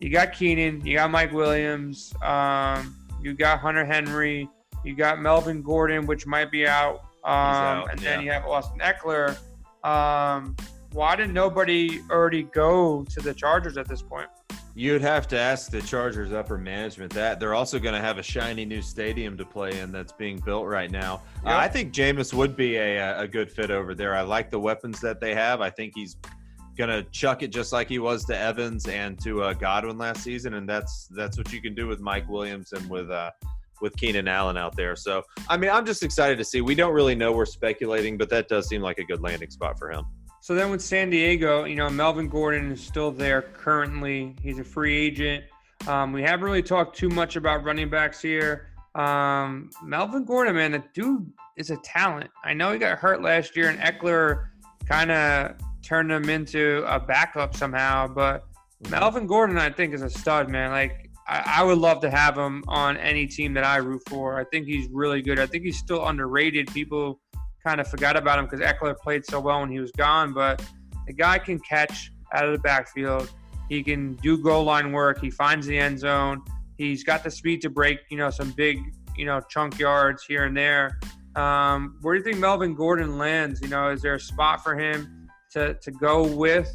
you 0.00 0.10
got 0.10 0.34
Keenan, 0.34 0.84
you 0.84 0.96
got 0.96 1.10
Mike 1.10 1.32
Williams, 1.32 2.12
um, 2.20 2.94
you 3.22 3.32
got 3.32 3.58
Hunter 3.58 3.86
Henry, 3.86 4.50
you 4.84 4.94
got 4.94 5.18
Melvin 5.18 5.62
Gordon, 5.62 6.04
which 6.04 6.26
might 6.26 6.50
be 6.50 6.66
out, 6.66 6.96
um, 7.24 7.32
out 7.32 7.90
and 7.90 8.02
yeah. 8.02 8.16
then 8.16 8.22
you 8.22 8.32
have 8.32 8.44
Austin 8.44 8.80
Ekeler. 8.80 9.34
Um, 9.82 10.54
why 10.92 11.16
did 11.16 11.30
nobody 11.30 12.02
already 12.10 12.42
go 12.42 13.04
to 13.04 13.20
the 13.20 13.32
Chargers 13.32 13.78
at 13.78 13.88
this 13.88 14.02
point? 14.02 14.28
You'd 14.80 15.02
have 15.02 15.28
to 15.28 15.38
ask 15.38 15.70
the 15.70 15.82
Chargers 15.82 16.32
upper 16.32 16.56
management 16.56 17.12
that. 17.12 17.38
They're 17.38 17.52
also 17.52 17.78
going 17.78 17.94
to 17.94 18.00
have 18.00 18.16
a 18.16 18.22
shiny 18.22 18.64
new 18.64 18.80
stadium 18.80 19.36
to 19.36 19.44
play 19.44 19.78
in 19.78 19.92
that's 19.92 20.10
being 20.10 20.38
built 20.38 20.66
right 20.66 20.90
now. 20.90 21.20
Yep. 21.44 21.52
Uh, 21.52 21.58
I 21.58 21.68
think 21.68 21.92
Jameis 21.92 22.32
would 22.32 22.56
be 22.56 22.76
a, 22.76 23.20
a 23.20 23.28
good 23.28 23.52
fit 23.52 23.70
over 23.70 23.94
there. 23.94 24.16
I 24.16 24.22
like 24.22 24.50
the 24.50 24.58
weapons 24.58 24.98
that 25.02 25.20
they 25.20 25.34
have. 25.34 25.60
I 25.60 25.68
think 25.68 25.92
he's 25.94 26.16
going 26.78 26.88
to 26.88 27.02
chuck 27.10 27.42
it 27.42 27.48
just 27.48 27.74
like 27.74 27.90
he 27.90 27.98
was 27.98 28.24
to 28.24 28.38
Evans 28.38 28.88
and 28.88 29.22
to 29.22 29.42
uh, 29.42 29.52
Godwin 29.52 29.98
last 29.98 30.22
season, 30.22 30.54
and 30.54 30.66
that's 30.66 31.08
that's 31.14 31.36
what 31.36 31.52
you 31.52 31.60
can 31.60 31.74
do 31.74 31.86
with 31.86 32.00
Mike 32.00 32.26
Williams 32.30 32.72
and 32.72 32.88
with 32.88 33.10
uh, 33.10 33.30
with 33.82 33.94
Keenan 33.98 34.28
Allen 34.28 34.56
out 34.56 34.76
there. 34.76 34.96
So, 34.96 35.24
I 35.46 35.58
mean, 35.58 35.68
I'm 35.68 35.84
just 35.84 36.02
excited 36.02 36.38
to 36.38 36.44
see. 36.44 36.62
We 36.62 36.74
don't 36.74 36.94
really 36.94 37.14
know. 37.14 37.32
We're 37.32 37.44
speculating, 37.44 38.16
but 38.16 38.30
that 38.30 38.48
does 38.48 38.66
seem 38.66 38.80
like 38.80 38.98
a 38.98 39.04
good 39.04 39.20
landing 39.20 39.50
spot 39.50 39.78
for 39.78 39.90
him. 39.90 40.06
So 40.50 40.56
then 40.56 40.72
with 40.72 40.82
San 40.82 41.10
Diego, 41.10 41.62
you 41.62 41.76
know, 41.76 41.88
Melvin 41.88 42.28
Gordon 42.28 42.72
is 42.72 42.80
still 42.80 43.12
there 43.12 43.40
currently. 43.40 44.34
He's 44.42 44.58
a 44.58 44.64
free 44.64 44.96
agent. 44.96 45.44
Um, 45.86 46.12
we 46.12 46.24
haven't 46.24 46.44
really 46.44 46.60
talked 46.60 46.98
too 46.98 47.08
much 47.08 47.36
about 47.36 47.62
running 47.62 47.88
backs 47.88 48.20
here. 48.20 48.66
Um, 48.96 49.70
Melvin 49.84 50.24
Gordon, 50.24 50.56
man, 50.56 50.72
the 50.72 50.82
dude 50.92 51.32
is 51.56 51.70
a 51.70 51.76
talent. 51.76 52.32
I 52.42 52.52
know 52.52 52.72
he 52.72 52.80
got 52.80 52.98
hurt 52.98 53.22
last 53.22 53.54
year, 53.54 53.68
and 53.68 53.78
Ekeler 53.78 54.48
kind 54.88 55.12
of 55.12 55.54
turned 55.82 56.10
him 56.10 56.28
into 56.28 56.82
a 56.84 56.98
backup 56.98 57.54
somehow. 57.54 58.08
But 58.08 58.44
Melvin 58.88 59.28
Gordon, 59.28 59.56
I 59.56 59.70
think, 59.70 59.94
is 59.94 60.02
a 60.02 60.10
stud, 60.10 60.48
man. 60.48 60.72
Like 60.72 61.10
I, 61.28 61.58
I 61.58 61.62
would 61.62 61.78
love 61.78 62.00
to 62.00 62.10
have 62.10 62.36
him 62.36 62.64
on 62.66 62.96
any 62.96 63.28
team 63.28 63.54
that 63.54 63.62
I 63.62 63.76
root 63.76 64.02
for. 64.08 64.40
I 64.40 64.42
think 64.42 64.66
he's 64.66 64.88
really 64.90 65.22
good. 65.22 65.38
I 65.38 65.46
think 65.46 65.62
he's 65.62 65.78
still 65.78 66.04
underrated. 66.06 66.74
People 66.74 67.20
kind 67.64 67.80
of 67.80 67.88
forgot 67.88 68.16
about 68.16 68.38
him 68.38 68.46
because 68.46 68.60
Ekeler 68.60 68.96
played 68.96 69.24
so 69.24 69.40
well 69.40 69.60
when 69.60 69.70
he 69.70 69.80
was 69.80 69.90
gone. 69.92 70.32
But 70.32 70.64
the 71.06 71.12
guy 71.12 71.38
can 71.38 71.58
catch 71.60 72.12
out 72.32 72.44
of 72.44 72.52
the 72.52 72.58
backfield. 72.58 73.30
He 73.68 73.82
can 73.82 74.14
do 74.16 74.38
goal 74.38 74.64
line 74.64 74.92
work. 74.92 75.20
He 75.20 75.30
finds 75.30 75.66
the 75.66 75.78
end 75.78 75.98
zone. 75.98 76.42
He's 76.76 77.04
got 77.04 77.22
the 77.22 77.30
speed 77.30 77.60
to 77.62 77.70
break, 77.70 77.98
you 78.10 78.16
know, 78.16 78.30
some 78.30 78.52
big, 78.52 78.78
you 79.16 79.24
know, 79.24 79.40
chunk 79.48 79.78
yards 79.78 80.24
here 80.24 80.44
and 80.44 80.56
there. 80.56 80.98
Um, 81.36 81.98
where 82.00 82.14
do 82.14 82.18
you 82.18 82.24
think 82.24 82.38
Melvin 82.38 82.74
Gordon 82.74 83.18
lands? 83.18 83.60
You 83.60 83.68
know, 83.68 83.90
is 83.90 84.02
there 84.02 84.14
a 84.14 84.20
spot 84.20 84.64
for 84.64 84.78
him 84.78 85.28
to, 85.52 85.74
to 85.74 85.90
go 85.90 86.26
with 86.26 86.74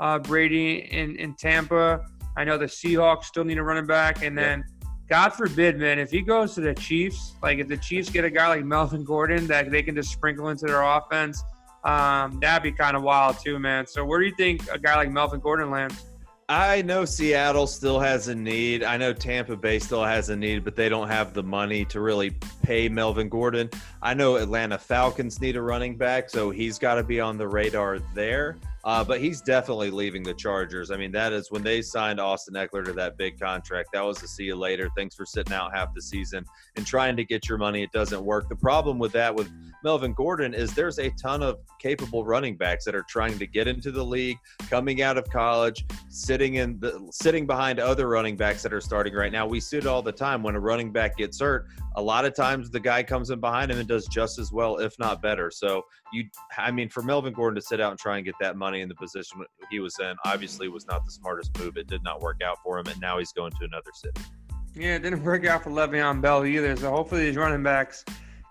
uh, 0.00 0.18
Brady 0.20 0.88
in, 0.90 1.16
in 1.16 1.34
Tampa? 1.34 2.04
I 2.36 2.44
know 2.44 2.56
the 2.56 2.66
Seahawks 2.66 3.24
still 3.24 3.44
need 3.44 3.58
a 3.58 3.62
running 3.62 3.86
back. 3.86 4.22
And 4.22 4.36
then– 4.36 4.64
God 5.10 5.30
forbid, 5.30 5.76
man, 5.76 5.98
if 5.98 6.12
he 6.12 6.22
goes 6.22 6.54
to 6.54 6.60
the 6.60 6.72
Chiefs, 6.72 7.34
like 7.42 7.58
if 7.58 7.66
the 7.66 7.76
Chiefs 7.76 8.08
get 8.10 8.24
a 8.24 8.30
guy 8.30 8.46
like 8.46 8.64
Melvin 8.64 9.02
Gordon 9.02 9.48
that 9.48 9.68
they 9.68 9.82
can 9.82 9.96
just 9.96 10.12
sprinkle 10.12 10.50
into 10.50 10.66
their 10.66 10.82
offense, 10.82 11.42
um, 11.82 12.38
that'd 12.38 12.62
be 12.62 12.70
kind 12.70 12.96
of 12.96 13.02
wild 13.02 13.36
too, 13.40 13.58
man. 13.58 13.88
So 13.88 14.04
where 14.04 14.20
do 14.20 14.26
you 14.26 14.34
think 14.36 14.70
a 14.70 14.78
guy 14.78 14.94
like 14.94 15.10
Melvin 15.10 15.40
Gordon 15.40 15.68
lands? 15.68 16.04
I 16.48 16.82
know 16.82 17.04
Seattle 17.04 17.66
still 17.66 17.98
has 17.98 18.28
a 18.28 18.34
need. 18.36 18.84
I 18.84 18.96
know 18.96 19.12
Tampa 19.12 19.56
Bay 19.56 19.80
still 19.80 20.04
has 20.04 20.28
a 20.30 20.36
need, 20.36 20.64
but 20.64 20.76
they 20.76 20.88
don't 20.88 21.08
have 21.08 21.34
the 21.34 21.42
money 21.42 21.84
to 21.86 22.00
really 22.00 22.30
pay 22.62 22.88
Melvin 22.88 23.28
Gordon. 23.28 23.68
I 24.02 24.14
know 24.14 24.36
Atlanta 24.36 24.78
Falcons 24.78 25.40
need 25.40 25.56
a 25.56 25.62
running 25.62 25.96
back, 25.96 26.30
so 26.30 26.50
he's 26.50 26.78
got 26.78 26.96
to 26.96 27.02
be 27.02 27.20
on 27.20 27.36
the 27.36 27.48
radar 27.48 27.98
there. 28.14 28.58
Uh, 28.84 29.04
but 29.04 29.20
he's 29.20 29.40
definitely 29.42 29.90
leaving 29.90 30.22
the 30.22 30.34
Chargers. 30.34 30.90
I 30.90 30.96
mean, 30.96 31.12
that 31.12 31.32
is 31.32 31.50
when 31.50 31.62
they 31.62 31.82
signed 31.82 32.18
Austin 32.18 32.54
Ekeler 32.54 32.84
to 32.84 32.92
that 32.94 33.18
big 33.18 33.38
contract. 33.38 33.90
That 33.92 34.04
was 34.04 34.22
a 34.22 34.28
see 34.28 34.44
you 34.44 34.56
later. 34.56 34.88
Thanks 34.96 35.14
for 35.14 35.26
sitting 35.26 35.52
out 35.52 35.74
half 35.74 35.94
the 35.94 36.00
season 36.00 36.44
and 36.76 36.86
trying 36.86 37.16
to 37.16 37.24
get 37.24 37.48
your 37.48 37.58
money. 37.58 37.82
It 37.82 37.92
doesn't 37.92 38.24
work. 38.24 38.48
The 38.48 38.56
problem 38.56 38.98
with 38.98 39.12
that 39.12 39.34
with 39.34 39.50
Melvin 39.84 40.14
Gordon 40.14 40.54
is 40.54 40.74
there's 40.74 40.98
a 40.98 41.10
ton 41.10 41.42
of 41.42 41.58
capable 41.78 42.24
running 42.24 42.56
backs 42.56 42.84
that 42.84 42.94
are 42.94 43.04
trying 43.08 43.38
to 43.38 43.46
get 43.46 43.66
into 43.66 43.90
the 43.90 44.04
league, 44.04 44.38
coming 44.68 45.02
out 45.02 45.18
of 45.18 45.28
college, 45.30 45.84
sitting 46.08 46.54
in 46.54 46.78
the 46.80 47.06
sitting 47.10 47.46
behind 47.46 47.78
other 47.80 48.08
running 48.08 48.36
backs 48.36 48.62
that 48.62 48.72
are 48.72 48.80
starting 48.80 49.14
right 49.14 49.32
now. 49.32 49.46
We 49.46 49.60
see 49.60 49.78
it 49.78 49.86
all 49.86 50.02
the 50.02 50.12
time 50.12 50.42
when 50.42 50.54
a 50.54 50.60
running 50.60 50.92
back 50.92 51.16
gets 51.16 51.40
hurt. 51.40 51.66
A 51.96 52.02
lot 52.02 52.24
of 52.24 52.34
times 52.34 52.70
the 52.70 52.80
guy 52.80 53.02
comes 53.02 53.30
in 53.30 53.40
behind 53.40 53.70
him 53.70 53.78
and 53.78 53.88
does 53.88 54.06
just 54.06 54.38
as 54.38 54.52
well, 54.52 54.78
if 54.78 54.98
not 54.98 55.20
better. 55.20 55.50
So 55.50 55.82
you, 56.12 56.24
I 56.56 56.70
mean, 56.70 56.88
for 56.88 57.02
Melvin 57.02 57.32
Gordon 57.32 57.56
to 57.56 57.62
sit 57.62 57.80
out 57.80 57.90
and 57.90 57.98
try 57.98 58.16
and 58.16 58.24
get 58.24 58.34
that 58.40 58.56
money 58.56 58.80
in 58.80 58.88
the 58.88 58.94
position 58.94 59.44
he 59.70 59.80
was 59.80 59.96
in 60.00 60.14
obviously 60.24 60.68
was 60.68 60.86
not 60.86 61.04
the 61.04 61.10
smartest 61.10 61.58
move. 61.58 61.76
It 61.76 61.88
did 61.88 62.02
not 62.04 62.20
work 62.20 62.40
out 62.44 62.58
for 62.62 62.78
him, 62.78 62.86
and 62.86 63.00
now 63.00 63.18
he's 63.18 63.32
going 63.32 63.52
to 63.52 63.64
another 63.64 63.90
city. 63.94 64.20
Yeah, 64.74 64.94
it 64.94 65.02
didn't 65.02 65.24
work 65.24 65.44
out 65.46 65.64
for 65.64 65.70
Le'Veon 65.70 66.20
Bell 66.20 66.44
either. 66.44 66.76
So 66.76 66.90
hopefully 66.90 67.24
these 67.26 67.36
running 67.36 67.62
backs 67.62 68.04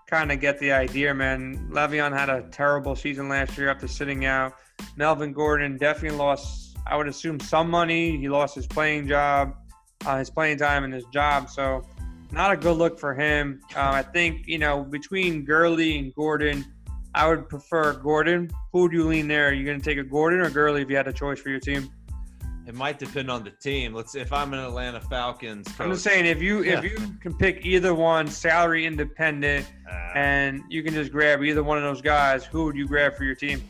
kind 0.06 0.30
of 0.30 0.40
get 0.40 0.58
the 0.58 0.72
idea, 0.72 1.14
man. 1.14 1.68
Le'Veon 1.70 2.12
had 2.12 2.28
a 2.28 2.42
terrible 2.50 2.94
season 2.94 3.28
last 3.28 3.56
year 3.56 3.70
after 3.70 3.88
sitting 3.88 4.26
out. 4.26 4.54
Melvin 4.96 5.32
Gordon 5.32 5.78
definitely 5.78 6.18
lost, 6.18 6.76
I 6.86 6.96
would 6.96 7.08
assume, 7.08 7.40
some 7.40 7.70
money. 7.70 8.18
He 8.18 8.28
lost 8.28 8.54
his 8.54 8.66
playing 8.66 9.08
job, 9.08 9.54
uh, 10.04 10.18
his 10.18 10.28
playing 10.28 10.58
time, 10.58 10.84
and 10.84 10.92
his 10.92 11.04
job. 11.12 11.48
So 11.48 11.86
not 12.32 12.52
a 12.52 12.56
good 12.56 12.76
look 12.76 12.98
for 12.98 13.14
him. 13.14 13.60
Uh, 13.74 13.90
I 13.90 14.02
think 14.02 14.46
you 14.46 14.58
know 14.58 14.84
between 14.84 15.44
Gurley 15.44 15.98
and 15.98 16.14
Gordon, 16.14 16.64
I 17.14 17.28
would 17.28 17.48
prefer 17.48 17.94
Gordon. 17.94 18.50
Who 18.72 18.82
would 18.82 18.92
you 18.92 19.04
lean 19.04 19.28
there? 19.28 19.48
Are 19.48 19.52
you 19.52 19.64
going 19.64 19.78
to 19.78 19.84
take 19.84 19.98
a 19.98 20.04
Gordon 20.04 20.40
or 20.40 20.50
Gurley 20.50 20.82
if 20.82 20.90
you 20.90 20.96
had 20.96 21.08
a 21.08 21.12
choice 21.12 21.40
for 21.40 21.50
your 21.50 21.60
team? 21.60 21.90
It 22.66 22.74
might 22.74 23.00
depend 23.00 23.30
on 23.30 23.42
the 23.42 23.50
team. 23.50 23.94
Let's 23.94 24.14
if 24.14 24.32
I'm 24.32 24.52
an 24.52 24.60
Atlanta 24.60 25.00
Falcons. 25.00 25.66
Coach, 25.66 25.80
I'm 25.80 25.90
just 25.90 26.04
saying 26.04 26.26
if 26.26 26.40
you 26.40 26.62
if 26.62 26.84
you 26.84 26.96
can 27.20 27.34
pick 27.36 27.66
either 27.66 27.94
one, 27.94 28.28
salary 28.28 28.86
independent, 28.86 29.66
uh, 29.90 30.12
and 30.14 30.62
you 30.68 30.82
can 30.82 30.94
just 30.94 31.10
grab 31.10 31.42
either 31.42 31.64
one 31.64 31.78
of 31.78 31.84
those 31.84 32.00
guys, 32.00 32.44
who 32.44 32.66
would 32.66 32.76
you 32.76 32.86
grab 32.86 33.16
for 33.16 33.24
your 33.24 33.34
team? 33.34 33.60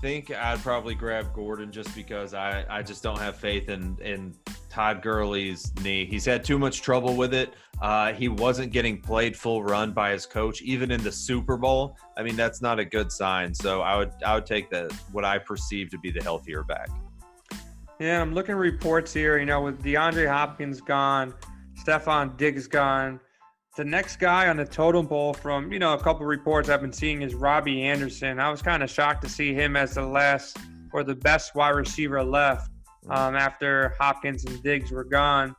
Think 0.00 0.30
I'd 0.30 0.60
probably 0.60 0.94
grab 0.94 1.32
Gordon 1.32 1.72
just 1.72 1.94
because 1.94 2.34
I 2.34 2.64
I 2.68 2.82
just 2.82 3.02
don't 3.02 3.18
have 3.18 3.36
faith 3.36 3.68
in 3.68 3.96
in 4.02 4.34
Todd 4.68 5.00
Gurley's 5.00 5.72
knee. 5.82 6.04
He's 6.04 6.26
had 6.26 6.44
too 6.44 6.58
much 6.58 6.82
trouble 6.82 7.16
with 7.16 7.32
it. 7.32 7.54
Uh, 7.80 8.12
he 8.12 8.28
wasn't 8.28 8.72
getting 8.72 9.00
played 9.00 9.34
full 9.34 9.62
run 9.62 9.92
by 9.92 10.10
his 10.10 10.26
coach, 10.26 10.60
even 10.60 10.90
in 10.90 11.02
the 11.02 11.10
Super 11.10 11.56
Bowl. 11.56 11.96
I 12.16 12.22
mean, 12.22 12.36
that's 12.36 12.60
not 12.60 12.78
a 12.78 12.84
good 12.84 13.10
sign. 13.10 13.54
So 13.54 13.80
I 13.80 13.96
would 13.96 14.12
I 14.24 14.34
would 14.34 14.44
take 14.44 14.68
the 14.68 14.94
what 15.12 15.24
I 15.24 15.38
perceive 15.38 15.90
to 15.90 15.98
be 15.98 16.10
the 16.10 16.22
healthier 16.22 16.62
back. 16.62 16.90
Yeah, 17.98 18.20
I'm 18.20 18.34
looking 18.34 18.54
reports 18.54 19.14
here. 19.14 19.38
You 19.38 19.46
know, 19.46 19.62
with 19.62 19.82
DeAndre 19.82 20.28
Hopkins 20.28 20.82
gone, 20.82 21.32
Stefon 21.82 22.36
Diggs 22.36 22.66
gone. 22.66 23.18
The 23.76 23.84
next 23.84 24.16
guy 24.16 24.48
on 24.48 24.56
the 24.56 24.64
totem 24.64 25.06
pole 25.06 25.34
from, 25.34 25.70
you 25.70 25.78
know, 25.78 25.92
a 25.92 26.02
couple 26.02 26.24
reports 26.24 26.70
I've 26.70 26.80
been 26.80 26.94
seeing 26.94 27.20
is 27.20 27.34
Robbie 27.34 27.82
Anderson. 27.82 28.40
I 28.40 28.48
was 28.48 28.62
kind 28.62 28.82
of 28.82 28.88
shocked 28.88 29.20
to 29.24 29.28
see 29.28 29.52
him 29.52 29.76
as 29.76 29.96
the 29.96 30.06
last 30.06 30.56
or 30.94 31.04
the 31.04 31.14
best 31.14 31.54
wide 31.54 31.74
receiver 31.74 32.24
left 32.24 32.70
um, 33.10 33.36
after 33.36 33.94
Hopkins 34.00 34.46
and 34.46 34.62
Diggs 34.62 34.90
were 34.90 35.04
gone. 35.04 35.54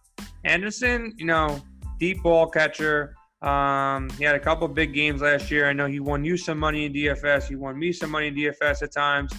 Anderson, 0.46 1.14
you 1.18 1.28
know, 1.28 1.62
deep 2.00 2.24
ball 2.24 2.48
catcher. 2.48 3.14
Um, 3.44 4.10
he 4.18 4.24
had 4.24 4.34
a 4.34 4.40
couple 4.40 4.68
big 4.68 4.96
games 4.96 5.22
last 5.22 5.52
year. 5.52 5.70
I 5.70 5.74
know 5.74 5.86
he 5.86 6.00
won 6.00 6.26
you 6.26 6.38
some 6.38 6.58
money 6.58 6.86
in 6.86 6.94
DFS. 6.94 7.48
He 7.48 7.56
won 7.56 7.78
me 7.78 7.92
some 7.92 8.10
money 8.10 8.30
in 8.30 8.36
DFS 8.36 8.82
at 8.82 8.92
times. 8.92 9.32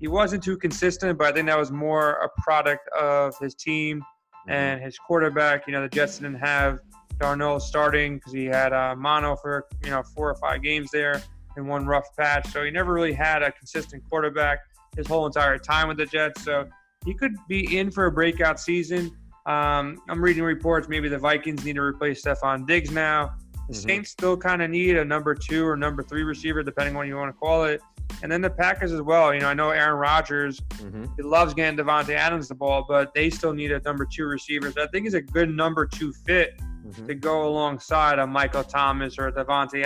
He 0.00 0.08
wasn't 0.08 0.42
too 0.42 0.56
consistent, 0.56 1.16
but 1.16 1.28
I 1.28 1.32
think 1.32 1.46
that 1.46 1.56
was 1.56 1.70
more 1.70 2.14
a 2.14 2.28
product 2.42 2.88
of 2.88 3.38
his 3.38 3.54
team 3.54 4.02
and 4.48 4.82
his 4.82 4.98
quarterback. 4.98 5.68
You 5.68 5.74
know, 5.74 5.82
the 5.82 5.88
Jets 5.88 6.18
didn't 6.18 6.40
have 6.40 6.80
Darnold 7.18 7.62
starting 7.62 8.16
because 8.16 8.32
he 8.32 8.44
had 8.44 8.72
uh, 8.72 8.94
mono 8.96 9.36
for 9.36 9.66
you 9.84 9.90
know 9.90 10.02
four 10.02 10.30
or 10.30 10.34
five 10.34 10.62
games 10.62 10.90
there 10.90 11.22
in 11.56 11.66
one 11.66 11.86
rough 11.86 12.14
patch. 12.16 12.48
So 12.52 12.64
he 12.64 12.70
never 12.70 12.92
really 12.92 13.12
had 13.12 13.42
a 13.42 13.50
consistent 13.52 14.02
quarterback 14.08 14.60
his 14.96 15.06
whole 15.06 15.26
entire 15.26 15.58
time 15.58 15.88
with 15.88 15.96
the 15.96 16.06
Jets. 16.06 16.42
So 16.42 16.68
he 17.04 17.14
could 17.14 17.34
be 17.48 17.78
in 17.78 17.90
for 17.90 18.06
a 18.06 18.12
breakout 18.12 18.58
season. 18.60 19.16
Um, 19.46 20.02
I'm 20.08 20.20
reading 20.20 20.42
reports 20.42 20.88
maybe 20.88 21.08
the 21.08 21.18
Vikings 21.18 21.64
need 21.64 21.76
to 21.76 21.82
replace 21.82 22.22
Stefon 22.22 22.66
Diggs 22.66 22.90
now. 22.90 23.36
The 23.68 23.74
mm-hmm. 23.74 23.88
Saints 23.88 24.10
still 24.10 24.36
kind 24.36 24.62
of 24.62 24.70
need 24.70 24.96
a 24.96 25.04
number 25.04 25.34
two 25.34 25.66
or 25.66 25.76
number 25.76 26.02
three 26.02 26.22
receiver, 26.22 26.62
depending 26.62 26.94
on 26.94 26.98
what 26.98 27.06
you 27.06 27.16
want 27.16 27.34
to 27.34 27.38
call 27.38 27.64
it. 27.64 27.80
And 28.22 28.30
then 28.30 28.40
the 28.40 28.50
Packers 28.50 28.92
as 28.92 29.02
well. 29.02 29.34
You 29.34 29.40
know, 29.40 29.48
I 29.48 29.54
know 29.54 29.70
Aaron 29.70 29.98
Rodgers, 29.98 30.60
mm-hmm. 30.60 31.04
he 31.16 31.22
loves 31.22 31.54
getting 31.54 31.78
Davante 31.78 32.14
Adams 32.14 32.48
the 32.48 32.54
ball, 32.54 32.84
but 32.88 33.12
they 33.14 33.30
still 33.30 33.52
need 33.52 33.72
a 33.72 33.80
number 33.80 34.06
two 34.06 34.26
receiver. 34.26 34.70
So 34.70 34.82
I 34.82 34.86
think 34.88 35.04
he's 35.04 35.14
a 35.14 35.20
good 35.20 35.50
number 35.50 35.86
two 35.86 36.12
fit 36.12 36.60
mm-hmm. 36.86 37.06
to 37.06 37.14
go 37.14 37.46
alongside 37.48 38.18
a 38.18 38.26
Michael 38.26 38.64
Thomas 38.64 39.18
or 39.18 39.30
Davante 39.30 39.82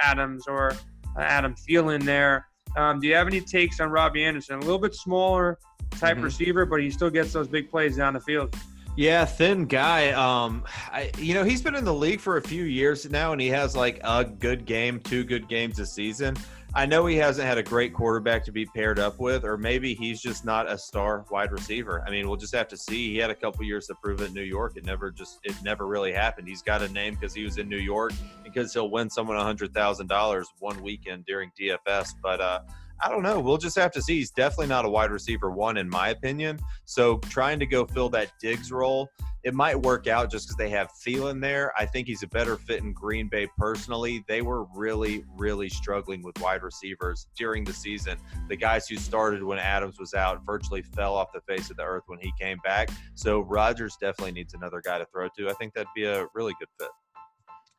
Adams 0.00 0.46
or 0.46 0.72
Adam 1.18 1.54
Thielen 1.54 2.02
there. 2.02 2.46
Um, 2.76 3.00
do 3.00 3.06
you 3.06 3.14
have 3.14 3.26
any 3.26 3.40
takes 3.40 3.80
on 3.80 3.90
Robbie 3.90 4.24
Anderson? 4.24 4.56
A 4.56 4.60
little 4.60 4.78
bit 4.78 4.94
smaller 4.94 5.58
type 5.92 6.16
mm-hmm. 6.16 6.24
receiver, 6.24 6.64
but 6.64 6.80
he 6.80 6.90
still 6.90 7.10
gets 7.10 7.32
those 7.32 7.48
big 7.48 7.70
plays 7.70 7.96
down 7.96 8.14
the 8.14 8.20
field. 8.20 8.56
Yeah, 8.96 9.24
thin 9.24 9.64
guy. 9.64 10.10
Um, 10.10 10.64
I, 10.90 11.10
you 11.16 11.32
know, 11.32 11.44
he's 11.44 11.62
been 11.62 11.74
in 11.74 11.84
the 11.84 11.94
league 11.94 12.20
for 12.20 12.36
a 12.36 12.42
few 12.42 12.64
years 12.64 13.08
now, 13.08 13.32
and 13.32 13.40
he 13.40 13.48
has 13.48 13.74
like 13.74 14.00
a 14.04 14.24
good 14.24 14.66
game, 14.66 15.00
two 15.00 15.24
good 15.24 15.48
games 15.48 15.78
a 15.78 15.86
season. 15.86 16.36
I 16.74 16.86
know 16.86 17.04
he 17.04 17.16
hasn't 17.16 17.46
had 17.46 17.58
a 17.58 17.62
great 17.62 17.92
quarterback 17.92 18.44
to 18.46 18.52
be 18.52 18.64
paired 18.64 18.98
up 18.98 19.20
with, 19.20 19.44
or 19.44 19.58
maybe 19.58 19.92
he's 19.92 20.22
just 20.22 20.42
not 20.46 20.70
a 20.70 20.78
star 20.78 21.26
wide 21.30 21.52
receiver. 21.52 22.02
I 22.06 22.10
mean, 22.10 22.26
we'll 22.26 22.38
just 22.38 22.54
have 22.54 22.66
to 22.68 22.78
see. 22.78 23.12
He 23.12 23.18
had 23.18 23.28
a 23.28 23.34
couple 23.34 23.62
years 23.64 23.86
to 23.88 23.94
prove 24.02 24.22
it 24.22 24.28
in 24.28 24.34
New 24.34 24.42
York. 24.42 24.78
It 24.78 24.86
never 24.86 25.10
just, 25.10 25.40
it 25.44 25.54
never 25.62 25.86
really 25.86 26.12
happened. 26.12 26.48
He's 26.48 26.62
got 26.62 26.80
a 26.80 26.88
name 26.88 27.14
because 27.14 27.34
he 27.34 27.44
was 27.44 27.58
in 27.58 27.68
New 27.68 27.76
York, 27.76 28.12
because 28.42 28.72
he'll 28.72 28.90
win 28.90 29.10
someone 29.10 29.36
a 29.36 29.44
hundred 29.44 29.74
thousand 29.74 30.06
dollars 30.06 30.48
one 30.60 30.82
weekend 30.82 31.26
during 31.26 31.50
DFS. 31.60 32.14
But 32.22 32.40
uh, 32.40 32.60
I 33.04 33.08
don't 33.08 33.22
know. 33.22 33.40
We'll 33.40 33.58
just 33.58 33.76
have 33.76 33.90
to 33.92 34.02
see. 34.02 34.18
He's 34.18 34.30
definitely 34.30 34.68
not 34.68 34.84
a 34.84 34.88
wide 34.88 35.10
receiver 35.10 35.50
one, 35.50 35.76
in 35.76 35.88
my 35.88 36.10
opinion. 36.10 36.60
So 36.84 37.18
trying 37.18 37.58
to 37.58 37.66
go 37.66 37.84
fill 37.84 38.08
that 38.10 38.30
Diggs 38.40 38.70
role, 38.70 39.08
it 39.42 39.54
might 39.54 39.80
work 39.80 40.06
out 40.06 40.30
just 40.30 40.46
because 40.46 40.56
they 40.56 40.68
have 40.68 40.88
Thielen 41.04 41.40
there. 41.40 41.72
I 41.76 41.84
think 41.84 42.06
he's 42.06 42.22
a 42.22 42.28
better 42.28 42.56
fit 42.56 42.80
in 42.80 42.92
Green 42.92 43.28
Bay 43.28 43.48
personally. 43.58 44.24
They 44.28 44.40
were 44.40 44.66
really, 44.76 45.24
really 45.36 45.68
struggling 45.68 46.22
with 46.22 46.38
wide 46.40 46.62
receivers 46.62 47.26
during 47.36 47.64
the 47.64 47.72
season. 47.72 48.18
The 48.48 48.56
guys 48.56 48.86
who 48.86 48.96
started 48.96 49.42
when 49.42 49.58
Adams 49.58 49.98
was 49.98 50.14
out 50.14 50.46
virtually 50.46 50.82
fell 50.82 51.16
off 51.16 51.32
the 51.32 51.40
face 51.40 51.70
of 51.70 51.76
the 51.76 51.82
earth 51.82 52.04
when 52.06 52.20
he 52.20 52.32
came 52.38 52.58
back. 52.62 52.88
So 53.14 53.40
Rodgers 53.40 53.96
definitely 54.00 54.32
needs 54.32 54.54
another 54.54 54.80
guy 54.80 54.98
to 54.98 55.06
throw 55.06 55.28
to. 55.38 55.50
I 55.50 55.54
think 55.54 55.74
that'd 55.74 55.88
be 55.96 56.04
a 56.04 56.26
really 56.34 56.54
good 56.60 56.68
fit. 56.78 56.90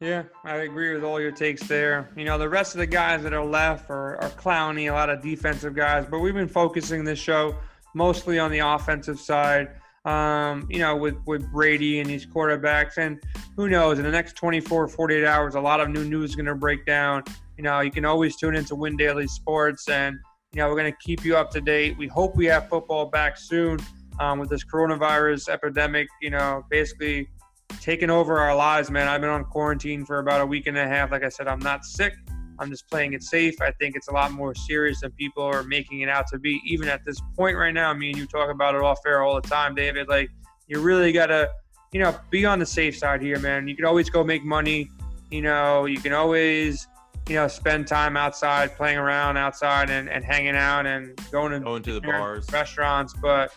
Yeah, 0.03 0.23
I 0.43 0.57
agree 0.57 0.93
with 0.93 1.05
all 1.05 1.21
your 1.21 1.31
takes 1.31 1.63
there. 1.63 2.09
You 2.17 2.25
know, 2.25 2.37
the 2.37 2.49
rest 2.49 2.75
of 2.75 2.79
the 2.79 2.85
guys 2.85 3.23
that 3.23 3.31
are 3.31 3.45
left 3.45 3.89
are, 3.89 4.21
are 4.21 4.29
Clowney, 4.31 4.91
a 4.91 4.93
lot 4.93 5.09
of 5.09 5.21
defensive 5.21 5.73
guys, 5.73 6.05
but 6.05 6.19
we've 6.19 6.33
been 6.33 6.49
focusing 6.49 7.05
this 7.05 7.17
show 7.17 7.55
mostly 7.95 8.37
on 8.37 8.51
the 8.51 8.59
offensive 8.59 9.17
side. 9.17 9.69
Um, 10.03 10.67
you 10.69 10.79
know, 10.79 10.97
with, 10.97 11.15
with 11.25 11.49
Brady 11.53 12.01
and 12.01 12.09
these 12.09 12.25
quarterbacks. 12.25 12.97
And 12.97 13.23
who 13.55 13.69
knows, 13.69 13.97
in 13.97 14.03
the 14.03 14.11
next 14.11 14.35
24, 14.35 14.89
48 14.89 15.23
hours, 15.23 15.55
a 15.55 15.61
lot 15.61 15.79
of 15.79 15.87
new 15.89 16.03
news 16.03 16.31
is 16.31 16.35
going 16.35 16.47
to 16.47 16.55
break 16.55 16.85
down. 16.85 17.23
You 17.57 17.63
know, 17.63 17.79
you 17.79 17.89
can 17.89 18.03
always 18.03 18.35
tune 18.35 18.57
into 18.57 18.75
Win 18.75 18.97
Daily 18.97 19.27
Sports, 19.27 19.87
and, 19.87 20.17
you 20.51 20.57
know, 20.57 20.67
we're 20.67 20.75
going 20.75 20.91
to 20.91 20.97
keep 21.01 21.23
you 21.23 21.37
up 21.37 21.49
to 21.51 21.61
date. 21.61 21.97
We 21.97 22.07
hope 22.07 22.35
we 22.35 22.47
have 22.47 22.67
football 22.67 23.05
back 23.05 23.37
soon 23.37 23.79
um, 24.19 24.39
with 24.39 24.49
this 24.49 24.65
coronavirus 24.65 25.47
epidemic, 25.47 26.09
you 26.21 26.31
know, 26.31 26.65
basically 26.69 27.29
taken 27.81 28.09
over 28.09 28.39
our 28.39 28.55
lives, 28.55 28.89
man. 28.89 29.07
I've 29.07 29.21
been 29.21 29.29
on 29.29 29.43
quarantine 29.45 30.05
for 30.05 30.19
about 30.19 30.41
a 30.41 30.45
week 30.45 30.67
and 30.67 30.77
a 30.77 30.87
half. 30.87 31.11
Like 31.11 31.23
I 31.23 31.29
said, 31.29 31.47
I'm 31.47 31.59
not 31.59 31.85
sick. 31.85 32.13
I'm 32.59 32.69
just 32.69 32.89
playing 32.89 33.13
it 33.13 33.23
safe. 33.23 33.59
I 33.61 33.71
think 33.71 33.95
it's 33.95 34.07
a 34.07 34.13
lot 34.13 34.31
more 34.31 34.53
serious 34.53 35.01
than 35.01 35.11
people 35.11 35.43
are 35.43 35.63
making 35.63 36.01
it 36.01 36.09
out 36.09 36.27
to 36.27 36.39
be. 36.39 36.61
Even 36.65 36.87
at 36.87 37.03
this 37.05 37.17
point 37.35 37.57
right 37.57 37.73
now, 37.73 37.89
I 37.89 37.93
mean, 37.93 38.15
you 38.15 38.25
talk 38.27 38.49
about 38.49 38.75
it 38.75 38.81
off 38.81 38.99
air 39.05 39.23
all 39.23 39.35
the 39.35 39.47
time, 39.47 39.75
David. 39.75 40.07
Like, 40.07 40.29
you 40.67 40.79
really 40.79 41.11
got 41.11 41.27
to, 41.27 41.49
you 41.91 41.99
know, 41.99 42.17
be 42.29 42.45
on 42.45 42.59
the 42.59 42.65
safe 42.65 42.97
side 42.97 43.21
here, 43.21 43.39
man. 43.39 43.67
You 43.67 43.75
can 43.75 43.85
always 43.85 44.09
go 44.09 44.23
make 44.23 44.43
money. 44.43 44.89
You 45.31 45.41
know, 45.41 45.85
you 45.85 45.99
can 45.99 46.13
always, 46.13 46.87
you 47.27 47.35
know, 47.35 47.47
spend 47.47 47.87
time 47.87 48.15
outside, 48.15 48.75
playing 48.75 48.97
around 48.97 49.37
outside 49.37 49.89
and, 49.89 50.07
and 50.07 50.23
hanging 50.23 50.55
out 50.55 50.85
and 50.85 51.19
going 51.31 51.51
to, 51.51 51.59
going 51.59 51.83
to 51.83 51.93
the 51.93 52.01
bars, 52.01 52.47
restaurants. 52.51 53.13
But 53.13 53.51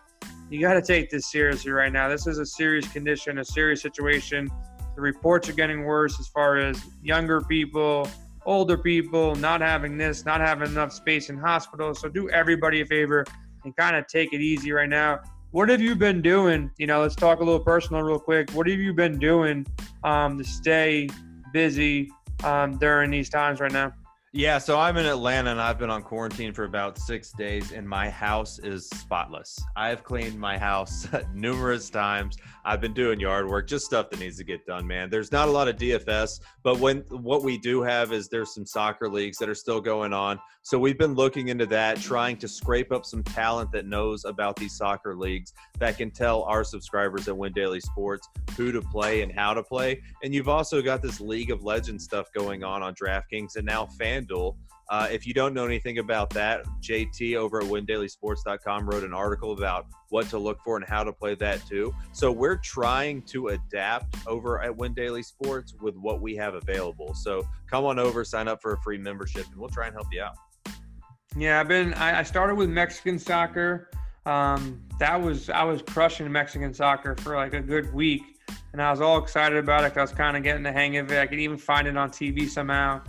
you 0.51 0.61
got 0.61 0.75
to 0.75 0.83
take 0.83 1.11
this 1.11 1.31
seriously 1.31 1.73
right 1.73 1.93
now. 1.93 2.09
This 2.09 2.27
is 2.27 2.39
a 2.39 2.47
serious 2.47 2.87
condition, 2.89 3.39
a 3.39 3.45
serious 3.45 3.83
situation. 3.83 4.49
The 4.95 5.01
reports 5.01 5.49
are 5.49 5.53
getting 5.53 5.85
worse 5.85 6.19
as 6.21 6.29
far 6.29 6.57
as 6.57 6.81
younger 7.03 7.41
people, 7.43 8.09
older 8.45 8.79
people 8.79 9.35
not 9.35 9.61
having 9.61 9.99
this, 9.99 10.25
not 10.25 10.41
having 10.41 10.69
enough 10.69 10.93
space 10.93 11.29
in 11.31 11.37
hospitals. 11.37 12.01
So 12.01 12.09
do 12.09 12.31
everybody 12.31 12.81
a 12.81 12.87
favor 12.87 13.25
and 13.65 13.77
kind 13.77 13.97
of 13.97 14.07
take 14.07 14.33
it 14.33 14.41
easy 14.41 14.73
right 14.73 14.89
now. 14.89 15.21
What 15.51 15.69
have 15.69 15.81
you 15.81 15.95
been 15.97 16.23
doing? 16.23 16.71
You 16.79 16.87
know, 16.87 17.01
let's 17.01 17.17
talk 17.17 17.41
a 17.41 17.45
little 17.45 17.61
personal 17.61 18.03
real 18.03 18.19
quick. 18.19 18.51
What 18.51 18.69
have 18.69 18.79
you 18.79 18.93
been 18.93 19.19
doing 19.19 19.67
um, 20.05 20.39
to 20.39 20.45
stay 20.45 21.09
busy 21.53 22.11
um, 22.45 22.79
during 22.79 23.11
these 23.11 23.29
times 23.29 23.61
right 23.61 23.73
now? 23.73 23.93
Yeah, 24.33 24.59
so 24.59 24.79
I'm 24.79 24.97
in 24.97 25.07
Atlanta 25.07 25.51
and 25.53 25.61
I've 25.61 25.79
been 25.79 25.89
on 25.89 26.03
quarantine 26.03 26.53
for 26.53 26.65
about 26.65 26.99
six 26.99 27.31
days, 27.33 27.73
and 27.73 27.89
my 27.89 28.11
house 28.11 28.59
is 28.59 28.87
spotless. 28.91 29.59
I've 29.77 30.03
cleaned 30.03 30.39
my 30.39 30.59
house 30.59 31.07
numerous 31.35 31.89
times. 31.89 32.37
I've 32.65 32.81
been 32.81 32.93
doing 32.93 33.21
yard 33.21 33.49
work, 33.49 33.69
just 33.69 33.87
stuff 33.87 34.11
that 34.11 34.19
needs 34.19 34.37
to 34.39 34.45
get 34.45 34.67
done, 34.67 34.85
man. 34.87 35.09
There's 35.09 35.31
not 35.31 35.47
a 35.47 35.51
lot 35.51 35.69
of 35.69 35.77
DFS, 35.77 36.41
but 36.65 36.81
when 36.81 36.99
what 37.09 37.45
we 37.45 37.57
do 37.57 37.81
have 37.83 38.13
is 38.13 38.29
there's 38.29 38.53
some 38.53 38.67
soccer 38.67 39.09
leagues 39.09 39.39
that 39.39 39.49
are 39.49 39.55
still 39.55 39.81
going 39.81 40.13
on. 40.13 40.41
So 40.63 40.77
we've 40.77 40.99
been 40.99 41.15
looking 41.15 41.47
into 41.47 41.65
that, 41.67 42.01
trying 42.01 42.37
to 42.39 42.49
scrape 42.49 42.91
up 42.91 43.07
some 43.07 43.23
talent 43.23 43.71
that 43.71 43.87
knows 43.87 44.25
about 44.25 44.57
these 44.57 44.77
soccer 44.77 45.15
leagues 45.15 45.53
that 45.79 45.97
can 45.97 46.11
tell 46.11 46.43
our 46.43 46.65
subscribers 46.65 47.29
at 47.29 47.37
Win 47.37 47.53
Daily 47.53 47.79
Sports 47.79 48.29
who 48.57 48.73
to 48.73 48.83
play 48.83 49.23
and 49.23 49.31
how 49.31 49.55
to 49.55 49.63
play. 49.63 50.03
And 50.25 50.35
you've 50.35 50.49
also 50.49 50.83
got 50.83 51.03
this 51.03 51.21
League 51.21 51.53
of 51.53 51.63
Legends 51.63 52.03
stuff 52.03 52.33
going 52.33 52.65
on 52.65 52.83
on 52.83 52.95
DraftKings 52.97 53.55
and 53.55 53.65
now 53.65 53.87
Uh, 54.89 55.09
if 55.11 55.27
you 55.27 55.35
don't 55.35 55.53
know 55.53 55.65
anything 55.65 55.99
about 55.99 56.31
that, 56.31 56.65
JT 56.81 57.35
over 57.37 57.61
at 57.61 57.67
windailysports.com 57.67 58.89
wrote 58.89 59.03
an 59.03 59.13
article 59.13 59.53
about 59.53 59.87
what 60.11 60.29
to 60.29 60.39
look 60.39 60.61
for 60.63 60.77
and 60.77 60.87
how 60.87 61.03
to 61.03 61.13
play 61.13 61.35
that 61.35 61.67
too. 61.67 61.93
So 62.13 62.31
we're 62.31 62.59
trying 62.59 63.23
to 63.23 63.49
adapt 63.49 64.17
over 64.29 64.63
at 64.63 64.77
Win 64.77 64.95
Sports 65.25 65.75
with 65.81 65.97
what 65.97 66.21
we 66.21 66.37
have 66.37 66.55
available. 66.55 67.15
So 67.15 67.47
come 67.69 67.85
on 67.85 67.99
over, 67.99 68.25
sign 68.25 68.47
up 68.47 68.63
for 68.63 68.75
a 68.75 68.79
free 68.83 68.99
membership, 68.99 69.47
and 69.51 69.57
we'll 69.57 69.71
try 69.71 69.87
and 69.87 69.95
help 69.95 70.07
you 70.13 70.23
out. 70.23 70.37
Yeah, 71.37 71.61
I've 71.61 71.69
been. 71.69 71.93
I, 71.95 72.21
I 72.21 72.23
started 72.23 72.55
with 72.55 72.71
Mexican 72.71 73.19
soccer. 73.19 73.91
Um, 74.25 74.83
that 74.99 75.21
was 75.21 75.51
I 75.51 75.65
was 75.65 75.83
crushing 75.83 76.31
Mexican 76.31 76.73
soccer 76.73 77.17
for 77.17 77.37
like 77.37 77.55
a 77.55 77.61
good 77.61 77.93
week. 77.93 78.23
and 78.73 78.81
I 78.81 78.91
was 78.91 79.01
all 79.01 79.19
excited 79.19 79.59
about 79.59 79.85
it. 79.85 79.97
I 79.97 80.01
was 80.01 80.13
kind 80.13 80.37
of 80.37 80.43
getting 80.43 80.63
the 80.63 80.73
hang 80.73 80.97
of 80.97 81.11
it. 81.11 81.19
I 81.21 81.27
could 81.27 81.39
even 81.41 81.59
find 81.59 81.89
it 81.89 81.97
on 81.97 82.11
TV 82.11 82.49
somehow. 82.49 83.03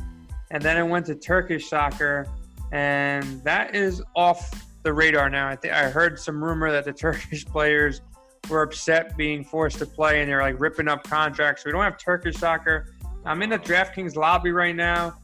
And 0.52 0.62
then 0.62 0.78
I 0.78 0.84
went 0.84 1.06
to 1.08 1.16
Turkish 1.16 1.70
soccer, 1.70 2.28
and 2.72 3.44
that 3.44 3.76
is 3.76 4.02
off 4.16 4.66
the 4.84 4.94
radar 4.94 5.30
now. 5.30 5.48
I 5.48 5.56
think 5.56 5.74
I 5.74 5.90
heard 5.90 6.20
some 6.20 6.44
rumor 6.44 6.72
that 6.72 6.86
the 6.86 6.94
Turkish 7.06 7.46
players 7.46 8.02
were 8.50 8.62
upset 8.62 9.18
being 9.18 9.44
forced 9.44 9.80
to 9.80 9.86
play, 9.86 10.22
and 10.22 10.30
they're 10.30 10.42
like 10.42 10.60
ripping 10.60 10.88
up 10.88 11.04
contracts. 11.04 11.66
We 11.66 11.72
don't 11.72 11.84
have 11.84 11.98
Turkish 11.98 12.38
soccer. 12.38 12.94
I'm 13.26 13.42
in 13.42 13.50
the 13.50 13.60
DraftKings 13.60 14.16
lobby 14.16 14.52
right 14.52 14.76
now. 14.76 15.18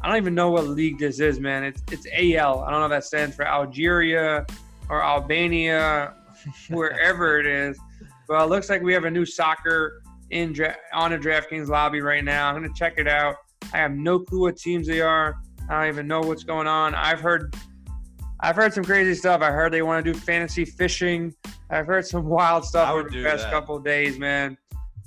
I 0.00 0.06
don't 0.06 0.16
even 0.16 0.34
know 0.34 0.50
what 0.50 0.68
league 0.68 0.98
this 0.98 1.18
is, 1.18 1.40
man. 1.40 1.64
It's 1.64 1.82
it's 1.90 2.06
AL. 2.12 2.60
I 2.60 2.70
don't 2.70 2.80
know 2.80 2.86
if 2.86 2.90
that 2.90 3.04
stands 3.04 3.34
for 3.34 3.46
Algeria 3.46 4.46
or 4.88 5.02
Albania, 5.02 6.14
wherever 6.68 7.40
it 7.40 7.46
is. 7.46 7.78
But 8.28 8.44
it 8.44 8.48
looks 8.48 8.70
like 8.70 8.82
we 8.82 8.92
have 8.92 9.04
a 9.04 9.10
new 9.10 9.24
soccer 9.24 10.02
in 10.30 10.52
dra- 10.52 10.76
on 10.92 11.10
the 11.10 11.18
DraftKings 11.18 11.68
lobby 11.68 12.00
right 12.00 12.22
now. 12.22 12.48
I'm 12.48 12.54
gonna 12.54 12.72
check 12.74 12.94
it 12.96 13.08
out. 13.08 13.36
I 13.72 13.78
have 13.78 13.92
no 13.92 14.18
clue 14.18 14.40
what 14.40 14.56
teams 14.56 14.86
they 14.86 15.00
are. 15.00 15.36
I 15.68 15.80
don't 15.80 15.92
even 15.92 16.06
know 16.06 16.20
what's 16.20 16.44
going 16.44 16.66
on. 16.66 16.94
I've 16.94 17.20
heard 17.20 17.54
I've 18.40 18.56
heard 18.56 18.72
some 18.72 18.84
crazy 18.84 19.14
stuff. 19.14 19.42
I 19.42 19.50
heard 19.50 19.72
they 19.72 19.82
want 19.82 20.04
to 20.04 20.12
do 20.12 20.18
fantasy 20.18 20.64
fishing. 20.64 21.34
I've 21.70 21.86
heard 21.86 22.06
some 22.06 22.24
wild 22.28 22.64
stuff 22.64 22.90
over 22.90 23.08
the 23.08 23.22
past 23.24 23.44
that. 23.44 23.52
couple 23.52 23.78
days, 23.80 24.18
man. 24.18 24.56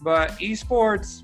But 0.02 0.32
esports, 0.40 1.24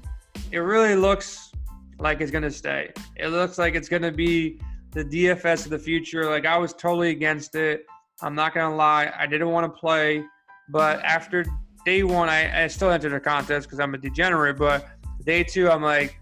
it 0.52 0.60
really 0.60 0.96
looks 0.96 1.52
like 2.00 2.22
it's 2.22 2.32
gonna 2.32 2.52
stay. 2.52 2.92
It 3.16 3.28
looks 3.28 3.58
like 3.58 3.76
it's 3.76 3.90
gonna 3.90 4.12
be 4.12 4.60
the 4.92 5.04
DFS 5.04 5.66
of 5.66 5.72
the 5.72 5.80
future. 5.80 6.26
Like 6.30 6.46
I 6.46 6.58
was 6.58 6.74
totally 6.74 7.10
against 7.10 7.56
it. 7.56 7.86
I'm 8.22 8.36
not 8.36 8.54
gonna 8.54 8.76
lie. 8.76 9.12
I 9.18 9.28
didn't 9.28 9.50
want 9.50 9.72
to 9.72 9.80
play, 9.80 10.24
but 10.70 11.00
after 11.04 11.46
day 11.86 12.04
one, 12.04 12.30
I, 12.30 12.64
I 12.64 12.68
still 12.68 12.90
entered 12.90 13.12
the 13.12 13.20
contest 13.20 13.68
because 13.68 13.80
I'm 13.80 13.94
a 13.94 13.98
degenerate. 13.98 14.58
But 14.58 14.88
day 15.24 15.44
two, 15.44 15.70
I'm 15.70 15.84
like, 15.84 16.20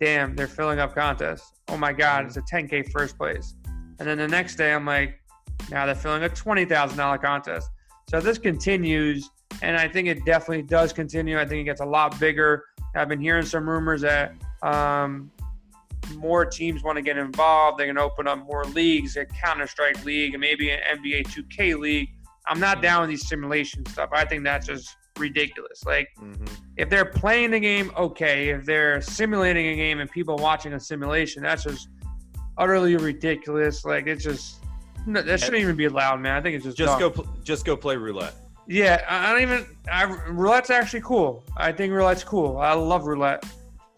damn, 0.00 0.34
they're 0.34 0.46
filling 0.46 0.78
up 0.78 0.94
contests. 0.94 1.52
Oh 1.68 1.76
my 1.76 1.92
god, 1.92 2.26
it's 2.26 2.36
a 2.36 2.42
10k 2.42 2.90
first 2.90 3.16
place. 3.16 3.54
And 3.98 4.08
then 4.08 4.18
the 4.18 4.28
next 4.28 4.56
day, 4.56 4.72
I'm 4.72 4.84
like, 4.84 5.20
now 5.70 5.86
they're 5.86 5.94
filling 5.94 6.24
a 6.24 6.28
$20,000 6.28 7.22
contest. 7.22 7.70
So 8.10 8.20
this 8.20 8.38
continues, 8.38 9.30
and 9.62 9.76
I 9.76 9.88
think 9.88 10.08
it 10.08 10.24
definitely 10.24 10.62
does 10.62 10.92
continue. 10.92 11.38
I 11.38 11.46
think 11.46 11.60
it 11.60 11.64
gets 11.64 11.80
a 11.80 11.86
lot 11.86 12.18
bigger. 12.18 12.64
I've 12.94 13.08
been 13.08 13.20
hearing 13.20 13.46
some 13.46 13.68
rumors 13.68 14.02
that 14.02 14.34
um, 14.62 15.30
more 16.16 16.44
teams 16.44 16.82
want 16.82 16.96
to 16.96 17.02
get 17.02 17.16
involved. 17.16 17.78
They're 17.78 17.86
going 17.86 17.96
to 17.96 18.02
open 18.02 18.28
up 18.28 18.46
more 18.46 18.64
leagues, 18.66 19.16
a 19.16 19.24
Counter 19.24 19.66
Strike 19.66 20.04
League, 20.04 20.34
and 20.34 20.40
maybe 20.40 20.70
an 20.70 20.80
NBA 20.96 21.26
2K 21.28 21.78
League. 21.78 22.10
I'm 22.46 22.60
not 22.60 22.82
down 22.82 23.00
with 23.00 23.10
these 23.10 23.26
simulation 23.26 23.86
stuff. 23.86 24.10
I 24.12 24.24
think 24.24 24.44
that's 24.44 24.66
just 24.66 24.96
ridiculous. 25.18 25.84
Like, 25.84 26.08
mm-hmm. 26.20 26.44
if 26.76 26.90
they're 26.90 27.04
playing 27.04 27.52
the 27.52 27.60
game, 27.60 27.90
okay. 27.96 28.50
If 28.50 28.64
they're 28.64 29.00
simulating 29.00 29.68
a 29.68 29.76
game 29.76 30.00
and 30.00 30.10
people 30.10 30.36
watching 30.36 30.72
a 30.74 30.80
simulation, 30.80 31.42
that's 31.42 31.64
just 31.64 31.88
utterly 32.58 32.96
ridiculous. 32.96 33.84
Like, 33.84 34.06
it's 34.06 34.24
just 34.24 34.64
no, 35.06 35.22
that 35.22 35.40
shouldn't 35.40 35.62
even 35.62 35.76
be 35.76 35.84
allowed, 35.84 36.20
man. 36.20 36.36
I 36.36 36.40
think 36.40 36.56
it's 36.56 36.64
just 36.64 36.76
just 36.76 36.98
dumb. 36.98 37.12
go 37.12 37.28
just 37.42 37.64
go 37.64 37.76
play 37.76 37.96
roulette. 37.96 38.34
Yeah, 38.66 39.04
I 39.08 39.32
don't 39.32 39.42
even. 39.42 39.66
I, 39.90 40.04
roulette's 40.04 40.70
actually 40.70 41.02
cool. 41.02 41.44
I 41.56 41.72
think 41.72 41.92
roulette's 41.92 42.24
cool. 42.24 42.58
I 42.58 42.72
love 42.72 43.04
roulette. 43.04 43.44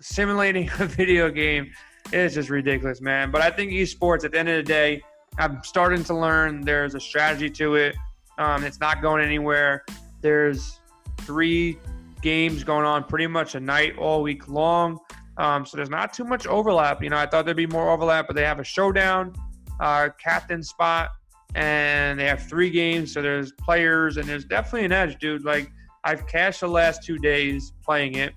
Simulating 0.00 0.68
a 0.78 0.86
video 0.86 1.30
game 1.30 1.70
is 2.12 2.34
just 2.34 2.50
ridiculous, 2.50 3.00
man. 3.00 3.30
But 3.30 3.42
I 3.42 3.50
think 3.50 3.72
esports, 3.72 4.24
at 4.24 4.32
the 4.32 4.38
end 4.38 4.48
of 4.48 4.56
the 4.56 4.62
day, 4.62 5.02
I'm 5.38 5.62
starting 5.62 6.02
to 6.04 6.14
learn 6.14 6.62
there's 6.62 6.94
a 6.94 7.00
strategy 7.00 7.50
to 7.50 7.76
it. 7.76 7.96
Um, 8.38 8.64
it's 8.64 8.80
not 8.80 9.00
going 9.00 9.24
anywhere. 9.24 9.84
There's 10.20 10.80
three 11.26 11.78
games 12.22 12.64
going 12.64 12.86
on 12.86 13.04
pretty 13.04 13.26
much 13.26 13.54
a 13.54 13.60
night 13.60 13.96
all 13.98 14.22
week 14.22 14.48
long. 14.48 14.98
Um, 15.38 15.66
so 15.66 15.76
there's 15.76 15.90
not 15.90 16.12
too 16.12 16.24
much 16.24 16.46
overlap. 16.46 17.02
You 17.02 17.10
know, 17.10 17.18
I 17.18 17.26
thought 17.26 17.44
there'd 17.44 17.56
be 17.56 17.66
more 17.66 17.90
overlap, 17.90 18.26
but 18.26 18.36
they 18.36 18.44
have 18.44 18.58
a 18.58 18.64
showdown 18.64 19.34
uh, 19.80 20.08
captain 20.18 20.62
spot, 20.62 21.10
and 21.54 22.18
they 22.18 22.24
have 22.24 22.42
three 22.42 22.70
games, 22.70 23.12
so 23.12 23.20
there's 23.20 23.52
players, 23.52 24.16
and 24.16 24.26
there's 24.26 24.44
definitely 24.44 24.86
an 24.86 24.92
edge, 24.92 25.18
dude. 25.18 25.44
Like 25.44 25.70
I've 26.04 26.26
cashed 26.26 26.60
the 26.60 26.68
last 26.68 27.02
two 27.02 27.18
days 27.18 27.72
playing 27.84 28.14
it, 28.14 28.32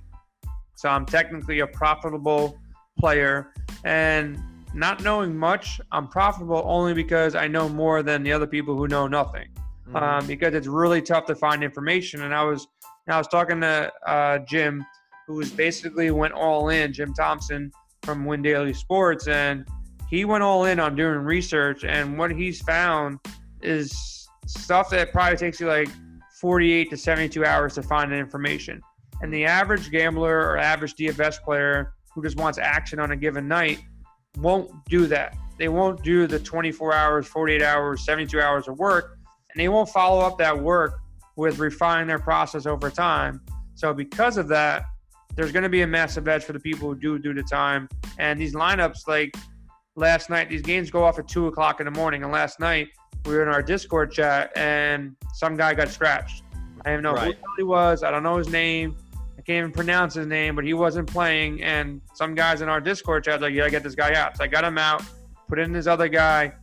so 0.75 0.89
I'm 0.89 1.05
technically 1.05 1.59
a 1.59 1.67
profitable 1.67 2.57
player, 2.99 3.53
and 3.85 4.37
not 4.73 5.01
knowing 5.01 5.35
much, 5.35 5.79
I'm 5.91 6.07
profitable 6.07 6.61
only 6.65 6.93
because 6.93 7.33
I 7.33 7.47
know 7.47 7.69
more 7.69 8.03
than 8.03 8.23
the 8.23 8.33
other 8.33 8.47
people 8.47 8.75
who 8.75 8.87
know 8.87 9.07
nothing. 9.07 9.47
Mm-hmm. 9.87 9.95
Um, 9.95 10.27
because 10.27 10.53
it's 10.53 10.67
really 10.67 11.01
tough 11.01 11.25
to 11.25 11.35
find 11.35 11.63
information, 11.63 12.21
and 12.21 12.35
I 12.35 12.43
was 12.43 12.67
I 13.11 13.17
was 13.17 13.27
talking 13.27 13.61
to 13.61 13.91
uh, 14.05 14.39
Jim, 14.39 14.85
who 15.27 15.35
was 15.35 15.51
basically 15.51 16.11
went 16.11 16.33
all 16.33 16.69
in, 16.69 16.93
Jim 16.93 17.13
Thompson 17.13 17.71
from 18.03 18.25
Win 18.25 18.41
Daily 18.41 18.73
Sports, 18.73 19.27
and 19.27 19.67
he 20.09 20.25
went 20.25 20.43
all 20.43 20.65
in 20.65 20.79
on 20.79 20.95
doing 20.95 21.19
research, 21.19 21.83
and 21.83 22.17
what 22.17 22.31
he's 22.31 22.61
found 22.61 23.19
is 23.61 24.27
stuff 24.45 24.89
that 24.89 25.11
probably 25.11 25.37
takes 25.37 25.59
you 25.59 25.67
like 25.67 25.89
48 26.39 26.89
to 26.89 26.97
72 26.97 27.45
hours 27.45 27.75
to 27.75 27.83
find 27.83 28.11
the 28.11 28.15
information. 28.15 28.81
And 29.21 29.33
the 29.33 29.45
average 29.45 29.91
gambler 29.91 30.39
or 30.39 30.57
average 30.57 30.95
DFS 30.95 31.41
player 31.41 31.93
who 32.13 32.23
just 32.23 32.37
wants 32.37 32.57
action 32.57 32.99
on 32.99 33.11
a 33.11 33.15
given 33.15 33.47
night 33.47 33.79
won't 34.37 34.71
do 34.85 35.05
that. 35.07 35.35
They 35.57 35.67
won't 35.67 36.01
do 36.03 36.25
the 36.25 36.39
24 36.39 36.93
hours, 36.93 37.27
48 37.27 37.61
hours, 37.61 38.05
72 38.05 38.41
hours 38.41 38.67
of 38.67 38.79
work, 38.79 39.17
and 39.51 39.59
they 39.59 39.67
won't 39.67 39.89
follow 39.89 40.21
up 40.21 40.37
that 40.37 40.57
work 40.57 41.01
with 41.39 41.59
refining 41.59 42.07
their 42.07 42.19
process 42.19 42.65
over 42.65 42.89
time. 42.89 43.41
So, 43.75 43.93
because 43.93 44.37
of 44.37 44.47
that, 44.49 44.83
there's 45.35 45.51
going 45.51 45.63
to 45.63 45.69
be 45.69 45.81
a 45.81 45.87
massive 45.87 46.27
edge 46.27 46.43
for 46.43 46.53
the 46.53 46.59
people 46.59 46.89
who 46.89 46.95
do 46.95 47.19
do 47.19 47.33
the 47.33 47.43
time. 47.43 47.87
And 48.17 48.39
these 48.39 48.53
lineups, 48.53 49.07
like 49.07 49.33
last 49.99 50.29
night. 50.29 50.49
These 50.49 50.61
games 50.61 50.89
go 50.89 51.03
off 51.03 51.19
at 51.19 51.27
two 51.27 51.47
o'clock 51.47 51.79
in 51.79 51.85
the 51.85 51.91
morning, 51.91 52.23
and 52.23 52.31
last 52.31 52.59
night 52.59 52.89
we 53.25 53.35
were 53.35 53.43
in 53.43 53.49
our 53.49 53.61
Discord 53.61 54.11
chat, 54.11 54.51
and 54.55 55.15
some 55.33 55.55
guy 55.55 55.73
got 55.73 55.89
scratched. 55.89 56.43
I 56.85 56.91
don't 56.91 57.03
know 57.03 57.13
right. 57.13 57.35
who 57.35 57.55
he 57.57 57.63
was. 57.63 58.03
I 58.03 58.09
don't 58.09 58.23
know 58.23 58.37
his 58.37 58.47
name. 58.47 58.95
I 59.37 59.41
can't 59.41 59.63
even 59.63 59.71
pronounce 59.71 60.13
his 60.13 60.27
name, 60.27 60.55
but 60.55 60.63
he 60.63 60.73
wasn't 60.73 61.07
playing. 61.07 61.61
And 61.61 62.01
some 62.13 62.33
guys 62.33 62.61
in 62.61 62.69
our 62.69 62.79
Discord 62.79 63.25
chat 63.25 63.41
like, 63.41 63.53
"Yeah, 63.53 63.65
I 63.65 63.69
get 63.69 63.83
this 63.83 63.95
guy 63.95 64.13
out." 64.13 64.37
So 64.37 64.43
I 64.45 64.47
got 64.47 64.63
him 64.63 64.77
out, 64.77 65.03
put 65.47 65.59
in 65.59 65.71
this 65.71 65.87
other 65.87 66.07
guy. 66.07 66.53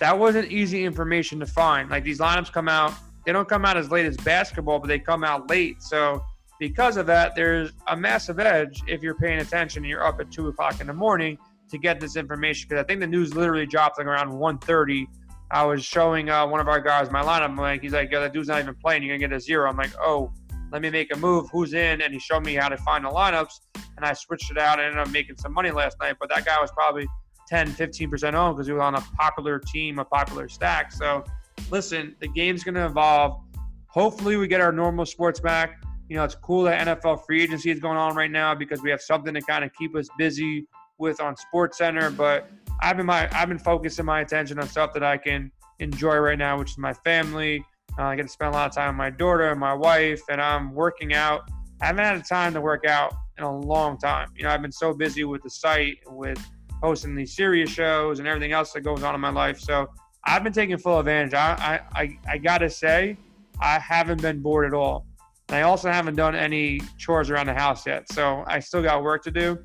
That 0.00 0.18
wasn't 0.18 0.50
easy 0.50 0.84
information 0.84 1.40
to 1.40 1.46
find. 1.46 1.88
Like 1.88 2.04
these 2.04 2.18
lineups 2.18 2.52
come 2.52 2.68
out, 2.68 2.92
they 3.26 3.32
don't 3.32 3.48
come 3.48 3.64
out 3.64 3.76
as 3.76 3.90
late 3.90 4.06
as 4.06 4.16
basketball, 4.16 4.78
but 4.78 4.86
they 4.86 5.00
come 5.00 5.24
out 5.24 5.50
late. 5.50 5.82
So 5.82 6.24
because 6.58 6.96
of 6.96 7.06
that, 7.06 7.34
there's 7.34 7.72
a 7.88 7.96
massive 7.96 8.38
edge 8.38 8.82
if 8.86 9.02
you're 9.02 9.16
paying 9.16 9.40
attention 9.40 9.82
and 9.82 9.90
you're 9.90 10.04
up 10.04 10.20
at 10.20 10.30
two 10.30 10.46
o'clock 10.48 10.80
in 10.80 10.86
the 10.86 10.94
morning 10.94 11.36
to 11.70 11.76
get 11.76 11.98
this 12.00 12.16
information 12.16 12.68
because 12.68 12.82
I 12.82 12.86
think 12.86 13.00
the 13.00 13.06
news 13.06 13.34
literally 13.34 13.66
dropped 13.66 13.98
like 13.98 14.06
around 14.06 14.30
1:30. 14.30 15.06
I 15.50 15.64
was 15.64 15.84
showing 15.84 16.30
uh, 16.30 16.46
one 16.46 16.60
of 16.60 16.68
our 16.68 16.80
guys 16.80 17.10
my 17.10 17.22
lineup. 17.22 17.42
I'm 17.42 17.56
like, 17.56 17.82
he's 17.82 17.92
like, 17.92 18.10
yeah, 18.10 18.20
that 18.20 18.32
dude's 18.32 18.48
not 18.48 18.60
even 18.60 18.74
playing. 18.76 19.02
You're 19.02 19.16
gonna 19.16 19.28
get 19.28 19.36
a 19.36 19.40
zero. 19.40 19.68
I'm 19.68 19.76
like, 19.76 19.92
oh, 20.00 20.32
let 20.72 20.82
me 20.82 20.90
make 20.90 21.12
a 21.14 21.18
move. 21.18 21.48
Who's 21.52 21.74
in? 21.74 22.00
And 22.00 22.12
he 22.12 22.18
showed 22.20 22.44
me 22.44 22.54
how 22.54 22.68
to 22.68 22.76
find 22.78 23.04
the 23.04 23.10
lineups, 23.10 23.60
and 23.96 24.04
I 24.04 24.12
switched 24.12 24.50
it 24.50 24.58
out. 24.58 24.78
and 24.78 24.86
ended 24.86 25.00
up 25.00 25.10
making 25.10 25.36
some 25.36 25.52
money 25.52 25.70
last 25.72 25.96
night. 26.00 26.16
But 26.20 26.28
that 26.30 26.44
guy 26.44 26.60
was 26.60 26.70
probably 26.72 27.06
10, 27.48 27.72
15 27.72 28.10
percent 28.10 28.36
owned 28.36 28.56
because 28.56 28.68
he 28.68 28.72
was 28.72 28.82
on 28.82 28.94
a 28.94 29.00
popular 29.18 29.58
team, 29.58 29.98
a 29.98 30.04
popular 30.04 30.48
stack. 30.48 30.92
So, 30.92 31.24
listen, 31.70 32.14
the 32.20 32.28
game's 32.28 32.64
gonna 32.64 32.86
evolve. 32.86 33.42
Hopefully, 33.88 34.36
we 34.36 34.46
get 34.46 34.60
our 34.60 34.72
normal 34.72 35.06
sports 35.06 35.40
back. 35.40 35.82
You 36.08 36.16
know, 36.16 36.24
it's 36.24 36.36
cool 36.36 36.62
that 36.64 36.86
NFL 36.86 37.24
free 37.26 37.42
agency 37.42 37.70
is 37.70 37.80
going 37.80 37.96
on 37.96 38.14
right 38.14 38.30
now 38.30 38.54
because 38.54 38.82
we 38.82 38.90
have 38.90 39.00
something 39.00 39.34
to 39.34 39.40
kind 39.40 39.64
of 39.64 39.72
keep 39.74 39.96
us 39.96 40.08
busy 40.16 40.66
with 40.98 41.20
on 41.20 41.36
Sports 41.36 41.78
Center, 41.78 42.10
but 42.10 42.48
I've 42.80 42.96
been 42.96 43.06
my 43.06 43.28
I've 43.36 43.48
been 43.48 43.58
focusing 43.58 44.04
my 44.04 44.20
attention 44.20 44.58
on 44.58 44.68
stuff 44.68 44.92
that 44.94 45.02
I 45.02 45.16
can 45.16 45.50
enjoy 45.78 46.16
right 46.16 46.38
now, 46.38 46.58
which 46.58 46.72
is 46.72 46.78
my 46.78 46.92
family. 46.92 47.64
Uh, 47.98 48.04
I 48.04 48.16
get 48.16 48.22
to 48.22 48.28
spend 48.28 48.54
a 48.54 48.56
lot 48.56 48.68
of 48.68 48.74
time 48.74 48.88
with 48.88 48.98
my 48.98 49.10
daughter 49.10 49.50
and 49.50 49.60
my 49.60 49.74
wife, 49.74 50.22
and 50.28 50.40
I'm 50.40 50.74
working 50.74 51.14
out. 51.14 51.48
I 51.80 51.86
haven't 51.86 52.04
had 52.04 52.24
time 52.26 52.54
to 52.54 52.60
work 52.60 52.86
out 52.86 53.14
in 53.38 53.44
a 53.44 53.58
long 53.60 53.98
time. 53.98 54.28
You 54.36 54.44
know, 54.44 54.50
I've 54.50 54.62
been 54.62 54.72
so 54.72 54.94
busy 54.94 55.24
with 55.24 55.42
the 55.42 55.50
site, 55.50 55.98
with 56.06 56.42
hosting 56.82 57.14
these 57.14 57.34
Sirius 57.34 57.70
shows 57.70 58.18
and 58.18 58.28
everything 58.28 58.52
else 58.52 58.72
that 58.72 58.82
goes 58.82 59.02
on 59.02 59.14
in 59.14 59.20
my 59.20 59.30
life. 59.30 59.58
So 59.58 59.88
I've 60.26 60.42
been 60.42 60.52
taking 60.52 60.76
full 60.76 60.98
advantage. 60.98 61.34
I 61.34 61.80
I, 61.94 62.00
I, 62.00 62.18
I 62.28 62.38
gotta 62.38 62.68
say, 62.68 63.16
I 63.60 63.78
haven't 63.78 64.20
been 64.20 64.40
bored 64.40 64.66
at 64.66 64.74
all. 64.74 65.06
And 65.48 65.56
I 65.56 65.62
also 65.62 65.90
haven't 65.90 66.16
done 66.16 66.34
any 66.34 66.80
chores 66.98 67.30
around 67.30 67.46
the 67.46 67.54
house 67.54 67.86
yet. 67.86 68.10
So 68.12 68.42
I 68.46 68.58
still 68.58 68.82
got 68.82 69.02
work 69.02 69.22
to 69.24 69.30
do. 69.30 69.58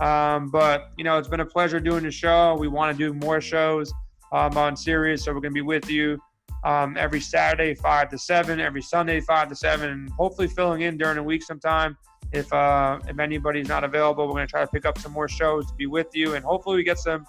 Um, 0.00 0.50
but 0.50 0.92
you 0.96 1.04
know, 1.04 1.18
it's 1.18 1.28
been 1.28 1.40
a 1.40 1.46
pleasure 1.46 1.78
doing 1.78 2.04
the 2.04 2.10
show. 2.10 2.56
We 2.58 2.68
want 2.68 2.96
to 2.96 2.98
do 2.98 3.12
more 3.14 3.40
shows 3.40 3.92
um, 4.32 4.56
on 4.56 4.76
Sirius, 4.76 5.24
so 5.24 5.32
we're 5.32 5.40
to 5.40 5.50
be 5.50 5.62
with 5.62 5.90
you 5.90 6.18
um, 6.64 6.96
every 6.96 7.20
Saturday, 7.20 7.74
five 7.74 8.10
to 8.10 8.18
seven, 8.18 8.60
every 8.60 8.82
Sunday, 8.82 9.20
five 9.20 9.48
to 9.48 9.56
seven, 9.56 9.90
and 9.90 10.10
hopefully 10.10 10.48
filling 10.48 10.82
in 10.82 10.98
during 10.98 11.16
the 11.16 11.22
week 11.22 11.42
sometime. 11.42 11.96
If 12.32 12.52
uh, 12.52 12.98
if 13.08 13.18
anybody's 13.18 13.68
not 13.68 13.84
available, 13.84 14.26
we're 14.26 14.34
to 14.40 14.46
try 14.46 14.60
to 14.62 14.66
pick 14.66 14.84
up 14.84 14.98
some 14.98 15.12
more 15.12 15.28
shows 15.28 15.66
to 15.66 15.74
be 15.74 15.86
with 15.86 16.08
you, 16.12 16.34
and 16.34 16.44
hopefully 16.44 16.76
we 16.76 16.82
get 16.82 16.98
some 16.98 17.24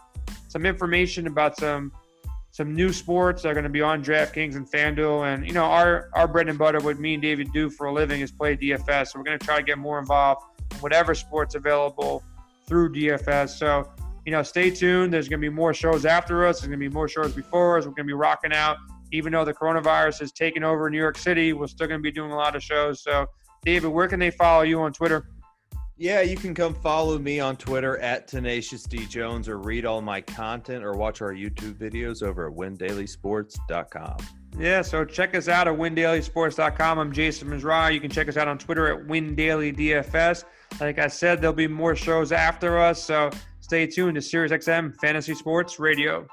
some 0.48 0.66
information 0.66 1.28
about 1.28 1.58
some 1.58 1.92
some 2.52 2.76
new 2.76 2.92
sports 2.92 3.44
that 3.44 3.50
are 3.50 3.54
going 3.54 3.64
to 3.64 3.70
be 3.70 3.82
on 3.82 4.04
DraftKings 4.04 4.56
and 4.56 4.70
FanDuel. 4.70 5.32
And, 5.32 5.46
you 5.46 5.54
know, 5.54 5.66
our, 5.66 6.10
our 6.14 6.28
bread 6.28 6.50
and 6.50 6.58
butter, 6.58 6.80
what 6.80 7.00
me 7.00 7.14
and 7.14 7.22
David 7.22 7.52
do 7.54 7.70
for 7.70 7.88
a 7.88 7.94
living 7.94 8.22
is 8.22 8.32
play 8.32 8.58
DFS. 8.58 9.10
So 9.10 9.20
we're 9.20 9.26
going 9.26 9.38
to 9.38 9.46
try 9.46 9.58
to 9.58 9.64
get 9.64 9.78
more 9.78 10.00
involved 10.00 10.44
in 10.72 10.78
whatever 10.78 11.14
sports 11.14 11.56
available 11.56 12.24
through 12.66 12.94
DFS. 12.94 13.50
So, 13.50 13.90
you 14.26 14.32
know, 14.32 14.44
stay 14.44 14.72
tuned. 14.72 15.14
There's 15.14 15.30
going 15.30 15.40
to 15.40 15.50
be 15.50 15.54
more 15.54 15.74
shows 15.74 16.06
after 16.06 16.46
us. 16.46 16.60
There's 16.60 16.68
going 16.68 16.80
to 16.80 16.90
be 16.90 16.94
more 16.94 17.08
shows 17.08 17.34
before 17.34 17.78
us. 17.78 17.86
We're 17.86 17.92
going 17.92 18.08
to 18.08 18.12
be 18.12 18.14
rocking 18.14 18.54
out. 18.54 18.78
Even 19.14 19.32
though 19.32 19.46
the 19.46 19.54
coronavirus 19.54 20.20
has 20.20 20.32
taken 20.34 20.64
over 20.64 20.90
New 20.90 20.98
York 20.98 21.18
City, 21.18 21.54
we're 21.54 21.68
still 21.68 21.88
going 21.88 22.00
to 22.00 22.04
be 22.04 22.12
doing 22.12 22.32
a 22.32 22.36
lot 22.36 22.56
of 22.56 22.64
shows. 22.64 23.02
So, 23.04 23.26
David, 23.64 23.88
where 23.88 24.08
can 24.08 24.20
they 24.20 24.32
follow 24.32 24.64
you 24.64 24.82
on 24.82 24.92
Twitter? 24.92 25.28
Yeah, 26.00 26.22
you 26.22 26.38
can 26.38 26.54
come 26.54 26.76
follow 26.76 27.18
me 27.18 27.40
on 27.40 27.58
Twitter 27.58 27.98
at 27.98 28.28
Tenacious 28.28 28.84
D 28.84 29.08
Jones 29.08 29.50
or 29.50 29.58
read 29.58 29.84
all 29.84 30.00
my 30.00 30.22
content 30.22 30.84
or 30.84 30.94
watch 30.94 31.24
our 31.24 31.34
YouTube 31.34 31.74
videos 31.74 32.22
over 32.22 32.48
at 32.48 32.54
windailysports.com. 32.54 34.18
Yeah, 34.60 34.84
so 34.84 35.04
check 35.06 35.36
us 35.36 35.48
out 35.48 35.68
at 35.68 35.74
windailysports.com. 35.74 37.00
I'm 37.00 37.12
Jason 37.12 37.50
Mizrahi. 37.50 37.94
You 37.94 38.00
can 38.00 38.12
check 38.12 38.28
us 38.28 38.38
out 38.38 38.48
on 38.48 38.60
Twitter 38.60 38.88
at 38.88 39.08
WinDailyDFS. 39.08 40.44
Like 40.80 41.00
I 41.00 41.08
said, 41.08 41.42
there'll 41.42 41.56
be 41.56 41.68
more 41.68 41.96
shows 41.96 42.32
after 42.32 42.80
us, 42.80 43.02
so 43.02 43.32
stay 43.60 43.88
tuned 43.88 44.16
to 44.16 44.22
SiriusXM 44.22 45.00
Fantasy 45.00 45.34
Sports 45.34 45.80
Radio. 45.80 46.28